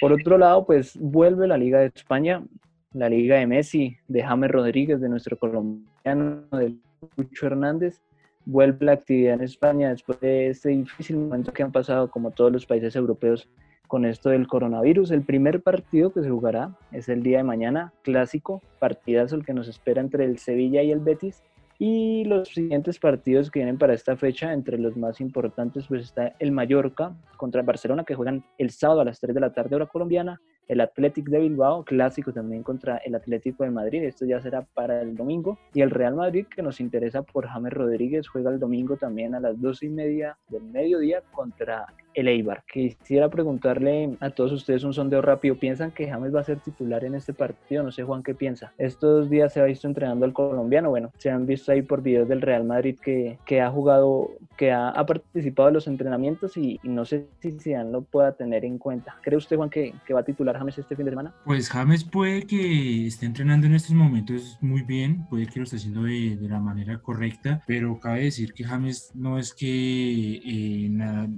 Por 0.00 0.12
otro 0.12 0.36
lado, 0.36 0.66
pues 0.66 0.98
vuelve 0.98 1.48
la 1.48 1.56
Liga 1.56 1.80
de 1.80 1.92
España, 1.94 2.44
la 2.92 3.08
Liga 3.08 3.36
de 3.36 3.46
Messi, 3.46 3.96
de 4.06 4.22
James 4.22 4.50
Rodríguez, 4.50 5.00
de 5.00 5.08
nuestro 5.08 5.38
colombiano, 5.38 6.42
de 6.52 6.74
Lucho 7.16 7.46
Hernández. 7.46 8.02
Vuelve 8.44 8.84
la 8.84 8.92
actividad 8.92 9.34
en 9.34 9.40
España 9.40 9.88
después 9.88 10.20
de 10.20 10.48
este 10.48 10.68
difícil 10.68 11.16
momento 11.16 11.54
que 11.54 11.62
han 11.62 11.72
pasado, 11.72 12.10
como 12.10 12.32
todos 12.32 12.52
los 12.52 12.66
países 12.66 12.94
europeos, 12.96 13.48
con 13.94 14.06
esto 14.06 14.30
del 14.30 14.48
coronavirus. 14.48 15.12
El 15.12 15.22
primer 15.22 15.62
partido 15.62 16.12
que 16.12 16.20
se 16.20 16.28
jugará 16.28 16.76
es 16.90 17.08
el 17.08 17.22
día 17.22 17.36
de 17.38 17.44
mañana, 17.44 17.92
clásico, 18.02 18.60
partidazo 18.80 19.36
el 19.36 19.46
que 19.46 19.54
nos 19.54 19.68
espera 19.68 20.00
entre 20.00 20.24
el 20.24 20.38
Sevilla 20.38 20.82
y 20.82 20.90
el 20.90 20.98
Betis. 20.98 21.44
Y 21.78 22.24
los 22.24 22.48
siguientes 22.48 22.98
partidos 22.98 23.52
que 23.52 23.60
vienen 23.60 23.78
para 23.78 23.94
esta 23.94 24.16
fecha, 24.16 24.52
entre 24.52 24.78
los 24.78 24.96
más 24.96 25.20
importantes, 25.20 25.86
pues 25.86 26.02
está 26.02 26.34
el 26.40 26.50
Mallorca 26.50 27.14
contra 27.36 27.60
el 27.60 27.66
Barcelona, 27.68 28.02
que 28.02 28.16
juegan 28.16 28.44
el 28.58 28.70
sábado 28.70 29.02
a 29.02 29.04
las 29.04 29.20
3 29.20 29.32
de 29.32 29.40
la 29.40 29.52
tarde 29.52 29.76
hora 29.76 29.86
colombiana, 29.86 30.40
el 30.66 30.80
Athletic 30.80 31.28
de 31.28 31.38
Bilbao, 31.38 31.84
clásico 31.84 32.32
también 32.32 32.64
contra 32.64 32.96
el 32.96 33.14
Atlético 33.14 33.62
de 33.62 33.70
Madrid, 33.70 34.02
esto 34.02 34.26
ya 34.26 34.40
será 34.40 34.62
para 34.74 35.02
el 35.02 35.14
domingo, 35.14 35.56
y 35.72 35.82
el 35.82 35.92
Real 35.92 36.16
Madrid, 36.16 36.46
que 36.46 36.62
nos 36.62 36.80
interesa 36.80 37.22
por 37.22 37.46
James 37.46 37.72
Rodríguez, 37.72 38.26
juega 38.26 38.50
el 38.50 38.58
domingo 38.58 38.96
también 38.96 39.36
a 39.36 39.40
las 39.40 39.60
12 39.60 39.86
y 39.86 39.90
media 39.90 40.36
del 40.48 40.64
mediodía 40.64 41.22
contra 41.32 41.86
el 42.14 42.28
Eibar. 42.28 42.64
Quisiera 42.72 43.28
preguntarle 43.28 44.16
a 44.20 44.30
todos 44.30 44.52
ustedes 44.52 44.84
un 44.84 44.94
sondeo 44.94 45.22
rápido. 45.22 45.56
¿Piensan 45.56 45.90
que 45.90 46.08
James 46.08 46.34
va 46.34 46.40
a 46.40 46.44
ser 46.44 46.58
titular 46.60 47.04
en 47.04 47.14
este 47.14 47.32
partido? 47.32 47.82
No 47.82 47.92
sé, 47.92 48.02
Juan, 48.02 48.22
¿qué 48.22 48.34
piensa? 48.34 48.72
Estos 48.78 49.30
días 49.30 49.52
se 49.52 49.60
ha 49.60 49.64
visto 49.64 49.86
entrenando 49.86 50.24
al 50.24 50.32
colombiano. 50.32 50.90
Bueno, 50.90 51.12
se 51.18 51.30
han 51.30 51.46
visto 51.46 51.72
ahí 51.72 51.82
por 51.82 52.02
videos 52.02 52.28
del 52.28 52.40
Real 52.40 52.64
Madrid 52.64 52.98
que, 53.02 53.38
que 53.44 53.60
ha 53.60 53.70
jugado, 53.70 54.30
que 54.56 54.72
ha, 54.72 54.92
participado 55.04 55.68
en 55.68 55.74
los 55.74 55.86
entrenamientos 55.86 56.56
y, 56.56 56.80
no 56.82 57.04
sé 57.04 57.26
si 57.40 57.52
Zidane 57.58 57.90
lo 57.90 58.02
pueda 58.02 58.32
tener 58.32 58.64
en 58.64 58.78
cuenta. 58.78 59.16
¿Cree 59.22 59.36
usted, 59.36 59.56
Juan, 59.56 59.70
que, 59.70 59.94
que 60.06 60.14
va 60.14 60.20
a 60.20 60.24
titular 60.24 60.56
James 60.56 60.78
este 60.78 60.96
fin 60.96 61.04
de 61.04 61.12
semana? 61.12 61.34
Pues 61.44 61.68
James 61.68 62.04
puede 62.04 62.46
que 62.46 63.06
esté 63.06 63.26
entrenando 63.26 63.66
en 63.66 63.74
estos 63.74 63.94
momentos 63.94 64.58
muy 64.60 64.82
bien, 64.82 65.26
puede 65.28 65.46
que 65.46 65.60
lo 65.60 65.64
esté 65.64 65.76
haciendo 65.76 66.04
de, 66.04 66.36
de 66.36 66.48
la 66.48 66.60
manera 66.60 66.98
correcta, 66.98 67.62
pero 67.66 67.98
cabe 67.98 68.24
decir 68.24 68.54
que 68.54 68.64
James 68.64 69.10
no 69.14 69.38
es 69.38 69.52
que 69.54 70.40
eh, 70.44 70.90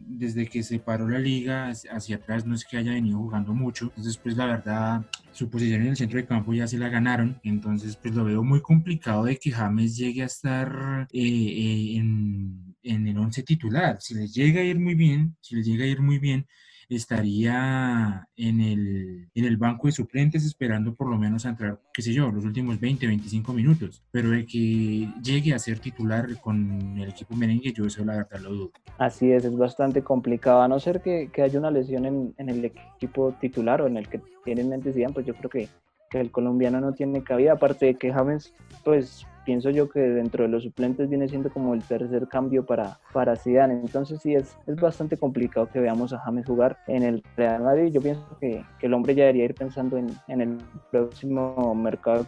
desde 0.06 0.46
que 0.46 0.62
se 0.66 0.78
paró 0.78 1.08
la 1.08 1.18
liga 1.18 1.70
hacia 1.70 2.16
atrás, 2.16 2.46
no 2.46 2.54
es 2.54 2.64
que 2.64 2.76
haya 2.76 2.92
venido 2.92 3.18
jugando 3.18 3.54
mucho. 3.54 3.86
Entonces, 3.86 4.16
pues 4.18 4.36
la 4.36 4.46
verdad, 4.46 5.06
su 5.32 5.48
posición 5.50 5.82
en 5.82 5.88
el 5.88 5.96
centro 5.96 6.18
de 6.18 6.26
campo 6.26 6.52
ya 6.54 6.66
se 6.66 6.78
la 6.78 6.88
ganaron. 6.88 7.40
Entonces, 7.42 7.96
pues 7.96 8.14
lo 8.14 8.24
veo 8.24 8.42
muy 8.42 8.60
complicado 8.60 9.24
de 9.24 9.36
que 9.38 9.50
James 9.52 9.96
llegue 9.96 10.22
a 10.22 10.26
estar 10.26 11.08
eh, 11.12 11.20
eh, 11.20 11.96
en, 11.96 12.76
en 12.82 13.06
el 13.06 13.18
once 13.18 13.42
titular. 13.42 13.98
Si 14.00 14.14
le 14.14 14.28
llega 14.28 14.60
a 14.60 14.64
ir 14.64 14.78
muy 14.78 14.94
bien, 14.94 15.36
si 15.40 15.56
le 15.56 15.62
llega 15.62 15.84
a 15.84 15.88
ir 15.88 16.00
muy 16.00 16.18
bien, 16.18 16.46
estaría 16.88 18.28
en 18.36 18.60
el, 18.60 19.28
en 19.34 19.44
el 19.44 19.56
banco 19.56 19.88
de 19.88 19.92
suplentes 19.92 20.44
esperando 20.44 20.94
por 20.94 21.08
lo 21.08 21.18
menos 21.18 21.44
a 21.46 21.50
entrar, 21.50 21.80
qué 21.92 22.02
sé 22.02 22.12
yo, 22.12 22.30
los 22.30 22.44
últimos 22.44 22.78
20, 22.78 23.06
25 23.06 23.52
minutos. 23.52 24.02
Pero 24.10 24.30
de 24.30 24.46
que 24.46 25.08
llegue 25.22 25.54
a 25.54 25.58
ser 25.58 25.78
titular 25.78 26.40
con 26.40 26.98
el 26.98 27.08
equipo 27.08 27.34
merengue, 27.34 27.72
yo 27.72 27.86
eso 27.86 28.04
la 28.04 28.16
verdad 28.16 28.40
lo 28.40 28.50
dudo. 28.50 28.72
Así 28.98 29.30
es, 29.32 29.44
es 29.44 29.56
bastante 29.56 30.02
complicado, 30.02 30.62
a 30.62 30.68
no 30.68 30.78
ser 30.78 31.00
que, 31.00 31.30
que 31.32 31.42
haya 31.42 31.58
una 31.58 31.70
lesión 31.70 32.06
en, 32.06 32.34
en, 32.38 32.48
el 32.48 32.64
equipo 32.64 33.34
titular 33.40 33.82
o 33.82 33.86
en 33.86 33.96
el 33.96 34.08
que 34.08 34.20
tienen 34.44 34.68
mente 34.68 34.92
pues 35.12 35.26
yo 35.26 35.34
creo 35.34 35.50
que, 35.50 35.68
que 36.10 36.20
el 36.20 36.30
colombiano 36.30 36.80
no 36.80 36.92
tiene 36.92 37.22
cabida, 37.22 37.52
aparte 37.52 37.86
de 37.86 37.94
que 37.96 38.12
James, 38.12 38.52
pues 38.84 39.26
pienso 39.46 39.70
yo 39.70 39.88
que 39.88 40.00
dentro 40.00 40.42
de 40.42 40.50
los 40.50 40.64
suplentes 40.64 41.08
viene 41.08 41.28
siendo 41.28 41.50
como 41.50 41.72
el 41.72 41.82
tercer 41.82 42.26
cambio 42.28 42.66
para, 42.66 42.98
para 43.12 43.36
Zidane. 43.36 43.74
Entonces 43.74 44.20
sí 44.20 44.34
es, 44.34 44.58
es 44.66 44.76
bastante 44.76 45.16
complicado 45.16 45.70
que 45.72 45.80
veamos 45.80 46.12
a 46.12 46.18
James 46.18 46.44
jugar 46.44 46.76
en 46.88 47.04
el 47.04 47.22
Real 47.36 47.62
Madrid. 47.62 47.92
Yo 47.92 48.02
pienso 48.02 48.26
que, 48.40 48.64
que 48.78 48.86
el 48.86 48.94
hombre 48.94 49.14
ya 49.14 49.22
debería 49.24 49.44
ir 49.44 49.54
pensando 49.54 49.96
en, 49.96 50.08
en 50.28 50.40
el 50.40 50.58
próximo 50.90 51.74
mercado 51.74 52.26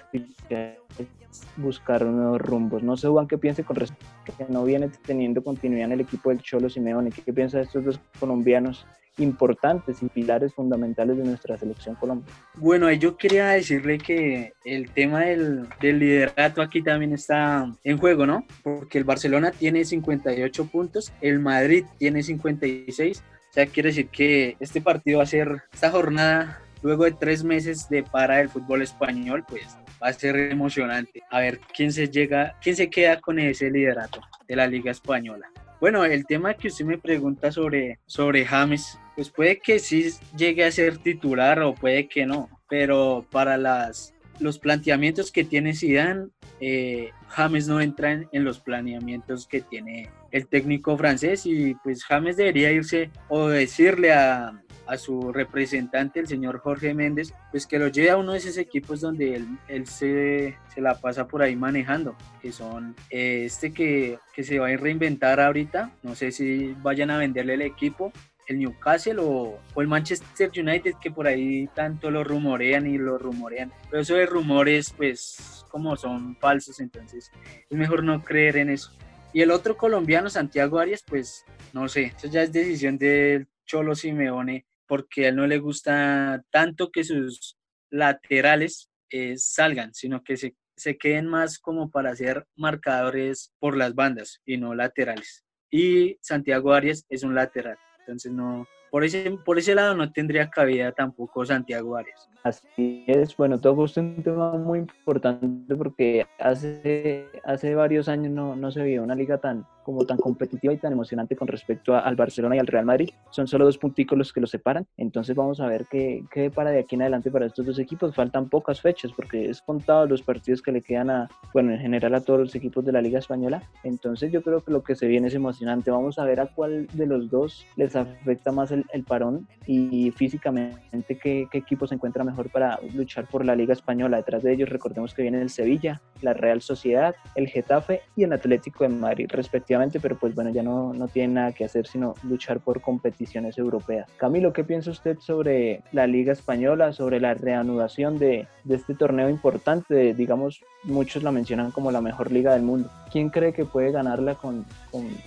buscar 1.56 2.04
nuevos 2.06 2.40
rumbos. 2.40 2.82
No 2.82 2.96
sé 2.96 3.08
Juan 3.08 3.26
qué 3.26 3.36
piense 3.36 3.64
con 3.64 3.76
respecto 3.76 4.06
a 4.32 4.36
que 4.36 4.52
no 4.52 4.64
viene 4.64 4.88
teniendo 5.04 5.42
continuidad 5.42 5.86
en 5.86 5.92
el 5.92 6.00
equipo 6.00 6.30
del 6.30 6.40
Cholo 6.40 6.70
Simeone. 6.70 7.10
¿Qué, 7.10 7.22
qué 7.22 7.32
piensa 7.32 7.58
de 7.58 7.64
estos 7.64 7.84
dos 7.84 8.00
colombianos 8.18 8.86
importantes 9.18 10.02
y 10.02 10.08
pilares 10.08 10.54
fundamentales 10.54 11.16
de 11.16 11.24
nuestra 11.24 11.56
selección 11.58 11.94
Colombia. 11.96 12.32
Bueno, 12.54 12.90
yo 12.92 13.16
quería 13.16 13.48
decirle 13.48 13.98
que 13.98 14.52
el 14.64 14.90
tema 14.90 15.20
del, 15.20 15.68
del, 15.80 15.98
liderato 15.98 16.62
aquí 16.62 16.82
también 16.82 17.12
está 17.12 17.70
en 17.84 17.98
juego, 17.98 18.26
¿no? 18.26 18.46
Porque 18.62 18.98
el 18.98 19.04
Barcelona 19.04 19.50
tiene 19.50 19.84
58 19.84 20.66
puntos, 20.66 21.12
el 21.20 21.40
Madrid 21.40 21.84
tiene 21.98 22.22
56, 22.22 23.22
o 23.50 23.52
sea, 23.52 23.66
quiere 23.66 23.88
decir 23.88 24.08
que 24.08 24.56
este 24.60 24.80
partido 24.80 25.18
va 25.18 25.24
a 25.24 25.26
ser, 25.26 25.62
esta 25.72 25.90
jornada, 25.90 26.60
luego 26.82 27.04
de 27.04 27.12
tres 27.12 27.42
meses 27.42 27.88
de 27.88 28.02
para 28.02 28.36
del 28.36 28.48
fútbol 28.48 28.82
español, 28.82 29.44
pues 29.48 29.76
va 30.02 30.08
a 30.08 30.12
ser 30.12 30.36
emocionante. 30.36 31.22
A 31.30 31.40
ver 31.40 31.60
quién 31.74 31.92
se 31.92 32.08
llega, 32.08 32.56
quién 32.62 32.76
se 32.76 32.90
queda 32.90 33.20
con 33.20 33.38
ese 33.38 33.70
liderato 33.70 34.20
de 34.46 34.56
la 34.56 34.66
Liga 34.66 34.90
Española. 34.90 35.50
Bueno, 35.80 36.04
el 36.04 36.26
tema 36.26 36.54
que 36.54 36.68
usted 36.68 36.84
me 36.84 36.98
pregunta 36.98 37.52
sobre, 37.52 38.00
sobre 38.06 38.44
James, 38.44 38.98
pues 39.18 39.30
puede 39.30 39.58
que 39.58 39.80
sí 39.80 40.12
llegue 40.36 40.64
a 40.64 40.70
ser 40.70 40.98
titular 40.98 41.60
o 41.62 41.74
puede 41.74 42.06
que 42.06 42.24
no, 42.24 42.48
pero 42.68 43.26
para 43.32 43.56
las, 43.56 44.14
los 44.38 44.60
planteamientos 44.60 45.32
que 45.32 45.42
tiene 45.42 45.74
Zidane, 45.74 46.28
eh, 46.60 47.10
James 47.26 47.66
no 47.66 47.80
entra 47.80 48.12
en, 48.12 48.44
los 48.44 48.60
planeamientos 48.60 49.48
que 49.48 49.60
tiene 49.60 50.08
el 50.30 50.46
técnico 50.46 50.96
francés 50.96 51.46
y 51.46 51.74
pues 51.82 52.04
James 52.04 52.36
debería 52.36 52.70
irse 52.70 53.10
o 53.28 53.48
decirle 53.48 54.12
a, 54.12 54.62
a 54.86 54.96
su 54.96 55.32
representante, 55.32 56.20
el 56.20 56.28
señor 56.28 56.60
Jorge 56.60 56.94
Méndez, 56.94 57.34
pues 57.50 57.66
que 57.66 57.80
lo 57.80 57.88
lleve 57.88 58.10
a 58.10 58.18
uno 58.18 58.34
de 58.34 58.38
esos 58.38 58.56
equipos 58.56 59.00
donde 59.00 59.34
él, 59.34 59.48
él 59.66 59.88
se, 59.88 60.56
se, 60.72 60.80
la 60.80 60.94
pasa 60.94 61.26
por 61.26 61.42
ahí 61.42 61.56
manejando, 61.56 62.14
que 62.40 62.52
son 62.52 62.94
eh, 63.10 63.42
este 63.46 63.72
que, 63.72 64.20
que, 64.32 64.44
se 64.44 64.60
va 64.60 64.68
a 64.68 64.76
reinventar 64.76 65.40
ahorita, 65.40 65.90
no 66.04 66.14
sé 66.14 66.30
si 66.30 66.72
vayan 66.82 67.10
a 67.10 67.18
venderle 67.18 67.54
el 67.54 67.62
equipo, 67.62 68.12
el 68.48 68.58
Newcastle 68.58 69.18
o, 69.20 69.60
o, 69.74 69.80
el 69.80 69.86
Manchester 69.86 70.50
United, 70.56 70.94
que 71.00 71.10
por 71.10 71.26
ahí 71.26 71.68
tanto 71.74 72.10
lo 72.10 72.24
rumorean 72.24 72.86
y 72.86 72.98
lo 72.98 73.18
rumorean, 73.18 73.72
pero 73.90 74.02
eso 74.02 74.14
de 74.14 74.26
rumores, 74.26 74.92
pues 74.96 75.64
como 75.70 75.96
son 75.96 76.36
falsos, 76.36 76.80
entonces 76.80 77.30
es 77.70 77.78
mejor 77.78 78.02
no 78.02 78.24
creer 78.24 78.56
en 78.56 78.70
eso. 78.70 78.90
Y 79.32 79.42
el 79.42 79.50
otro 79.50 79.76
colombiano, 79.76 80.30
Santiago 80.30 80.78
Arias, 80.78 81.04
pues 81.06 81.44
no 81.72 81.88
sé, 81.88 82.14
eso 82.16 82.28
ya 82.28 82.42
es 82.42 82.52
decisión 82.52 82.98
del 82.98 83.46
Cholo 83.66 83.94
Simeone 83.94 84.66
porque 84.86 85.26
a 85.26 85.28
él 85.28 85.36
no 85.36 85.46
le 85.46 85.58
gusta 85.58 86.42
tanto 86.50 86.90
que 86.90 87.04
sus 87.04 87.58
laterales 87.90 88.90
eh, 89.10 89.36
salgan, 89.36 89.94
sino 89.94 90.24
que 90.24 90.36
se, 90.36 90.56
se 90.76 90.96
queden 90.96 91.26
más 91.26 91.58
como 91.58 91.90
para 91.90 92.16
ser 92.16 92.46
marcadores 92.56 93.52
por 93.58 93.76
las 93.76 93.94
bandas 93.94 94.40
y 94.44 94.56
no 94.56 94.74
laterales. 94.74 95.44
Y 95.70 96.16
Santiago 96.22 96.72
Arias 96.72 97.04
es 97.10 97.22
un 97.22 97.34
lateral, 97.34 97.78
entonces 98.08 98.32
no, 98.32 98.66
por 98.90 99.04
ese, 99.04 99.30
por 99.44 99.58
ese 99.58 99.74
lado 99.74 99.94
no 99.94 100.10
tendría 100.10 100.48
cabida 100.48 100.92
tampoco 100.92 101.44
Santiago 101.44 101.96
Arias. 101.96 102.28
Así 102.42 103.04
es, 103.06 103.36
bueno, 103.36 103.60
todo 103.60 103.84
es 103.84 103.96
un 103.98 104.22
tema 104.22 104.52
muy 104.52 104.78
importante 104.78 105.76
porque 105.76 106.26
hace, 106.38 107.26
hace 107.44 107.74
varios 107.74 108.08
años 108.08 108.32
no, 108.32 108.56
no 108.56 108.70
se 108.70 108.82
vio 108.82 109.02
una 109.02 109.14
liga 109.14 109.38
tan, 109.38 109.66
como 109.88 110.04
tan 110.04 110.18
competitiva 110.18 110.74
y 110.74 110.76
tan 110.76 110.92
emocionante 110.92 111.34
con 111.34 111.48
respecto 111.48 111.94
a, 111.94 112.00
al 112.00 112.14
Barcelona 112.14 112.56
y 112.56 112.58
al 112.58 112.66
Real 112.66 112.84
Madrid. 112.84 113.08
Son 113.30 113.48
solo 113.48 113.64
dos 113.64 113.78
punticos 113.78 114.18
los 114.18 114.34
que 114.34 114.40
los 114.42 114.50
separan, 114.50 114.86
entonces 114.98 115.34
vamos 115.34 115.60
a 115.60 115.66
ver 115.66 115.86
qué, 115.90 116.24
qué 116.30 116.50
para 116.50 116.70
de 116.70 116.80
aquí 116.80 116.96
en 116.96 117.00
adelante 117.00 117.30
para 117.30 117.46
estos 117.46 117.64
dos 117.64 117.78
equipos. 117.78 118.14
Faltan 118.14 118.50
pocas 118.50 118.82
fechas 118.82 119.12
porque 119.16 119.48
es 119.48 119.62
contado 119.62 120.06
los 120.06 120.20
partidos 120.20 120.60
que 120.60 120.72
le 120.72 120.82
quedan 120.82 121.08
a, 121.08 121.30
bueno, 121.54 121.72
en 121.72 121.78
general 121.78 122.14
a 122.16 122.20
todos 122.20 122.38
los 122.38 122.54
equipos 122.54 122.84
de 122.84 122.92
la 122.92 123.00
Liga 123.00 123.18
Española. 123.18 123.62
Entonces 123.82 124.30
yo 124.30 124.42
creo 124.42 124.62
que 124.62 124.72
lo 124.72 124.82
que 124.82 124.94
se 124.94 125.06
viene 125.06 125.28
es 125.28 125.34
emocionante. 125.34 125.90
Vamos 125.90 126.18
a 126.18 126.24
ver 126.26 126.40
a 126.40 126.48
cuál 126.48 126.86
de 126.92 127.06
los 127.06 127.30
dos 127.30 127.64
les 127.76 127.96
afecta 127.96 128.52
más 128.52 128.70
el, 128.72 128.84
el 128.92 129.04
parón 129.04 129.48
y 129.66 130.10
físicamente 130.10 131.16
qué, 131.16 131.48
qué 131.50 131.56
equipo 131.56 131.86
se 131.86 131.94
encuentra 131.94 132.24
mejor 132.24 132.50
para 132.50 132.78
luchar 132.94 133.26
por 133.26 133.42
la 133.42 133.56
Liga 133.56 133.72
Española. 133.72 134.18
Detrás 134.18 134.42
de 134.42 134.52
ellos 134.52 134.68
recordemos 134.68 135.14
que 135.14 135.22
viene 135.22 135.40
el 135.40 135.48
Sevilla, 135.48 136.02
la 136.20 136.34
Real 136.34 136.60
Sociedad, 136.60 137.14
el 137.36 137.48
Getafe 137.48 138.02
y 138.16 138.24
el 138.24 138.34
Atlético 138.34 138.84
de 138.84 138.90
Madrid 138.90 139.30
respectivamente, 139.30 139.77
pero 140.00 140.16
pues 140.18 140.34
bueno, 140.34 140.50
ya 140.50 140.62
no, 140.62 140.92
no 140.92 141.08
tiene 141.08 141.34
nada 141.34 141.52
que 141.52 141.64
hacer 141.64 141.86
sino 141.86 142.14
luchar 142.22 142.60
por 142.60 142.80
competiciones 142.80 143.58
europeas. 143.58 144.08
Camilo, 144.16 144.52
¿qué 144.52 144.64
piensa 144.64 144.90
usted 144.90 145.18
sobre 145.20 145.82
la 145.92 146.06
Liga 146.06 146.32
Española, 146.32 146.92
sobre 146.92 147.20
la 147.20 147.34
reanudación 147.34 148.18
de, 148.18 148.48
este 148.68 148.94
torneo 148.94 149.28
importante? 149.28 150.14
Digamos, 150.14 150.60
muchos 150.84 151.22
la 151.22 151.32
mencionan 151.32 151.70
como 151.70 151.90
la 151.90 152.00
mejor 152.00 152.30
liga 152.32 152.52
del 152.52 152.62
mundo. 152.62 152.90
¿Quién 153.10 153.30
cree 153.30 153.52
que 153.52 153.64
puede 153.64 153.92
ganarla 153.92 154.34
con, 154.34 154.66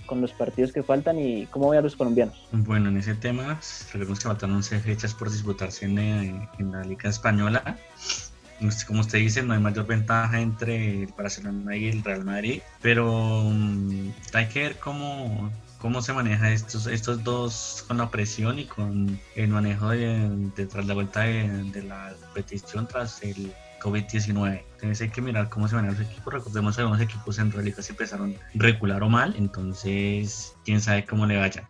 con, 0.06 0.20
los 0.20 0.32
partidos 0.32 0.72
que 0.72 0.82
faltan 0.82 1.18
y 1.18 1.46
cómo 1.46 1.70
ve 1.70 1.78
a 1.78 1.82
los 1.82 1.96
colombianos? 1.96 2.46
Bueno, 2.52 2.90
en 2.90 2.98
ese 2.98 3.14
tema, 3.14 3.58
recordemos 3.92 4.20
que 4.20 4.28
faltan 4.28 4.52
11 4.52 4.78
fechas 4.80 5.14
por 5.14 5.30
disputarse 5.30 5.86
en 5.86 6.72
la 6.72 6.84
Liga 6.84 7.08
Española 7.08 7.76
como 8.86 9.00
usted 9.00 9.18
dice, 9.18 9.42
no 9.42 9.54
hay 9.54 9.60
mayor 9.60 9.86
ventaja 9.86 10.40
entre 10.40 11.02
el 11.02 11.14
Barcelona 11.16 11.76
y 11.76 11.88
el 11.88 12.02
Real 12.02 12.24
Madrid, 12.24 12.62
pero 12.80 13.40
um, 13.42 14.12
hay 14.32 14.46
que 14.48 14.62
ver 14.62 14.78
cómo, 14.78 15.50
cómo 15.78 16.00
se 16.00 16.12
maneja 16.12 16.50
estos, 16.50 16.86
estos 16.86 17.24
dos 17.24 17.84
con 17.88 17.98
la 17.98 18.10
presión 18.10 18.58
y 18.58 18.66
con 18.66 19.18
el 19.34 19.48
manejo 19.48 19.90
de, 19.90 20.50
tras 20.70 20.86
la 20.86 20.94
vuelta 20.94 21.20
de, 21.20 21.82
la 21.82 22.14
competición 22.22 22.86
tras 22.86 23.22
el 23.22 23.52
COVID-19. 23.80 24.62
Entonces 24.74 25.00
hay 25.00 25.08
que 25.08 25.20
mirar 25.20 25.48
cómo 25.48 25.66
se 25.66 25.74
manejan 25.74 25.98
los 25.98 26.08
equipos. 26.08 26.32
Recordemos 26.32 26.76
que 26.76 26.82
algunos 26.82 27.00
equipos 27.00 27.38
en 27.38 27.50
realidad 27.50 27.78
se 27.78 27.92
empezaron 27.92 28.36
regular 28.54 29.02
o 29.02 29.08
mal, 29.08 29.34
entonces 29.36 30.54
quién 30.64 30.80
sabe 30.80 31.04
cómo 31.04 31.26
le 31.26 31.36
vaya. 31.36 31.68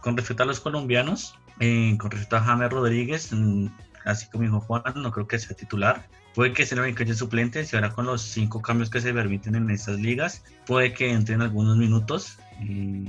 Con 0.00 0.16
respecto 0.16 0.42
a 0.42 0.46
los 0.46 0.58
colombianos, 0.58 1.36
eh, 1.60 1.96
con 1.98 2.10
respecto 2.10 2.36
a 2.36 2.40
James 2.40 2.70
Rodríguez, 2.70 3.32
mm, 3.32 3.68
así 4.04 4.26
como 4.28 4.44
dijo 4.44 4.60
Juan, 4.60 4.82
no 4.96 5.10
creo 5.10 5.26
que 5.26 5.38
sea 5.38 5.56
titular. 5.56 6.06
Puede 6.34 6.52
que 6.52 6.64
se 6.64 6.74
le 6.74 6.88
en 6.88 7.14
suplentes 7.14 7.72
y 7.72 7.76
ahora 7.76 7.90
con 7.90 8.06
los 8.06 8.22
cinco 8.22 8.62
cambios 8.62 8.88
que 8.88 9.00
se 9.00 9.12
permiten 9.12 9.54
en 9.54 9.68
estas 9.70 9.98
ligas, 9.98 10.42
puede 10.66 10.94
que 10.94 11.12
entren 11.12 11.42
algunos 11.42 11.76
minutos 11.76 12.38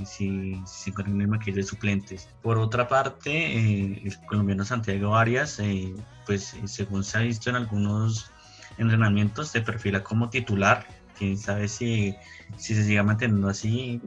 si, 0.04 0.60
si 0.66 0.92
con 0.92 1.20
el 1.20 1.28
maquillaje 1.28 1.60
de 1.60 1.66
suplentes. 1.66 2.28
Por 2.42 2.58
otra 2.58 2.86
parte, 2.86 3.30
eh, 3.30 4.02
el 4.04 4.26
colombiano 4.26 4.64
Santiago 4.64 5.16
Arias, 5.16 5.58
eh, 5.58 5.94
pues 6.26 6.54
eh, 6.54 6.68
según 6.68 7.02
se 7.02 7.18
ha 7.18 7.20
visto 7.22 7.48
en 7.50 7.56
algunos 7.56 8.30
entrenamientos, 8.76 9.48
se 9.48 9.62
perfila 9.62 10.02
como 10.02 10.28
titular. 10.28 10.86
Quién 11.16 11.38
sabe 11.38 11.68
si, 11.68 12.14
si 12.56 12.74
se 12.74 12.84
siga 12.84 13.04
manteniendo 13.04 13.48
así 13.48 14.00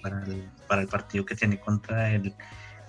para, 0.00 0.24
el, 0.24 0.48
para 0.68 0.82
el 0.82 0.88
partido 0.88 1.26
que 1.26 1.34
tiene 1.34 1.58
contra 1.58 2.12
el 2.12 2.32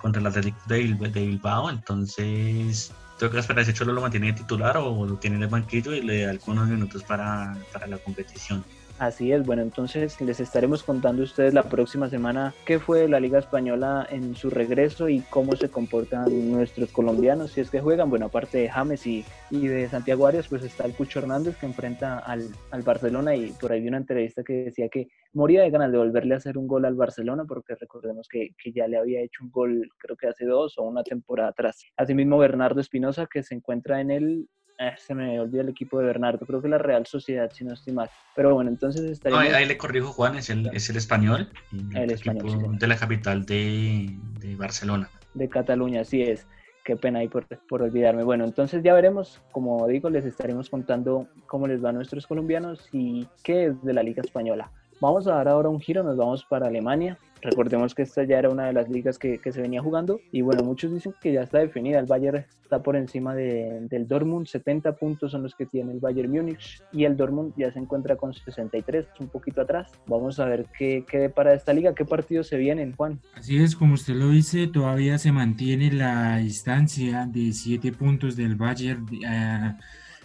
contra 0.04 0.20
el 0.20 0.28
Atlético 0.28 0.60
de, 0.68 1.08
Bilbao. 1.26 1.70
Entonces, 1.70 2.92
tengo 3.18 3.32
que 3.32 3.40
esperar 3.40 3.66
si 3.66 3.74
Cholo 3.74 3.94
lo 3.94 4.02
mantiene 4.02 4.34
titular 4.34 4.78
o 4.78 5.06
lo 5.06 5.16
tiene 5.16 5.38
en 5.38 5.44
el 5.44 5.50
banquillo 5.50 5.94
y 5.94 6.02
le 6.02 6.24
da 6.24 6.32
algunos 6.32 6.68
minutos 6.68 7.04
para, 7.04 7.56
para 7.72 7.88
la 7.88 7.98
competición. 7.98 8.64
Así 9.00 9.32
es, 9.32 9.46
bueno, 9.46 9.64
entonces 9.64 10.22
les 10.22 10.40
estaremos 10.40 10.84
contando 10.84 11.24
a 11.24 11.26
ustedes 11.26 11.54
la 11.54 11.64
próxima 11.64 12.10
semana 12.10 12.54
qué 12.64 12.80
fue 12.80 13.08
la 13.08 13.20
Liga 13.20 13.40
Española 13.40 14.08
en 14.10 14.36
su 14.36 14.50
regreso 14.50 15.10
y 15.10 15.22
cómo 15.30 15.56
se 15.56 15.70
comportan 15.70 16.52
nuestros 16.52 16.92
colombianos, 16.92 17.52
si 17.52 17.62
es 17.62 17.72
que 17.72 17.82
juegan, 17.82 18.10
bueno, 18.10 18.28
aparte 18.28 18.60
de 18.60 18.70
James 18.70 19.06
y, 19.08 19.26
y 19.50 19.68
de 19.68 19.90
Santiago 19.90 20.28
Arias, 20.28 20.48
pues 20.48 20.64
está 20.64 20.86
el 20.86 20.94
Cucho 20.94 21.20
Hernández 21.20 21.58
que 21.58 21.66
enfrenta 21.66 22.20
al, 22.20 22.44
al, 22.70 22.84
Barcelona 22.84 23.36
y 23.36 23.52
por 23.60 23.72
ahí 23.72 23.82
vi 23.82 23.88
una 23.88 23.98
entrevista 23.98 24.44
que 24.44 24.66
decía 24.66 24.88
que 24.90 25.08
moría 25.34 25.64
de 25.64 25.72
ganas 25.72 25.92
de 25.92 25.98
volverle 25.98 26.36
a 26.36 26.38
hacer 26.38 26.58
un 26.58 26.68
gol 26.68 26.86
al 26.86 26.96
Barcelona 26.96 27.46
porque 27.46 27.76
recordemos 27.76 28.28
que, 28.30 28.52
que 28.62 28.72
ya 28.72 28.88
le 28.88 28.98
había 28.98 29.22
hecho 29.22 29.44
un 29.44 29.52
gol 29.52 29.90
creo 29.98 30.16
que 30.16 30.28
hace 30.28 30.46
dos 30.46 30.78
o 30.78 30.84
una 30.84 31.04
temporada 31.04 31.50
atrás. 31.50 31.84
Asimismo, 31.98 32.38
Bernardo 32.38 32.80
Espinosa 32.80 33.28
que 33.32 33.42
se 33.42 33.56
encuentra 33.56 34.02
en 34.02 34.12
el 34.12 34.48
eh, 34.80 34.94
se 34.98 35.14
me 35.14 35.40
olvida 35.40 35.62
el 35.62 35.70
equipo 35.70 36.00
de 36.00 36.06
Bernardo, 36.06 36.46
creo 36.46 36.62
que 36.62 36.68
la 36.68 36.78
Real 36.78 37.06
Sociedad, 37.06 37.52
si 37.54 37.64
no 37.64 37.74
estoy 37.74 37.94
mal. 37.94 38.10
Pero 38.36 38.54
bueno, 38.54 38.70
entonces 38.70 39.04
estaría. 39.04 39.58
ahí, 39.58 39.66
le 39.66 39.78
corrijo, 39.78 40.08
Juan, 40.08 40.36
es 40.36 40.50
el, 40.50 40.68
es 40.74 40.90
el 40.90 40.98
español. 40.98 41.50
El, 41.94 42.12
español. 42.12 42.78
De 42.78 42.88
la 42.88 42.96
capital 42.96 43.46
de, 43.46 44.10
de, 44.40 44.56
Barcelona. 44.56 45.10
De 45.34 45.48
Cataluña, 45.48 46.02
así 46.02 46.22
es. 46.24 46.48
Qué 46.84 46.98
pena 46.98 47.20
ahí 47.20 47.30
por, 47.30 47.46
por, 47.68 47.82
olvidarme. 47.82 48.24
Bueno, 48.24 48.44
entonces 48.44 48.84
ya 48.84 48.94
veremos, 48.94 49.42
como 49.52 49.88
digo, 49.88 50.10
les 50.10 50.26
estaremos 50.26 50.70
contando 50.70 51.28
cómo 51.46 51.68
les 51.68 51.84
va 51.84 51.90
a 51.90 51.94
nuestros 51.94 52.28
colombianos 52.28 52.90
y 52.92 53.28
qué 53.44 53.68
es 53.68 53.84
de 53.84 53.94
la 53.94 54.04
Liga 54.04 54.22
Española. 54.22 54.72
Vamos 55.04 55.28
a 55.28 55.34
dar 55.34 55.50
ahora 55.50 55.68
un 55.68 55.82
giro, 55.82 56.02
nos 56.02 56.16
vamos 56.16 56.46
para 56.46 56.68
Alemania 56.68 57.20
Recordemos 57.44 57.94
que 57.94 58.04
esta 58.04 58.24
ya 58.24 58.40
era 58.40 58.50
una 58.50 58.68
de 58.68 58.74
las 58.74 58.88
ligas 58.88 59.20
que, 59.20 59.38
que, 59.38 59.52
se 59.52 59.62
venía 59.62 59.82
jugando 59.82 60.22
y 60.32 60.42
bueno, 60.42 60.64
muchos 60.64 60.94
dicen 60.94 61.14
que 61.20 61.34
ya 61.34 61.42
está 61.42 61.60
definida. 61.60 62.00
El 62.00 62.06
Bayern 62.06 62.46
está 62.64 62.82
por 62.82 62.96
encima 62.96 63.36
de, 63.36 63.86
del 63.90 64.08
Dortmund, 64.08 64.48
70 64.48 64.96
puntos 64.96 65.32
son 65.32 65.44
los 65.44 65.54
que 65.54 65.66
tiene 65.66 65.92
el 65.92 66.00
Bayern 66.00 66.32
Múnich 66.32 66.82
y 66.94 67.04
el 67.04 67.18
Dortmund 67.18 67.54
ya 67.58 67.70
se 67.72 67.80
encuentra 67.80 68.16
con 68.16 68.34
63, 68.34 69.08
un 69.20 69.28
poquito 69.28 69.60
atrás. 69.60 69.92
Vamos 70.08 70.40
a 70.40 70.46
ver 70.46 70.68
qué, 70.78 71.04
qué 71.06 71.30
para 71.30 71.54
esta 71.54 71.74
liga, 71.74 71.94
qué 71.94 72.06
partidos 72.06 72.48
se 72.48 72.56
vienen, 72.56 72.96
Juan. 72.96 73.20
Así 73.36 73.62
es, 73.62 73.76
como 73.76 73.96
usted 73.96 74.14
lo 74.14 74.30
dice, 74.30 74.68
todavía 74.68 75.18
se 75.18 75.34
mantiene 75.34 75.92
la 75.92 76.38
distancia 76.38 77.26
de 77.26 77.52
7 77.52 77.92
puntos 77.92 78.38
del 78.38 78.56
Bayern. 78.56 79.04
Uh, 79.04 79.78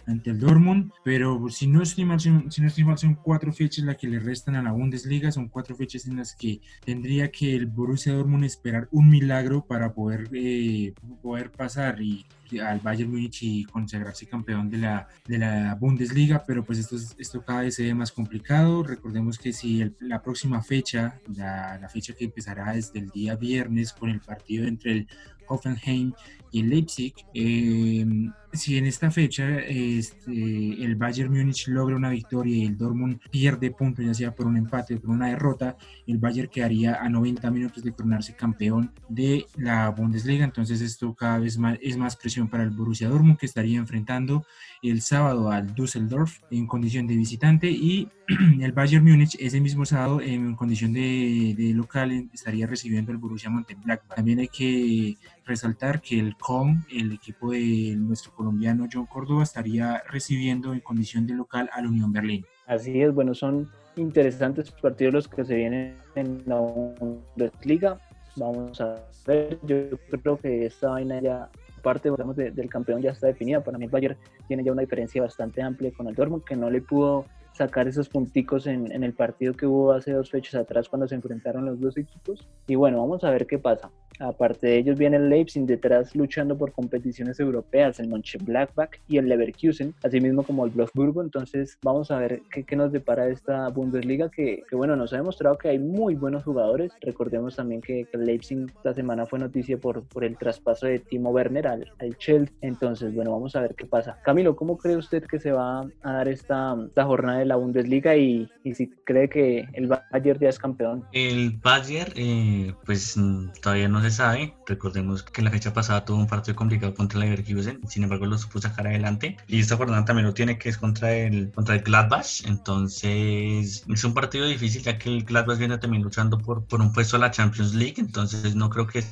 ante 0.09 0.30
el 0.30 0.40
Dortmund, 0.40 0.90
pero 1.04 1.48
si 1.50 1.66
no 1.66 1.82
estoy 1.82 2.04
mal, 2.04 2.18
si 2.18 2.30
no 2.30 2.66
estoy 2.66 2.84
mal, 2.84 2.98
son 2.98 3.14
cuatro 3.14 3.52
fechas 3.52 3.84
las 3.84 3.96
que 3.96 4.09
le 4.09 4.18
restan 4.18 4.56
a 4.56 4.62
la 4.62 4.72
Bundesliga, 4.72 5.30
son 5.30 5.48
cuatro 5.48 5.76
fechas 5.76 6.06
en 6.06 6.16
las 6.16 6.34
que 6.34 6.61
tendría 6.84 7.30
que 7.30 7.54
el 7.54 7.66
Borussia 7.66 8.14
Dortmund 8.14 8.44
esperar 8.44 8.88
un 8.90 9.11
milagro 9.11 9.64
para 9.66 9.92
poder, 9.92 10.28
eh, 10.32 10.94
poder 11.22 11.50
pasar 11.50 12.00
y 12.00 12.24
al 12.62 12.80
Bayern 12.80 13.11
Múnich 13.11 13.42
y 13.42 13.64
consagrarse 13.64 14.26
campeón 14.26 14.70
de 14.70 14.78
la, 14.78 15.09
de 15.26 15.38
la 15.38 15.74
Bundesliga, 15.74 16.44
pero 16.46 16.64
pues 16.64 16.78
esto, 16.78 16.96
esto 17.18 17.44
cada 17.44 17.62
vez 17.62 17.74
se 17.74 17.84
ve 17.84 17.94
más 17.94 18.12
complicado. 18.12 18.82
Recordemos 18.82 19.38
que 19.38 19.53
si 19.53 19.84
la 20.01 20.22
próxima 20.22 20.62
fecha, 20.62 21.20
la, 21.34 21.78
la, 21.78 21.88
fecha 21.88 22.14
que 22.14 22.24
empezará 22.24 22.72
desde 22.72 22.99
el 22.99 23.11
día 23.11 23.36
viernes 23.36 23.92
con 23.92 24.11
el 24.11 24.20
partido 24.20 24.66
entre 24.66 24.92
el 24.92 25.09
Hoffenheim 25.49 26.12
y 26.51 26.61
el 26.61 26.70
Leipzig, 26.70 27.14
eh, 27.34 28.07
si 28.53 28.78
en 28.78 28.86
esta 28.86 29.11
fecha 29.11 29.59
este, 29.59 30.32
el 30.32 30.96
Bayern 30.96 31.32
Múnich 31.32 31.68
logra 31.68 31.96
una 31.96 32.11
victoria 32.11 32.57
y 32.57 32.64
el 32.64 32.76
Dortmund 32.76 33.20
pierde 33.30 33.70
puntos, 33.70 34.05
ya 34.05 34.14
sea 34.14 34.34
por 34.34 34.46
un 34.46 34.57
empate 34.57 34.94
o 34.94 35.01
por 35.01 35.11
una 35.11 35.28
derrota, 35.28 35.76
el 36.07 36.18
Bayern 36.18 36.49
quedaría 36.49 36.94
a 36.94 37.09
90 37.09 37.51
minutos 37.51 37.82
de 37.82 37.92
coronarse 37.92 38.34
campeón 38.34 38.92
de 39.09 39.44
la 39.57 39.90
Bundesliga. 39.90 40.44
Entonces 40.44 40.80
esto 40.80 41.14
cada 41.14 41.38
vez 41.38 41.59
más, 41.59 41.78
es 41.82 41.96
más 41.96 42.16
presión 42.16 42.38
para 42.47 42.62
el 42.62 42.70
Borussia 42.70 43.09
Dortmund 43.09 43.39
que 43.39 43.47
estaría 43.47 43.78
enfrentando 43.78 44.45
el 44.82 45.01
sábado 45.01 45.51
al 45.51 45.74
Düsseldorf 45.74 46.39
en 46.53 46.68
condición 46.68 47.09
de 47.09 47.16
visitante 47.16 47.68
y 47.68 48.09
el 48.61 48.72
Bayern 48.72 49.05
Múnich 49.05 49.36
ese 49.41 49.61
mismo 49.61 49.84
sábado 49.84 50.20
en 50.20 50.55
condición 50.55 50.93
de, 50.93 51.55
de 51.57 51.74
local 51.74 52.28
estaría 52.32 52.66
recibiendo 52.68 53.11
el 53.11 53.18
Borussia 53.18 53.51
Mönchengladbach. 53.51 54.14
También 54.14 54.39
hay 54.39 54.49
que 54.49 55.16
resaltar 55.45 56.01
que 56.01 56.20
el 56.20 56.36
COM, 56.36 56.84
el 56.91 57.12
equipo 57.12 57.51
de 57.51 57.97
nuestro 57.97 58.32
colombiano 58.32 58.86
John 58.93 59.07
Córdoba, 59.07 59.43
estaría 59.43 60.03
recibiendo 60.09 60.72
en 60.72 60.80
condición 60.80 61.26
de 61.26 61.34
local 61.34 61.68
a 61.72 61.82
la 61.82 61.89
Unión 61.89 62.12
Berlín. 62.12 62.45
Así 62.66 63.01
es, 63.01 63.12
bueno, 63.12 63.34
son 63.34 63.68
interesantes 63.97 64.70
partidos 64.70 65.14
los 65.14 65.28
que 65.28 65.45
se 65.45 65.55
vienen 65.55 65.97
en 66.14 66.43
la 66.47 66.61
Bundesliga. 66.61 67.99
Vamos 68.36 68.80
a 68.80 68.97
ver, 69.26 69.59
yo 69.64 69.99
creo 70.22 70.39
que 70.39 70.66
esta 70.66 70.91
vaina 70.91 71.20
ya 71.20 71.51
parte 71.79 72.11
digamos, 72.11 72.37
del 72.37 72.68
campeón 72.68 73.01
ya 73.01 73.11
está 73.11 73.26
definida. 73.26 73.62
Para 73.62 73.79
mí 73.79 73.85
el 73.87 73.91
Bayern 73.91 74.16
tiene 74.47 74.64
ya 74.64 74.72
una 74.72 74.83
diferencia 74.83 75.22
bastante 75.22 75.62
amplia 75.62 75.93
con 75.97 76.09
el 76.09 76.14
Dortmund, 76.14 76.45
que 76.45 76.57
no 76.57 76.70
le 76.70 76.81
pudo 76.81 77.26
sacar 77.59 77.88
esos 77.88 78.09
punticos 78.09 78.66
en, 78.66 78.90
en, 78.92 79.04
el 79.04 79.12
partido 79.12 79.52
que 79.52 79.66
hubo 79.66 79.92
hace 79.92 80.12
dos 80.12 80.30
fechas 80.30 80.54
atrás 80.54 80.88
cuando 80.88 81.06
se 81.06 81.14
enfrentaron 81.14 81.66
los 81.66 81.80
dos 81.80 81.96
equipos. 81.96 82.48
Y 82.66 82.76
bueno, 82.76 82.98
vamos 82.98 83.24
a 83.24 83.30
ver 83.30 83.46
qué 83.46 83.59
pasa. 83.59 83.90
Aparte 84.20 84.66
de 84.66 84.78
ellos 84.78 84.98
viene 84.98 85.16
el 85.16 85.28
Leipzig 85.28 85.64
detrás 85.64 86.14
luchando 86.16 86.59
por 86.59 86.72
competiciones 86.72 87.38
europeas, 87.38 88.00
el 88.00 88.09
Mönchengladbach 88.09 88.90
y 89.06 89.18
el 89.18 89.28
Leverkusen, 89.28 89.94
así 90.02 90.20
mismo 90.20 90.42
como 90.42 90.64
el 90.64 90.72
Wolfsburgo. 90.72 91.22
Entonces 91.22 91.78
vamos 91.82 92.11
a 92.11 92.18
ver 92.18 92.42
qué, 92.50 92.64
qué 92.64 92.74
nos 92.74 92.90
depara 92.90 93.28
esta 93.28 93.68
Bundesliga 93.68 94.28
que, 94.28 94.62
que, 94.68 94.76
bueno, 94.76 94.96
nos 94.96 95.12
ha 95.12 95.16
demostrado 95.16 95.56
que 95.56 95.68
hay 95.68 95.78
muy 95.78 96.14
buenos 96.16 96.44
jugadores. 96.44 96.92
Recordemos 97.00 97.56
también 97.56 97.80
que, 97.80 98.09
el 98.12 98.24
Leipzig 98.24 98.66
esta 98.76 98.94
semana 98.94 99.26
fue 99.26 99.38
noticia 99.38 99.78
por, 99.78 100.02
por 100.04 100.24
el 100.24 100.36
traspaso 100.36 100.86
de 100.86 100.98
Timo 100.98 101.30
Werner 101.30 101.66
al, 101.68 101.92
al 101.98 102.16
Chelsea. 102.16 102.54
Entonces, 102.61 103.14
bueno, 103.14 103.30
vamos 103.30 103.54
a 103.54 103.61
ver 103.61 103.74
qué 103.74 103.86
pasa. 103.86 104.18
Camilo, 104.24 104.56
¿cómo 104.56 104.76
cree 104.76 104.96
usted 104.96 105.24
que 105.24 105.38
se 105.38 105.52
va 105.52 105.82
a 106.02 106.12
dar 106.12 106.28
esta, 106.28 106.76
esta 106.86 107.04
jornada 107.04 107.42
la 107.49 107.57
Bundesliga 107.57 108.16
y, 108.16 108.49
y 108.64 108.74
si 108.74 108.88
cree 109.05 109.28
que 109.28 109.68
el 109.72 109.88
Bayern 109.88 110.38
ya 110.40 110.49
es 110.49 110.59
campeón? 110.59 111.05
El 111.12 111.59
Bayern, 111.62 112.12
eh, 112.14 112.74
pues 112.84 113.16
todavía 113.62 113.88
no 113.88 114.03
se 114.03 114.11
sabe. 114.11 114.55
Recordemos 114.66 115.22
que 115.22 115.42
la 115.42 115.51
fecha 115.51 115.72
pasada 115.72 116.05
tuvo 116.05 116.18
un 116.18 116.26
partido 116.26 116.57
complicado 116.57 116.94
contra 116.94 117.18
el 117.22 117.30
Leverkusen, 117.30 117.80
sin 117.88 118.05
embargo 118.05 118.26
lo 118.26 118.38
supo 118.38 118.61
sacar 118.61 118.86
adelante. 118.86 119.36
Y 119.46 119.61
esta 119.61 119.76
jornada 119.76 120.05
también 120.05 120.26
lo 120.26 120.34
tiene, 120.34 120.59
que 120.59 120.68
es 120.68 120.78
contra 120.78 121.14
el, 121.14 121.51
contra 121.53 121.74
el 121.74 121.82
Gladbach. 121.82 122.44
Entonces 122.46 123.84
es 123.88 124.05
un 124.05 124.14
partido 124.14 124.46
difícil, 124.46 124.82
ya 124.82 124.99
que 124.99 125.09
el 125.09 125.24
Gladbach 125.24 125.59
viene 125.59 125.78
también 125.78 126.03
luchando 126.03 126.38
por, 126.38 126.64
por 126.66 126.80
un 126.80 126.92
puesto 126.92 127.16
a 127.16 127.20
la 127.20 127.30
Champions 127.30 127.74
League. 127.74 127.96
Entonces 127.99 128.55
no 128.55 128.70
creo 128.70 128.86
que 128.86 129.03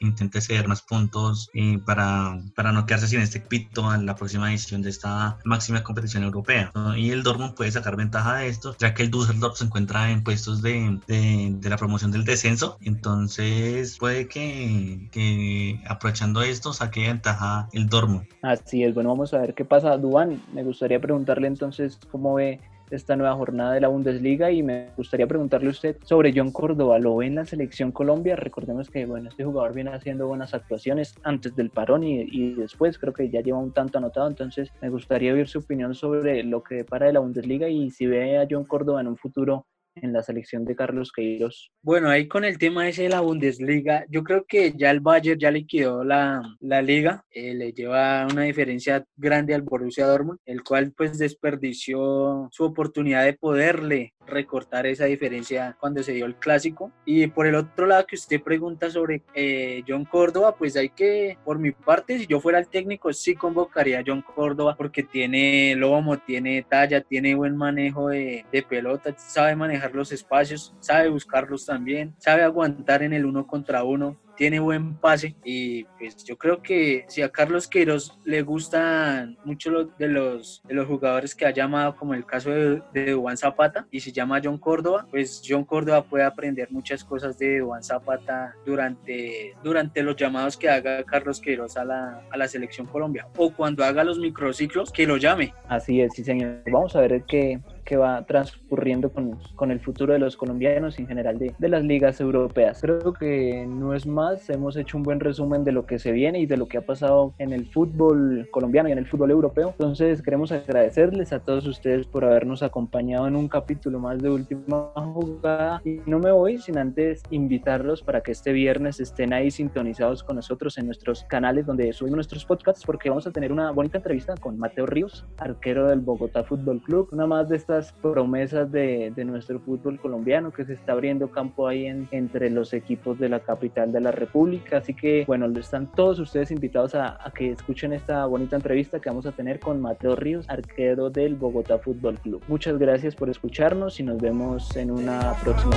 intente 0.00 0.40
ceder 0.40 0.68
más 0.68 0.82
puntos 0.82 1.50
eh, 1.54 1.78
para, 1.84 2.38
para 2.54 2.72
no 2.72 2.86
quedarse 2.86 3.08
sin 3.08 3.20
este 3.20 3.40
pito 3.40 3.92
en 3.94 4.06
la 4.06 4.14
próxima 4.14 4.50
edición 4.50 4.82
de 4.82 4.90
esta 4.90 5.38
máxima 5.44 5.82
competición 5.82 6.22
europea. 6.22 6.72
Y 6.96 7.10
el 7.10 7.22
Dortmund 7.22 7.54
puede 7.54 7.70
sacar 7.70 7.85
ventaja 7.94 8.38
de 8.38 8.48
esto, 8.48 8.74
ya 8.80 8.94
que 8.94 9.04
el 9.04 9.10
Düsseldorf 9.12 9.56
se 9.56 9.64
encuentra 9.64 10.10
en 10.10 10.24
puestos 10.24 10.62
de, 10.62 10.98
de, 11.06 11.52
de 11.52 11.70
la 11.70 11.76
promoción 11.76 12.10
del 12.10 12.24
descenso. 12.24 12.78
Entonces 12.80 13.96
puede 13.98 14.26
que, 14.26 15.08
que 15.12 15.80
aprovechando 15.86 16.42
esto 16.42 16.72
saque 16.72 17.06
ventaja 17.06 17.68
el 17.72 17.86
Dortmund. 17.88 18.26
Así 18.42 18.82
es, 18.82 18.94
bueno, 18.94 19.10
vamos 19.10 19.32
a 19.34 19.38
ver 19.38 19.54
qué 19.54 19.64
pasa. 19.64 19.96
Duan, 19.98 20.42
me 20.52 20.64
gustaría 20.64 20.98
preguntarle 20.98 21.46
entonces 21.46 22.00
cómo 22.10 22.34
ve 22.34 22.58
esta 22.90 23.16
nueva 23.16 23.34
jornada 23.34 23.72
de 23.72 23.80
la 23.80 23.88
Bundesliga 23.88 24.50
y 24.50 24.62
me 24.62 24.90
gustaría 24.96 25.26
preguntarle 25.26 25.68
a 25.68 25.70
usted 25.70 25.96
sobre 26.02 26.32
John 26.34 26.52
Córdoba. 26.52 26.98
¿Lo 26.98 27.16
ve 27.16 27.26
en 27.26 27.34
la 27.36 27.44
selección 27.44 27.92
Colombia? 27.92 28.36
Recordemos 28.36 28.90
que 28.90 29.06
bueno, 29.06 29.28
este 29.28 29.44
jugador 29.44 29.74
viene 29.74 29.90
haciendo 29.90 30.26
buenas 30.26 30.54
actuaciones 30.54 31.14
antes 31.22 31.54
del 31.56 31.70
parón 31.70 32.04
y, 32.04 32.22
y 32.22 32.54
después, 32.54 32.98
creo 32.98 33.12
que 33.12 33.28
ya 33.30 33.40
lleva 33.40 33.58
un 33.58 33.72
tanto 33.72 33.98
anotado, 33.98 34.28
entonces 34.28 34.70
me 34.80 34.88
gustaría 34.88 35.32
oír 35.32 35.48
su 35.48 35.58
opinión 35.58 35.94
sobre 35.94 36.42
lo 36.42 36.62
que 36.62 36.84
para 36.84 37.06
de 37.06 37.12
la 37.12 37.20
Bundesliga 37.20 37.68
y 37.68 37.90
si 37.90 38.06
ve 38.06 38.38
a 38.38 38.46
John 38.48 38.64
Córdoba 38.64 39.00
en 39.00 39.08
un 39.08 39.16
futuro 39.16 39.66
en 39.96 40.12
la 40.12 40.22
selección 40.22 40.64
de 40.64 40.76
Carlos 40.76 41.12
Queiroz. 41.12 41.72
Bueno, 41.82 42.08
ahí 42.08 42.28
con 42.28 42.44
el 42.44 42.58
tema 42.58 42.88
ese 42.88 43.04
de 43.04 43.08
la 43.08 43.20
Bundesliga, 43.20 44.04
yo 44.08 44.22
creo 44.22 44.44
que 44.46 44.72
ya 44.76 44.90
el 44.90 45.00
Bayern 45.00 45.40
ya 45.40 45.50
liquidó 45.50 46.04
la, 46.04 46.42
la 46.60 46.82
liga, 46.82 47.24
eh, 47.30 47.54
le 47.54 47.72
lleva 47.72 48.26
una 48.30 48.42
diferencia 48.42 49.04
grande 49.16 49.54
al 49.54 49.62
Borussia 49.62 50.06
Dortmund, 50.06 50.38
el 50.44 50.62
cual 50.62 50.92
pues 50.96 51.18
desperdició 51.18 52.48
su 52.50 52.64
oportunidad 52.64 53.24
de 53.24 53.34
poderle 53.34 54.14
recortar 54.26 54.86
esa 54.86 55.04
diferencia 55.06 55.76
cuando 55.78 56.02
se 56.02 56.12
dio 56.12 56.26
el 56.26 56.36
clásico. 56.36 56.92
Y 57.04 57.26
por 57.28 57.46
el 57.46 57.54
otro 57.54 57.86
lado 57.86 58.06
que 58.06 58.16
usted 58.16 58.42
pregunta 58.42 58.90
sobre 58.90 59.22
eh, 59.34 59.82
John 59.86 60.04
Córdoba, 60.04 60.56
pues 60.56 60.76
hay 60.76 60.90
que, 60.90 61.38
por 61.44 61.58
mi 61.58 61.72
parte, 61.72 62.18
si 62.18 62.26
yo 62.26 62.40
fuera 62.40 62.58
el 62.58 62.68
técnico, 62.68 63.12
sí 63.12 63.34
convocaría 63.34 64.00
a 64.00 64.04
John 64.06 64.22
Córdoba 64.22 64.74
porque 64.76 65.02
tiene 65.02 65.74
lomo, 65.76 66.18
tiene 66.18 66.64
talla, 66.68 67.00
tiene 67.00 67.34
buen 67.34 67.56
manejo 67.56 68.08
de, 68.08 68.44
de 68.52 68.62
pelota, 68.62 69.14
sabe 69.16 69.56
manejar 69.56 69.94
los 69.94 70.12
espacios, 70.12 70.74
sabe 70.80 71.08
buscarlos 71.08 71.66
también, 71.66 72.14
sabe 72.18 72.42
aguantar 72.42 73.02
en 73.02 73.12
el 73.12 73.26
uno 73.26 73.46
contra 73.46 73.84
uno, 73.84 74.16
tiene 74.36 74.60
buen 74.60 74.96
pase 74.96 75.34
y 75.44 75.84
pues 75.98 76.24
yo 76.24 76.36
creo 76.36 76.62
que 76.62 77.04
si 77.08 77.22
a 77.22 77.30
Carlos 77.30 77.68
Queiroz 77.68 78.18
le 78.24 78.42
gustan 78.42 79.38
mucho 79.44 79.70
los, 79.70 79.96
de, 79.98 80.08
los, 80.08 80.62
de 80.64 80.74
los 80.74 80.86
jugadores 80.86 81.34
que 81.34 81.46
ha 81.46 81.50
llamado, 81.50 81.96
como 81.96 82.14
el 82.14 82.24
caso 82.24 82.50
de, 82.50 82.82
de 82.92 83.14
Juan 83.14 83.36
Zapata, 83.36 83.86
y 83.90 84.00
se 84.00 84.12
llama 84.12 84.40
John 84.42 84.58
Córdoba, 84.58 85.06
pues 85.10 85.42
John 85.46 85.64
Córdoba 85.64 86.04
puede 86.04 86.24
aprender 86.24 86.70
muchas 86.70 87.04
cosas 87.04 87.38
de 87.38 87.60
Juan 87.60 87.82
Zapata 87.82 88.54
durante, 88.64 89.54
durante 89.62 90.02
los 90.02 90.16
llamados 90.16 90.56
que 90.56 90.68
haga 90.68 91.02
Carlos 91.04 91.40
Queiroz 91.40 91.76
a 91.76 91.84
la, 91.84 92.22
a 92.30 92.36
la 92.36 92.48
selección 92.48 92.86
Colombia 92.86 93.26
o 93.36 93.52
cuando 93.52 93.84
haga 93.84 94.04
los 94.04 94.18
microciclos, 94.18 94.90
que 94.92 95.06
lo 95.06 95.16
llame. 95.16 95.54
Así 95.68 96.00
es, 96.00 96.14
sí 96.14 96.24
señor. 96.24 96.62
Vamos 96.70 96.94
a 96.96 97.00
ver 97.00 97.24
qué, 97.26 97.60
que 97.86 97.96
va 97.96 98.26
transcurriendo 98.26 99.10
con, 99.10 99.38
con, 99.54 99.70
el 99.70 99.80
futuro 99.80 100.12
de 100.12 100.18
los 100.18 100.36
colombianos 100.36 100.98
y 100.98 101.02
en 101.02 101.08
general 101.08 101.38
de, 101.38 101.54
de, 101.56 101.68
las 101.68 101.84
ligas 101.84 102.20
europeas. 102.20 102.80
Creo 102.82 103.12
que 103.12 103.64
no 103.66 103.94
es 103.94 104.06
más, 104.06 104.50
hemos 104.50 104.76
hecho 104.76 104.98
un 104.98 105.04
buen 105.04 105.20
resumen 105.20 105.64
de 105.64 105.72
lo 105.72 105.86
que 105.86 105.98
se 105.98 106.12
viene 106.12 106.40
y 106.40 106.46
de 106.46 106.56
lo 106.56 106.66
que 106.66 106.78
ha 106.78 106.84
pasado 106.84 107.32
en 107.38 107.52
el 107.52 107.66
fútbol 107.66 108.48
colombiano 108.50 108.88
y 108.88 108.92
en 108.92 108.98
el 108.98 109.06
fútbol 109.06 109.30
europeo. 109.30 109.70
Entonces 109.70 110.20
queremos 110.20 110.50
agradecerles 110.52 111.32
a 111.32 111.38
todos 111.38 111.66
ustedes 111.66 112.06
por 112.06 112.24
habernos 112.24 112.62
acompañado 112.62 113.28
en 113.28 113.36
un 113.36 113.48
capítulo 113.48 114.00
más 114.00 114.20
de 114.20 114.30
Última 114.30 114.90
Jugada 114.96 115.80
y 115.84 116.00
no 116.06 116.18
me 116.18 116.32
voy 116.32 116.58
sin 116.58 116.78
antes 116.78 117.22
invitarlos 117.30 118.02
para 118.02 118.20
que 118.20 118.32
este 118.32 118.52
viernes 118.52 118.98
estén 118.98 119.32
ahí 119.32 119.50
sintonizados 119.50 120.24
con 120.24 120.36
nosotros 120.36 120.76
en 120.78 120.86
nuestros 120.86 121.22
canales 121.24 121.66
donde 121.66 121.92
subimos 121.92 122.16
nuestros 122.16 122.44
podcasts 122.44 122.84
porque 122.84 123.08
vamos 123.08 123.26
a 123.28 123.30
tener 123.30 123.52
una 123.52 123.70
bonita 123.70 123.98
entrevista 123.98 124.34
con 124.40 124.58
Mateo 124.58 124.86
Ríos, 124.86 125.24
arquero 125.38 125.86
del 125.86 126.00
Bogotá 126.00 126.42
Fútbol 126.42 126.80
Club, 126.82 127.08
una 127.12 127.26
más 127.26 127.48
de 127.48 127.56
estas 127.56 127.75
promesas 128.02 128.70
de, 128.70 129.12
nuestro 129.24 129.60
fútbol 129.60 129.98
colombiano 129.98 130.52
que 130.52 130.64
se 130.64 130.74
está 130.74 130.92
abriendo 130.92 131.30
campo 131.30 131.66
ahí 131.66 131.86
en, 131.86 132.08
entre 132.10 132.50
los 132.50 132.72
equipos 132.72 133.18
de 133.18 133.28
la 133.28 133.40
capital 133.40 133.92
de 133.92 134.00
la 134.00 134.12
República. 134.12 134.78
Así 134.78 134.94
que, 134.94 135.24
bueno, 135.26 135.46
están 135.58 135.90
todos 135.92 136.18
ustedes 136.18 136.50
invitados 136.50 136.94
a 136.94 137.18
que 137.34 137.50
escuchen 137.50 137.92
esta 137.92 138.26
bonita 138.26 138.56
entrevista 138.56 139.00
que 139.00 139.08
vamos 139.08 139.26
a 139.26 139.32
tener 139.32 139.60
con 139.60 139.80
Mateo 139.80 140.16
Ríos, 140.16 140.48
arquero 140.48 141.10
del 141.10 141.34
Bogotá 141.34 141.78
Fútbol 141.78 142.18
Club. 142.18 142.42
Muchas 142.48 142.78
gracias 142.78 143.14
por 143.14 143.28
escucharnos 143.28 144.00
y 144.00 144.02
nos 144.02 144.18
vemos 144.18 144.76
en 144.76 144.90
una 144.90 145.34
próxima. 145.42 145.76